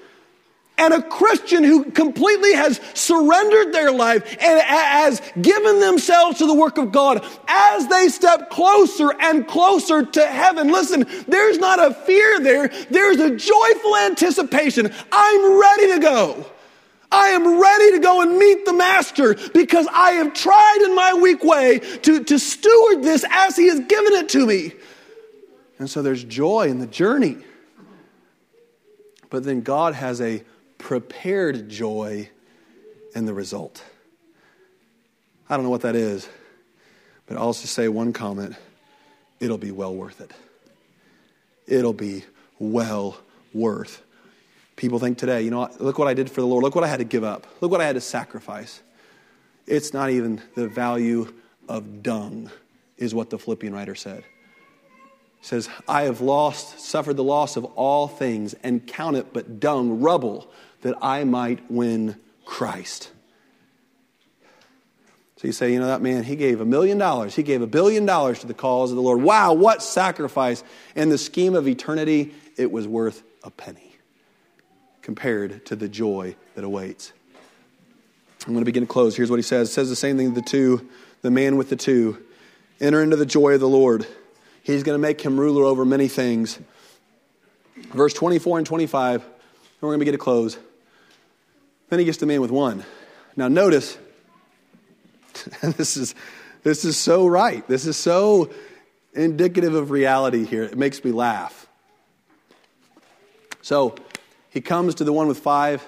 and 0.78 0.94
a 0.94 1.02
Christian 1.02 1.64
who 1.64 1.92
completely 1.92 2.54
has 2.54 2.80
surrendered 2.94 3.74
their 3.74 3.92
life 3.92 4.38
and 4.42 4.62
has 4.62 5.22
given 5.40 5.80
themselves 5.80 6.40
to 6.40 6.48
the 6.48 6.54
work 6.54 6.78
of 6.78 6.92
God 6.92 7.24
as 7.48 7.88
they 7.88 8.10
step 8.10 8.50
closer 8.50 9.14
and 9.20 9.48
closer 9.48 10.04
to 10.04 10.26
heaven. 10.26 10.72
Listen, 10.72 11.06
there's 11.28 11.60
not 11.60 11.80
a 11.80 11.94
fear 11.94 12.40
there. 12.40 12.70
There's 12.90 13.20
a 13.20 13.36
joyful 13.36 13.98
anticipation. 13.98 14.92
I'm 15.12 15.60
ready 15.60 15.94
to 15.94 16.00
go. 16.00 16.46
I 17.12 17.28
am 17.30 17.62
ready 17.62 17.92
to 17.92 18.00
go 18.00 18.22
and 18.22 18.38
meet 18.38 18.66
the 18.66 18.74
master 18.74 19.36
because 19.54 19.86
I 19.92 20.12
have 20.12 20.34
tried 20.34 20.80
in 20.86 20.96
my 20.96 21.14
weak 21.14 21.44
way 21.44 21.80
to, 21.80 22.24
to 22.24 22.40
steward 22.40 23.04
this 23.04 23.26
as 23.30 23.56
he 23.58 23.68
has 23.68 23.82
given 23.82 24.14
it 24.14 24.30
to 24.30 24.48
me. 24.48 24.74
And 25.78 25.90
so 25.90 26.02
there's 26.02 26.24
joy 26.24 26.70
in 26.70 26.80
the 26.80 26.88
journey. 26.88 27.38
But 29.30 29.44
then 29.44 29.62
God 29.62 29.94
has 29.94 30.22
a 30.22 30.44
prepared 30.82 31.70
joy 31.70 32.30
in 33.16 33.26
the 33.26 33.34
result. 33.34 33.84
I 35.50 35.56
don't 35.56 35.64
know 35.64 35.70
what 35.70 35.82
that 35.82 35.96
is, 35.96 36.28
but 37.28 37.38
I'll 37.38 37.54
just 37.54 37.74
say 37.74 37.88
one 37.88 38.12
comment 38.12 38.56
it'll 39.40 39.58
be 39.58 39.72
well 39.72 39.96
worth 39.96 40.22
it. 40.22 40.32
It'll 41.68 41.94
be 41.94 42.26
well 42.60 43.18
worth. 43.54 44.04
People 44.76 45.00
think 45.00 45.18
today, 45.18 45.42
you 45.42 45.52
know, 45.52 45.70
look 45.80 45.98
what 45.98 46.08
I 46.08 46.14
did 46.14 46.30
for 46.30 46.42
the 46.42 46.48
Lord. 46.48 46.64
Look 46.64 46.76
what 46.76 46.84
I 46.84 46.88
had 46.88 47.00
to 47.00 47.06
give 47.06 47.24
up. 47.24 47.48
Look 47.60 47.72
what 47.72 47.82
I 47.82 47.86
had 47.86 47.96
to 47.96 48.02
sacrifice. 48.02 48.82
It's 49.68 49.94
not 49.94 50.10
even 50.10 50.42
the 50.56 50.68
value 50.68 51.34
of 51.68 52.04
dung, 52.04 52.52
is 52.98 53.14
what 53.16 53.30
the 53.30 53.40
Philippian 53.40 53.74
writer 53.74 53.96
said. 53.96 54.24
He 55.40 55.48
says, 55.48 55.70
I 55.88 56.04
have 56.04 56.22
lost, 56.22 56.80
suffered 56.80 57.16
the 57.16 57.24
loss 57.24 57.58
of 57.58 57.66
all 57.66 58.08
things, 58.08 58.54
and 58.64 58.86
count 58.86 59.18
it 59.18 59.34
but 59.34 59.60
dung, 59.60 60.02
rubble, 60.02 60.52
that 60.82 60.96
I 61.02 61.24
might 61.24 61.70
win 61.70 62.16
Christ. 62.46 63.12
So 65.38 65.48
you 65.48 65.54
say, 65.54 65.74
you 65.74 65.80
know, 65.80 65.88
that 65.88 66.04
man, 66.04 66.24
he 66.24 66.36
gave 66.36 66.62
a 66.62 66.66
million 66.66 67.00
dollars. 67.00 67.36
He 67.36 67.42
gave 67.42 67.64
a 67.64 67.68
billion 67.68 68.06
dollars 68.06 68.40
to 68.40 68.48
the 68.48 68.54
cause 68.54 68.92
of 68.92 68.96
the 68.96 69.02
Lord. 69.02 69.24
Wow, 69.24 69.54
what 69.54 69.82
sacrifice. 69.82 70.64
In 70.96 71.10
the 71.10 71.18
scheme 71.18 71.56
of 71.56 71.68
eternity, 71.68 72.32
it 72.58 72.72
was 72.72 72.88
worth 72.88 73.24
a 73.44 73.50
penny 73.50 73.96
compared 75.02 75.66
to 75.66 75.76
the 75.76 75.90
joy 75.90 76.36
that 76.54 76.64
awaits. 76.64 77.12
I'm 78.46 78.54
going 78.54 78.62
to 78.62 78.66
begin 78.66 78.84
to 78.84 78.88
close. 78.88 79.16
Here's 79.16 79.32
what 79.32 79.38
he 79.38 79.44
says. 79.44 79.70
It 79.70 79.74
says 79.74 79.90
the 79.90 79.96
same 79.96 80.16
thing 80.16 80.36
to 80.36 80.42
the 80.42 80.48
two, 80.48 80.88
the 81.24 81.32
man 81.32 81.58
with 81.58 81.70
the 81.70 81.76
two. 81.76 82.24
Enter 82.80 83.02
into 83.02 83.16
the 83.16 83.26
joy 83.26 83.54
of 83.54 83.60
the 83.60 83.68
Lord. 83.68 84.06
He's 84.62 84.84
going 84.84 84.96
to 84.96 85.02
make 85.02 85.22
him 85.22 85.40
ruler 85.40 85.64
over 85.64 85.86
many 85.86 86.08
things. 86.08 86.60
Verse 87.78 88.14
24 88.14 88.60
and 88.60 88.68
25, 88.68 89.22
and 89.22 89.32
we're 89.82 89.90
going 89.90 89.96
to 89.96 90.00
begin 90.00 90.14
to 90.14 90.18
close. 90.20 90.60
Then 91.92 92.00
he 92.00 92.06
gets 92.06 92.20
the 92.20 92.26
man 92.26 92.40
with 92.40 92.52
one. 92.52 92.86
Now 93.36 93.50
notice, 93.50 93.98
this 95.62 95.98
is, 95.98 96.16
this 96.64 96.86
is 96.86 96.96
so 96.96 97.28
right. 97.28 97.68
This 97.68 97.86
is 97.86 97.98
so 97.98 98.50
indicative 99.14 99.76
of 99.76 99.92
reality 99.92 100.46
here. 100.46 100.64
It 100.64 100.78
makes 100.78 101.04
me 101.04 101.12
laugh. 101.12 101.68
So 103.62 103.96
he 104.52 104.62
comes 104.62 104.96
to 104.96 105.04
the 105.04 105.12
one 105.12 105.28
with 105.28 105.40
five, 105.40 105.86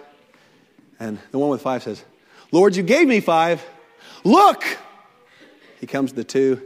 and 1.00 1.20
the 1.32 1.40
one 1.40 1.50
with 1.50 1.62
five 1.62 1.84
says, 1.84 2.04
Lord, 2.52 2.76
you 2.76 2.84
gave 2.84 3.08
me 3.08 3.22
five. 3.22 3.66
Look! 4.26 4.66
He 5.80 5.88
comes 5.88 6.10
to 6.10 6.18
the 6.18 6.26
two. 6.26 6.62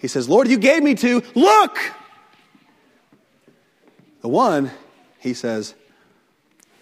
He 0.00 0.08
says, 0.08 0.28
Lord, 0.28 0.48
you 0.48 0.58
gave 0.58 0.82
me 0.82 0.96
two. 0.96 1.22
Look! 1.36 1.78
The 4.22 4.28
one, 4.28 4.72
he 5.20 5.32
says, 5.32 5.76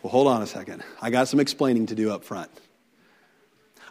Well, 0.03 0.11
hold 0.11 0.28
on 0.28 0.42
a 0.42 0.46
second. 0.46 0.82
I 1.03 1.11
got 1.11 1.28
some 1.28 1.40
explaining 1.40 1.86
to 1.86 1.94
do 1.94 2.12
up 2.12 2.24
front. 2.24 2.51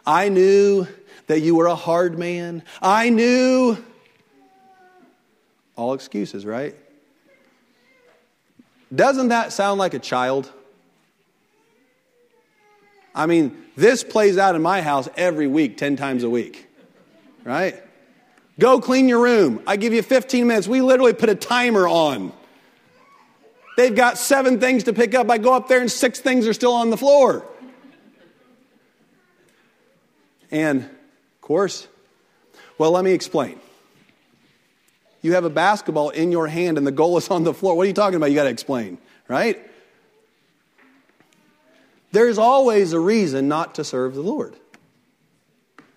I 0.06 0.30
knew 0.30 0.86
that 1.26 1.40
you 1.40 1.54
were 1.54 1.66
a 1.66 1.74
hard 1.74 2.18
man. 2.18 2.62
I 2.80 3.10
knew. 3.10 3.76
All 5.76 5.92
excuses, 5.92 6.46
right? 6.46 6.74
Doesn't 8.94 9.28
that 9.28 9.52
sound 9.52 9.78
like 9.78 9.92
a 9.92 9.98
child? 9.98 10.50
I 13.14 13.26
mean, 13.26 13.56
this 13.76 14.02
plays 14.02 14.38
out 14.38 14.54
in 14.54 14.62
my 14.62 14.80
house 14.80 15.08
every 15.16 15.46
week, 15.46 15.76
10 15.76 15.96
times 15.96 16.22
a 16.22 16.30
week, 16.30 16.68
right? 17.44 17.82
Go 18.58 18.80
clean 18.80 19.08
your 19.08 19.20
room. 19.20 19.62
I 19.66 19.76
give 19.76 19.92
you 19.92 20.02
15 20.02 20.46
minutes. 20.46 20.66
We 20.66 20.80
literally 20.80 21.12
put 21.12 21.28
a 21.28 21.34
timer 21.34 21.86
on. 21.86 22.32
They've 23.78 23.94
got 23.94 24.18
seven 24.18 24.58
things 24.58 24.82
to 24.84 24.92
pick 24.92 25.14
up. 25.14 25.30
I 25.30 25.38
go 25.38 25.54
up 25.54 25.68
there 25.68 25.80
and 25.80 25.88
six 25.88 26.18
things 26.18 26.48
are 26.48 26.52
still 26.52 26.72
on 26.72 26.90
the 26.90 26.96
floor. 26.96 27.46
And, 30.50 30.80
of 30.80 31.40
course, 31.40 31.86
well, 32.76 32.90
let 32.90 33.04
me 33.04 33.12
explain. 33.12 33.60
You 35.22 35.34
have 35.34 35.44
a 35.44 35.50
basketball 35.50 36.10
in 36.10 36.32
your 36.32 36.48
hand 36.48 36.76
and 36.76 36.84
the 36.84 36.90
goal 36.90 37.18
is 37.18 37.28
on 37.28 37.44
the 37.44 37.54
floor. 37.54 37.76
What 37.76 37.84
are 37.84 37.86
you 37.86 37.92
talking 37.92 38.16
about? 38.16 38.30
You 38.30 38.34
got 38.34 38.44
to 38.44 38.50
explain, 38.50 38.98
right? 39.28 39.64
There's 42.10 42.38
always 42.38 42.94
a 42.94 42.98
reason 42.98 43.46
not 43.46 43.76
to 43.76 43.84
serve 43.84 44.16
the 44.16 44.22
Lord. 44.22 44.56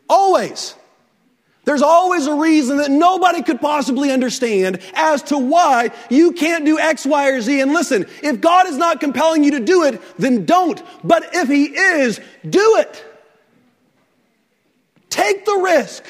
Always. 0.07 0.75
There's 1.63 1.83
always 1.83 2.25
a 2.25 2.33
reason 2.33 2.77
that 2.77 2.89
nobody 2.89 3.43
could 3.43 3.61
possibly 3.61 4.11
understand 4.11 4.79
as 4.93 5.21
to 5.23 5.37
why 5.37 5.91
you 6.09 6.31
can't 6.31 6.65
do 6.65 6.79
X, 6.79 7.05
Y, 7.05 7.29
or 7.29 7.39
Z. 7.39 7.61
And 7.61 7.71
listen, 7.71 8.07
if 8.23 8.41
God 8.41 8.67
is 8.67 8.77
not 8.77 8.99
compelling 8.99 9.43
you 9.43 9.51
to 9.51 9.59
do 9.59 9.83
it, 9.83 10.01
then 10.17 10.45
don't. 10.45 10.81
But 11.03 11.29
if 11.33 11.47
He 11.47 11.65
is, 11.65 12.19
do 12.49 12.77
it. 12.77 13.05
Take 15.09 15.45
the 15.45 15.61
risk. 15.63 16.03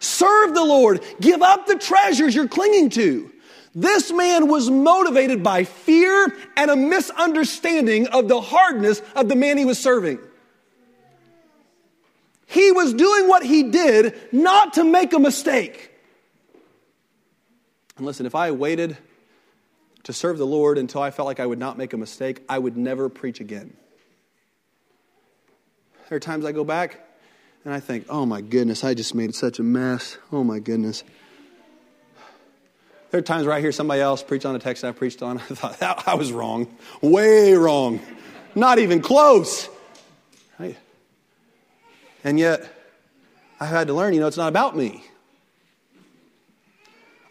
Serve 0.00 0.54
the 0.54 0.64
Lord. 0.64 1.02
Give 1.20 1.42
up 1.42 1.66
the 1.66 1.76
treasures 1.76 2.34
you're 2.34 2.48
clinging 2.48 2.88
to. 2.90 3.30
This 3.74 4.12
man 4.12 4.48
was 4.48 4.70
motivated 4.70 5.42
by 5.42 5.64
fear 5.64 6.34
and 6.56 6.70
a 6.70 6.76
misunderstanding 6.76 8.06
of 8.06 8.28
the 8.28 8.40
hardness 8.40 9.02
of 9.16 9.28
the 9.28 9.34
man 9.34 9.58
he 9.58 9.64
was 9.64 9.78
serving. 9.78 10.18
He 12.54 12.70
was 12.70 12.94
doing 12.94 13.28
what 13.28 13.44
he 13.44 13.64
did 13.64 14.14
not 14.32 14.74
to 14.74 14.84
make 14.84 15.12
a 15.12 15.18
mistake. 15.18 15.90
And 17.96 18.06
listen, 18.06 18.26
if 18.26 18.36
I 18.36 18.52
waited 18.52 18.96
to 20.04 20.12
serve 20.12 20.38
the 20.38 20.46
Lord 20.46 20.78
until 20.78 21.02
I 21.02 21.10
felt 21.10 21.26
like 21.26 21.40
I 21.40 21.46
would 21.46 21.58
not 21.58 21.76
make 21.76 21.92
a 21.92 21.96
mistake, 21.96 22.44
I 22.48 22.56
would 22.56 22.76
never 22.76 23.08
preach 23.08 23.40
again. 23.40 23.76
There 26.08 26.16
are 26.16 26.20
times 26.20 26.44
I 26.44 26.52
go 26.52 26.62
back 26.62 27.00
and 27.64 27.74
I 27.74 27.80
think, 27.80 28.06
oh 28.08 28.24
my 28.24 28.40
goodness, 28.40 28.84
I 28.84 28.94
just 28.94 29.16
made 29.16 29.34
such 29.34 29.58
a 29.58 29.64
mess. 29.64 30.16
Oh 30.30 30.44
my 30.44 30.60
goodness. 30.60 31.02
There 33.10 33.18
are 33.18 33.22
times 33.22 33.46
where 33.46 33.56
I 33.56 33.60
hear 33.60 33.72
somebody 33.72 34.00
else 34.00 34.22
preach 34.22 34.44
on 34.44 34.54
a 34.54 34.60
text 34.60 34.84
I 34.84 34.92
preached 34.92 35.22
on. 35.22 35.38
I 35.38 35.40
thought, 35.40 36.06
I 36.06 36.14
was 36.14 36.30
wrong. 36.30 36.72
Way 37.00 37.54
wrong. 37.54 38.00
Not 38.54 38.78
even 38.78 39.02
close. 39.02 39.68
Right? 40.56 40.76
And 42.24 42.38
yet, 42.38 42.66
I've 43.60 43.68
had 43.68 43.86
to 43.88 43.94
learn, 43.94 44.14
you 44.14 44.20
know, 44.20 44.26
it's 44.26 44.36
not 44.36 44.48
about 44.48 44.76
me. 44.76 45.04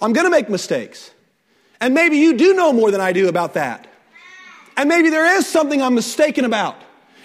I'm 0.01 0.13
going 0.13 0.25
to 0.25 0.31
make 0.31 0.49
mistakes. 0.49 1.11
And 1.81 1.93
maybe 1.93 2.17
you 2.17 2.37
do 2.37 2.53
know 2.53 2.71
more 2.71 2.91
than 2.91 3.01
I 3.01 3.11
do 3.11 3.27
about 3.27 3.55
that. 3.55 3.87
And 4.77 4.87
maybe 4.87 5.09
there 5.09 5.37
is 5.37 5.47
something 5.47 5.81
I'm 5.81 5.95
mistaken 5.95 6.45
about. 6.45 6.75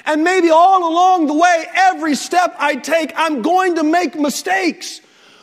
And 0.06 0.24
maybe 0.24 0.50
all 0.50 0.90
along 0.90 1.26
the 1.26 1.34
way, 1.34 1.66
every 1.74 2.14
step 2.14 2.56
I 2.58 2.76
take, 2.76 3.12
I'm 3.14 3.42
going 3.42 3.76
to 3.76 3.84
make 3.84 4.16
mistakes. 4.18 5.00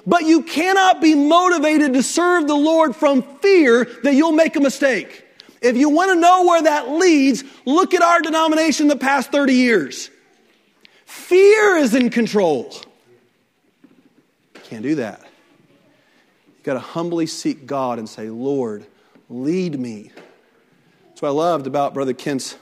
But 0.08 0.24
you 0.24 0.44
cannot 0.44 1.02
be 1.02 1.14
motivated 1.14 1.94
to 1.94 2.04
serve 2.04 2.48
the 2.48 2.56
Lord 2.56 2.96
from 2.96 3.22
fear 3.40 3.86
that 4.04 4.16
you'll 4.16 4.32
make 4.32 4.56
a 4.56 4.60
mistake. 4.60 5.24
If 5.62 5.78
you 5.78 5.90
want 5.90 6.12
to 6.12 6.20
know 6.20 6.46
where 6.46 6.64
that 6.64 6.90
leads, 6.90 7.44
look 7.66 7.94
at 7.94 8.02
our 8.02 8.22
denomination 8.22 8.88
the 8.88 8.96
past 8.96 9.32
30 9.32 9.54
years. 9.54 10.10
Fear 11.16 11.78
is 11.78 11.96
in 11.96 12.12
control. 12.12 12.72
Can't 14.66 14.84
do 14.84 14.96
that. 14.96 15.22
You've 15.22 16.64
got 16.64 16.74
to 16.74 16.80
humbly 16.80 17.26
seek 17.26 17.66
God 17.66 17.98
and 17.98 18.08
say, 18.08 18.30
Lord, 18.30 18.86
lead 19.30 19.80
me. 19.80 20.12
That's 21.08 21.22
what 21.22 21.30
I 21.30 21.32
loved 21.32 21.68
about 21.68 21.94
Brother 21.94 22.14
Kent's 22.14 22.58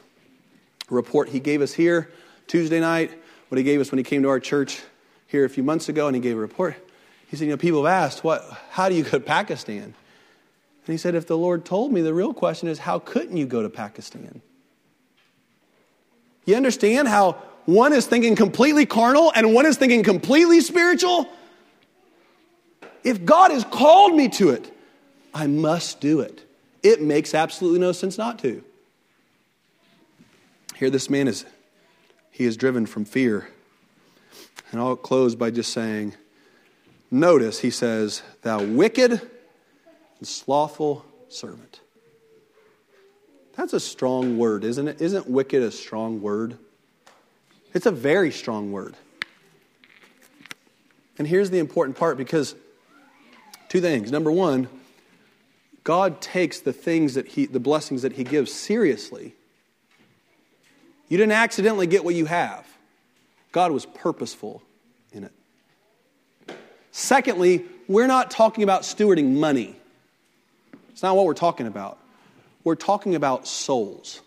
report 0.90 1.30
he 1.30 1.40
gave 1.40 1.62
us 1.62 1.74
here 1.74 2.10
Tuesday 2.48 2.80
night, 2.80 3.12
what 3.50 3.58
he 3.58 3.64
gave 3.64 3.82
us 3.82 3.92
when 3.92 3.98
he 3.98 4.04
came 4.04 4.22
to 4.22 4.30
our 4.30 4.40
church 4.40 4.82
here 5.28 5.44
a 5.44 5.50
few 5.50 5.64
months 5.64 5.90
ago, 5.90 6.08
and 6.08 6.16
he 6.16 6.22
gave 6.22 6.38
a 6.38 6.40
report. 6.40 6.76
He 7.28 7.36
said, 7.36 7.46
You 7.46 7.52
know, 7.52 7.58
people 7.58 7.84
have 7.84 7.92
asked, 7.92 8.24
what, 8.24 8.46
how 8.70 8.88
do 8.88 8.96
you 8.96 9.04
go 9.04 9.10
to 9.10 9.20
Pakistan? 9.20 9.84
And 9.84 9.94
he 10.86 10.98
said, 10.98 11.16
If 11.16 11.26
the 11.28 11.38
Lord 11.38 11.66
told 11.66 11.92
me, 11.92 12.02
the 12.02 12.14
real 12.14 12.34
question 12.34 12.70
is, 12.70 12.80
how 12.80 13.00
couldn't 13.00 13.36
you 13.36 13.48
go 13.48 13.64
to 13.64 13.70
Pakistan? 13.70 14.42
You 16.46 16.56
understand 16.56 17.08
how 17.08 17.42
one 17.66 17.94
is 17.94 18.06
thinking 18.06 18.36
completely 18.36 18.86
carnal 18.86 19.32
and 19.36 19.54
one 19.54 19.66
is 19.66 19.78
thinking 19.78 20.04
completely 20.04 20.62
spiritual? 20.62 21.30
If 23.04 23.26
God 23.26 23.52
has 23.52 23.64
called 23.64 24.16
me 24.16 24.30
to 24.30 24.52
it, 24.52 24.72
I 25.34 25.48
must 25.48 26.00
do 26.00 26.22
it. 26.22 26.44
It 26.82 27.02
makes 27.02 27.34
absolutely 27.34 27.80
no 27.80 27.92
sense 27.92 28.18
not 28.18 28.40
to. 28.40 28.64
Here, 30.76 30.90
this 30.90 31.10
man 31.10 31.28
is, 31.28 31.46
he 32.32 32.46
is 32.46 32.58
driven 32.58 32.86
from 32.86 33.06
fear. 33.06 33.48
And 34.72 34.82
I'll 34.82 34.96
close 34.96 35.36
by 35.36 35.52
just 35.52 35.72
saying, 35.72 36.16
notice 37.12 37.60
he 37.60 37.70
says, 37.70 38.22
Thou 38.42 38.64
wicked 38.64 39.12
and 39.12 40.28
slothful 40.28 41.06
servant. 41.30 41.80
That's 43.56 43.74
a 43.74 43.80
strong 43.80 44.38
word, 44.38 44.64
isn't 44.64 44.88
it? 44.88 45.02
Isn't 45.02 45.30
wicked 45.30 45.62
a 45.62 45.72
strong 45.72 46.22
word? 46.22 46.58
It's 47.74 47.86
a 47.86 47.92
very 47.92 48.32
strong 48.32 48.72
word. 48.72 48.96
And 51.18 51.28
here's 51.28 51.50
the 51.50 51.60
important 51.60 51.98
part 51.98 52.18
because 52.18 52.56
two 53.70 53.82
things. 53.82 54.12
Number 54.12 54.32
one, 54.32 54.68
God 55.84 56.22
takes 56.22 56.60
the 56.60 56.74
things 56.74 57.16
that 57.16 57.28
he, 57.28 57.46
the 57.46 57.60
blessings 57.60 58.04
that 58.04 58.14
he 58.14 58.24
gives 58.24 58.54
seriously. 58.54 59.36
You 61.10 61.18
didn't 61.18 61.34
accidentally 61.34 61.88
get 61.88 62.04
what 62.04 62.16
you 62.16 62.26
have, 62.26 62.66
God 63.52 63.72
was 63.72 63.86
purposeful 63.86 64.64
in 65.12 65.26
it. 65.26 65.32
Secondly, 66.92 67.66
we're 67.88 68.08
not 68.08 68.32
talking 68.32 68.64
about 68.64 68.84
stewarding 68.84 69.36
money. 69.36 69.76
It's 70.92 71.04
not 71.04 71.16
what 71.16 71.26
we're 71.26 71.34
talking 71.34 71.68
about. 71.68 71.98
We're 72.64 72.76
talking 72.76 73.16
about 73.16 73.48
souls. 73.48 74.22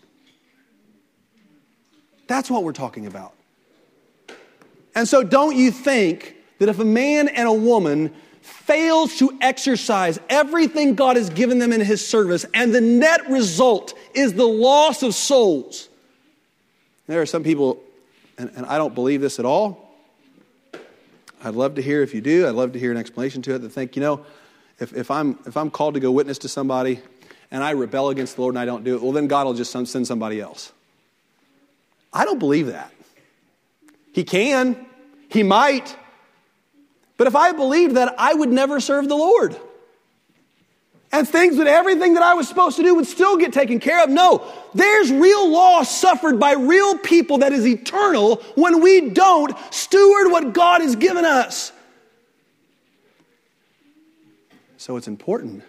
That's 2.27 2.51
what 2.51 2.63
we're 2.63 2.73
talking 2.73 3.07
about. 3.07 3.33
And 4.97 5.07
so, 5.07 5.21
don't 5.21 5.55
you 5.55 5.69
think 5.69 6.35
that 6.57 6.69
if 6.69 6.79
a 6.79 6.83
man 6.83 7.27
and 7.27 7.47
a 7.47 7.53
woman 7.53 8.11
fails 8.41 9.15
to 9.17 9.37
exercise 9.41 10.19
everything 10.27 10.95
God 10.95 11.17
has 11.17 11.29
given 11.29 11.59
them 11.59 11.71
in 11.71 11.81
his 11.81 12.05
service, 12.05 12.47
and 12.51 12.73
the 12.73 12.81
net 12.81 13.29
result 13.29 13.93
is 14.15 14.33
the 14.33 14.47
loss 14.47 15.03
of 15.03 15.13
souls. 15.13 15.87
There 17.05 17.21
are 17.21 17.27
some 17.27 17.43
people, 17.43 17.79
and, 18.39 18.49
and 18.55 18.65
I 18.65 18.79
don't 18.79 18.95
believe 18.95 19.21
this 19.21 19.37
at 19.37 19.45
all. 19.45 19.87
I'd 21.43 21.53
love 21.53 21.75
to 21.75 21.83
hear 21.83 22.01
if 22.01 22.15
you 22.15 22.21
do. 22.21 22.47
I'd 22.47 22.55
love 22.55 22.73
to 22.73 22.79
hear 22.79 22.89
an 22.89 22.97
explanation 22.97 23.43
to 23.43 23.53
it 23.53 23.59
that 23.59 23.69
think, 23.69 23.95
you 23.95 24.01
know, 24.01 24.25
if, 24.79 24.93
if, 24.93 25.11
I'm, 25.11 25.37
if 25.45 25.55
I'm 25.57 25.69
called 25.69 25.93
to 25.93 25.99
go 25.99 26.09
witness 26.09 26.39
to 26.39 26.49
somebody 26.49 27.01
and 27.51 27.63
I 27.63 27.69
rebel 27.69 28.09
against 28.09 28.37
the 28.37 28.41
Lord 28.41 28.55
and 28.55 28.59
I 28.59 28.65
don't 28.65 28.83
do 28.83 28.95
it, 28.95 29.03
well, 29.03 29.11
then 29.11 29.27
God 29.27 29.45
will 29.45 29.53
just 29.53 29.71
send 29.71 30.07
somebody 30.07 30.41
else. 30.41 30.71
I 32.11 32.25
don't 32.25 32.39
believe 32.39 32.65
that. 32.65 32.91
He 34.17 34.23
can, 34.23 34.83
He 35.29 35.43
might. 35.43 35.95
But 37.17 37.27
if 37.27 37.35
I 37.35 37.51
believed 37.51 37.97
that, 37.97 38.15
I 38.17 38.33
would 38.33 38.49
never 38.49 38.79
serve 38.79 39.07
the 39.07 39.15
Lord. 39.15 39.55
And 41.11 41.29
things 41.29 41.55
with 41.55 41.67
everything 41.67 42.15
that 42.15 42.23
I 42.23 42.33
was 42.33 42.47
supposed 42.47 42.77
to 42.77 42.83
do 42.83 42.95
would 42.95 43.05
still 43.05 43.37
get 43.37 43.53
taken 43.53 43.79
care 43.79 44.03
of. 44.03 44.09
No, 44.09 44.51
there's 44.73 45.11
real 45.11 45.47
loss 45.47 45.95
suffered 45.95 46.39
by 46.39 46.53
real 46.53 46.97
people 46.97 47.37
that 47.39 47.53
is 47.53 47.67
eternal 47.67 48.37
when 48.55 48.81
we 48.81 49.11
don't 49.11 49.55
steward 49.71 50.31
what 50.31 50.51
God 50.51 50.81
has 50.81 50.95
given 50.95 51.23
us. 51.23 51.71
So 54.77 54.97
it's 54.97 55.07
important. 55.07 55.63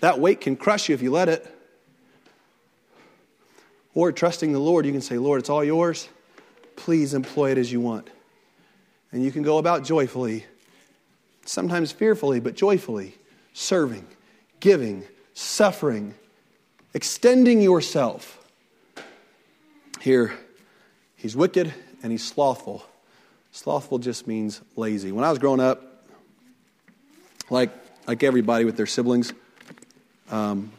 That 0.00 0.20
weight 0.20 0.42
can 0.42 0.54
crush 0.54 0.90
you 0.90 0.94
if 0.94 1.00
you 1.00 1.12
let 1.12 1.30
it. 1.30 1.46
Or 3.94 4.12
trusting 4.12 4.52
the 4.52 4.58
Lord, 4.58 4.84
you 4.84 4.92
can 4.92 5.00
say, 5.00 5.16
Lord, 5.16 5.40
it's 5.40 5.48
all 5.48 5.64
yours. 5.64 6.10
Please 6.80 7.12
employ 7.12 7.50
it 7.50 7.58
as 7.58 7.70
you 7.70 7.78
want. 7.78 8.08
And 9.12 9.22
you 9.22 9.30
can 9.30 9.42
go 9.42 9.58
about 9.58 9.84
joyfully, 9.84 10.46
sometimes 11.44 11.92
fearfully, 11.92 12.40
but 12.40 12.54
joyfully, 12.54 13.14
serving, 13.52 14.06
giving, 14.60 15.04
suffering, 15.34 16.14
extending 16.94 17.60
yourself. 17.60 18.38
Here, 20.00 20.32
he's 21.16 21.36
wicked 21.36 21.74
and 22.02 22.10
he's 22.10 22.26
slothful. 22.26 22.82
Slothful 23.52 23.98
just 23.98 24.26
means 24.26 24.62
lazy. 24.74 25.12
When 25.12 25.22
I 25.22 25.28
was 25.28 25.38
growing 25.38 25.60
up, 25.60 26.06
like, 27.50 27.72
like 28.06 28.22
everybody 28.22 28.64
with 28.64 28.78
their 28.78 28.86
siblings, 28.86 29.34
um, 30.30 30.72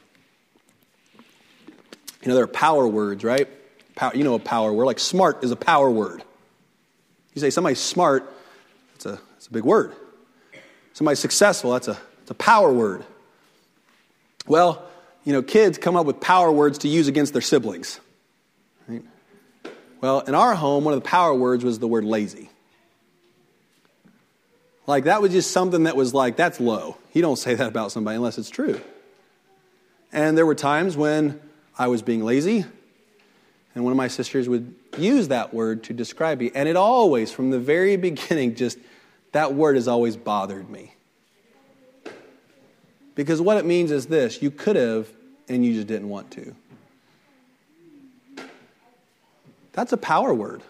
you 2.24 2.28
know, 2.28 2.34
there 2.34 2.44
are 2.44 2.48
power 2.48 2.88
words, 2.88 3.24
right? 3.24 3.48
Power, 3.96 4.12
you 4.16 4.24
know 4.24 4.36
a 4.36 4.40
power 4.40 4.72
word. 4.72 4.86
Like 4.86 5.00
smart 5.00 5.44
is 5.44 5.52
a 5.52 5.56
power 5.56 5.90
word. 5.90 6.24
You 7.34 7.42
say 7.42 7.50
somebody's 7.50 7.80
smart, 7.80 8.32
it's 8.96 9.06
a, 9.06 9.20
it's 9.38 9.48
a 9.48 9.52
big 9.52 9.64
word. 9.64 9.94
Somebody's 10.94 11.20
successful, 11.20 11.72
that's 11.72 11.88
a, 11.88 11.98
it's 12.22 12.32
a 12.32 12.36
power 12.36 12.72
word. 12.72 13.06
Well, 14.48 14.86
you 15.24 15.34
know, 15.34 15.42
kids 15.42 15.78
come 15.78 15.96
up 15.96 16.06
with 16.06 16.20
power 16.20 16.52
words 16.52 16.80
to 16.80 16.88
use 16.88 17.08
against 17.08 17.34
their 17.34 17.42
siblings. 17.42 18.00
Right? 18.88 19.04
Well, 20.02 20.22
in 20.22 20.36
our 20.36 20.56
home, 20.56 20.84
one 20.84 20.94
of 20.94 21.04
the 21.04 21.08
power 21.08 21.34
words 21.34 21.64
was 21.64 21.80
the 21.80 21.88
word 21.88 22.04
lazy. 22.04 22.50
Like, 24.88 25.04
that 25.06 25.22
was 25.22 25.32
just 25.32 25.52
something 25.52 25.84
that 25.84 25.96
was 25.96 26.14
like, 26.14 26.36
that's 26.36 26.60
low. 26.60 26.98
You 27.14 27.22
don't 27.22 27.38
say 27.38 27.54
that 27.54 27.68
about 27.68 27.92
somebody 27.92 28.16
unless 28.16 28.38
it's 28.38 28.50
true. 28.50 28.82
And 30.12 30.38
there 30.38 30.46
were 30.46 30.56
times 30.56 30.98
when 30.98 31.40
I 31.78 31.88
was 31.88 32.02
being 32.02 32.24
lazy, 32.24 32.66
and 33.74 33.84
one 33.84 33.92
of 33.92 33.98
my 33.98 34.08
sisters 34.08 34.50
would 34.50 34.74
use 34.98 35.30
that 35.30 35.54
word 35.54 35.84
to 35.84 35.94
describe 35.94 36.40
me. 36.40 36.52
And 36.54 36.68
it 36.68 36.76
always, 36.76 37.32
from 37.32 37.52
the 37.52 37.60
very 37.60 37.96
beginning, 37.98 38.56
just 38.56 38.78
that 39.32 39.54
word 39.54 39.76
has 39.76 39.88
always 39.88 40.18
bothered 40.18 40.70
me. 40.70 40.96
Because 43.16 43.42
what 43.42 43.58
it 43.58 43.66
means 43.66 43.92
is 43.92 44.08
this 44.08 44.42
you 44.42 44.52
could 44.52 44.76
have, 44.76 45.10
and 45.48 45.66
you 45.66 45.74
just 45.74 45.88
didn't 45.88 46.10
want 46.10 46.32
to. 46.32 46.56
That's 49.74 49.94
a 49.94 49.98
power 49.98 50.34
word. 50.34 50.62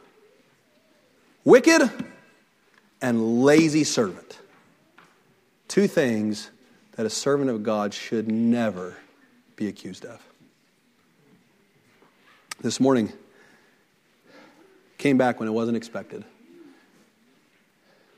Wicked 1.43 1.89
and 3.02 3.43
lazy 3.43 3.84
servant. 3.84 4.39
Two 5.68 5.88
things 5.88 6.52
that 6.97 7.06
a 7.06 7.10
servant 7.10 7.49
of 7.49 7.64
God 7.64 7.93
should 7.93 8.28
never 8.28 8.97
be 9.56 9.68
accused 9.68 10.06
of 10.06 10.22
this 12.62 12.80
morning 12.80 13.12
came 14.97 15.18
back 15.18 15.39
when 15.39 15.49
it 15.49 15.51
wasn't 15.51 15.76
expected. 15.76 16.24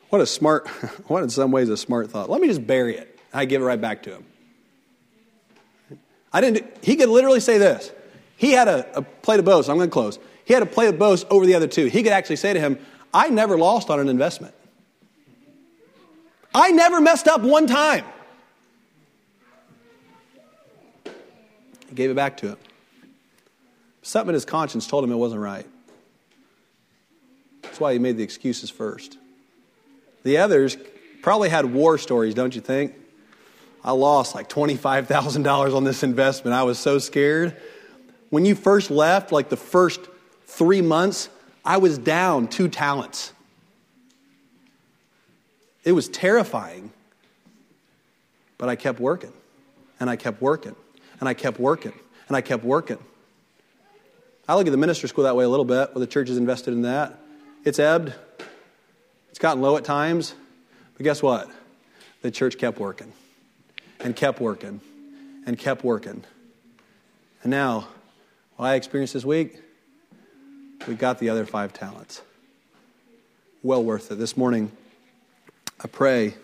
What 0.09 0.21
a 0.21 0.25
smart, 0.25 0.67
what 1.07 1.23
in 1.23 1.29
some 1.29 1.51
ways 1.51 1.69
a 1.69 1.77
smart 1.77 2.11
thought. 2.11 2.29
Let 2.29 2.41
me 2.41 2.47
just 2.47 2.65
bury 2.65 2.97
it. 2.97 3.19
I 3.33 3.45
give 3.45 3.61
it 3.61 3.65
right 3.65 3.79
back 3.79 4.03
to 4.03 4.11
him. 4.11 4.25
I 6.31 6.41
didn't, 6.41 6.65
he 6.83 6.95
could 6.95 7.09
literally 7.09 7.39
say 7.39 7.57
this. 7.57 7.91
He 8.35 8.51
had 8.51 8.67
a, 8.67 8.97
a 8.97 9.01
plate 9.01 9.39
of 9.39 9.45
boast. 9.45 9.69
I'm 9.69 9.77
going 9.77 9.89
to 9.89 9.93
close. 9.93 10.19
He 10.45 10.53
had 10.53 10.63
a 10.63 10.67
plate 10.67 10.87
of 10.87 10.99
boast 10.99 11.25
over 11.29 11.45
the 11.45 11.55
other 11.55 11.67
two. 11.67 11.85
He 11.85 12.03
could 12.03 12.11
actually 12.11 12.35
say 12.35 12.53
to 12.53 12.59
him, 12.59 12.77
I 13.13 13.29
never 13.29 13.57
lost 13.57 13.89
on 13.89 13.99
an 13.99 14.09
investment. 14.09 14.53
I 16.53 16.71
never 16.71 16.99
messed 16.99 17.27
up 17.27 17.41
one 17.41 17.67
time. 17.67 18.05
He 21.87 21.95
gave 21.95 22.09
it 22.09 22.15
back 22.15 22.37
to 22.37 22.49
him. 22.49 22.57
Something 24.03 24.29
in 24.29 24.33
his 24.35 24.45
conscience 24.45 24.85
told 24.85 25.03
him 25.03 25.11
it 25.11 25.15
wasn't 25.15 25.41
right. 25.41 25.65
That's 27.63 27.79
why 27.79 27.93
he 27.93 27.99
made 27.99 28.17
the 28.17 28.23
excuses 28.23 28.69
first. 28.69 29.17
The 30.23 30.37
others 30.37 30.77
probably 31.21 31.49
had 31.49 31.65
war 31.65 31.97
stories, 31.97 32.33
don't 32.33 32.53
you 32.53 32.61
think? 32.61 32.93
I 33.83 33.91
lost 33.91 34.35
like 34.35 34.49
$25,000 34.49 35.75
on 35.75 35.83
this 35.83 36.03
investment. 36.03 36.53
I 36.53 36.63
was 36.63 36.77
so 36.77 36.99
scared. 36.99 37.57
When 38.29 38.45
you 38.45 38.55
first 38.55 38.91
left, 38.91 39.31
like 39.31 39.49
the 39.49 39.57
first 39.57 40.01
three 40.45 40.81
months, 40.81 41.29
I 41.65 41.77
was 41.77 41.97
down 41.97 42.49
two 42.49 42.67
talents. 42.67 43.31
It 45.83 45.93
was 45.93 46.09
terrifying. 46.09 46.91
But 48.57 48.69
I 48.69 48.75
kept 48.75 48.99
working, 48.99 49.33
and 49.99 50.09
I 50.09 50.15
kept 50.15 50.41
working, 50.41 50.75
and 51.19 51.27
I 51.27 51.33
kept 51.33 51.59
working, 51.59 51.93
and 52.27 52.37
I 52.37 52.41
kept 52.41 52.63
working. 52.63 52.99
I 54.47 54.55
look 54.55 54.67
at 54.67 54.71
the 54.71 54.77
minister 54.77 55.07
school 55.07 55.23
that 55.23 55.37
way 55.37 55.45
a 55.45 55.49
little 55.49 55.65
bit, 55.65 55.95
where 55.95 55.99
the 55.99 56.07
church 56.07 56.29
is 56.29 56.37
invested 56.37 56.73
in 56.73 56.81
that. 56.81 57.17
It's 57.63 57.79
ebbed, 57.79 58.13
it's 59.29 59.39
gotten 59.39 59.61
low 59.61 59.77
at 59.77 59.85
times, 59.85 60.35
but 60.97 61.03
guess 61.03 61.23
what? 61.23 61.49
The 62.21 62.29
church 62.29 62.57
kept 62.57 62.77
working 62.77 63.13
and 64.01 64.15
kept 64.15 64.41
working 64.41 64.81
and 65.45 65.57
kept 65.57 65.83
working. 65.83 66.25
And 67.41 67.51
now, 67.51 67.87
what 68.57 68.67
I 68.67 68.75
experienced 68.75 69.13
this 69.13 69.23
week, 69.23 69.61
we 70.87 70.95
got 70.95 71.19
the 71.19 71.29
other 71.29 71.45
five 71.45 71.71
talents. 71.71 72.21
Well 73.61 73.83
worth 73.83 74.11
it. 74.11 74.15
This 74.15 74.35
morning, 74.35 74.73
I 75.81 75.87
pray 75.87 76.35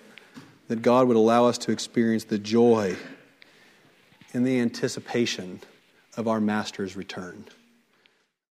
that 0.70 0.82
God 0.82 1.08
would 1.08 1.18
allow 1.18 1.46
us 1.46 1.58
to 1.60 1.72
experience 1.74 2.24
the 2.24 2.40
joy 2.40 2.96
in 4.34 4.44
the 4.44 4.60
anticipation 4.62 5.60
of 6.16 6.30
our 6.30 6.40
Master's 6.40 6.96
return. 6.96 7.46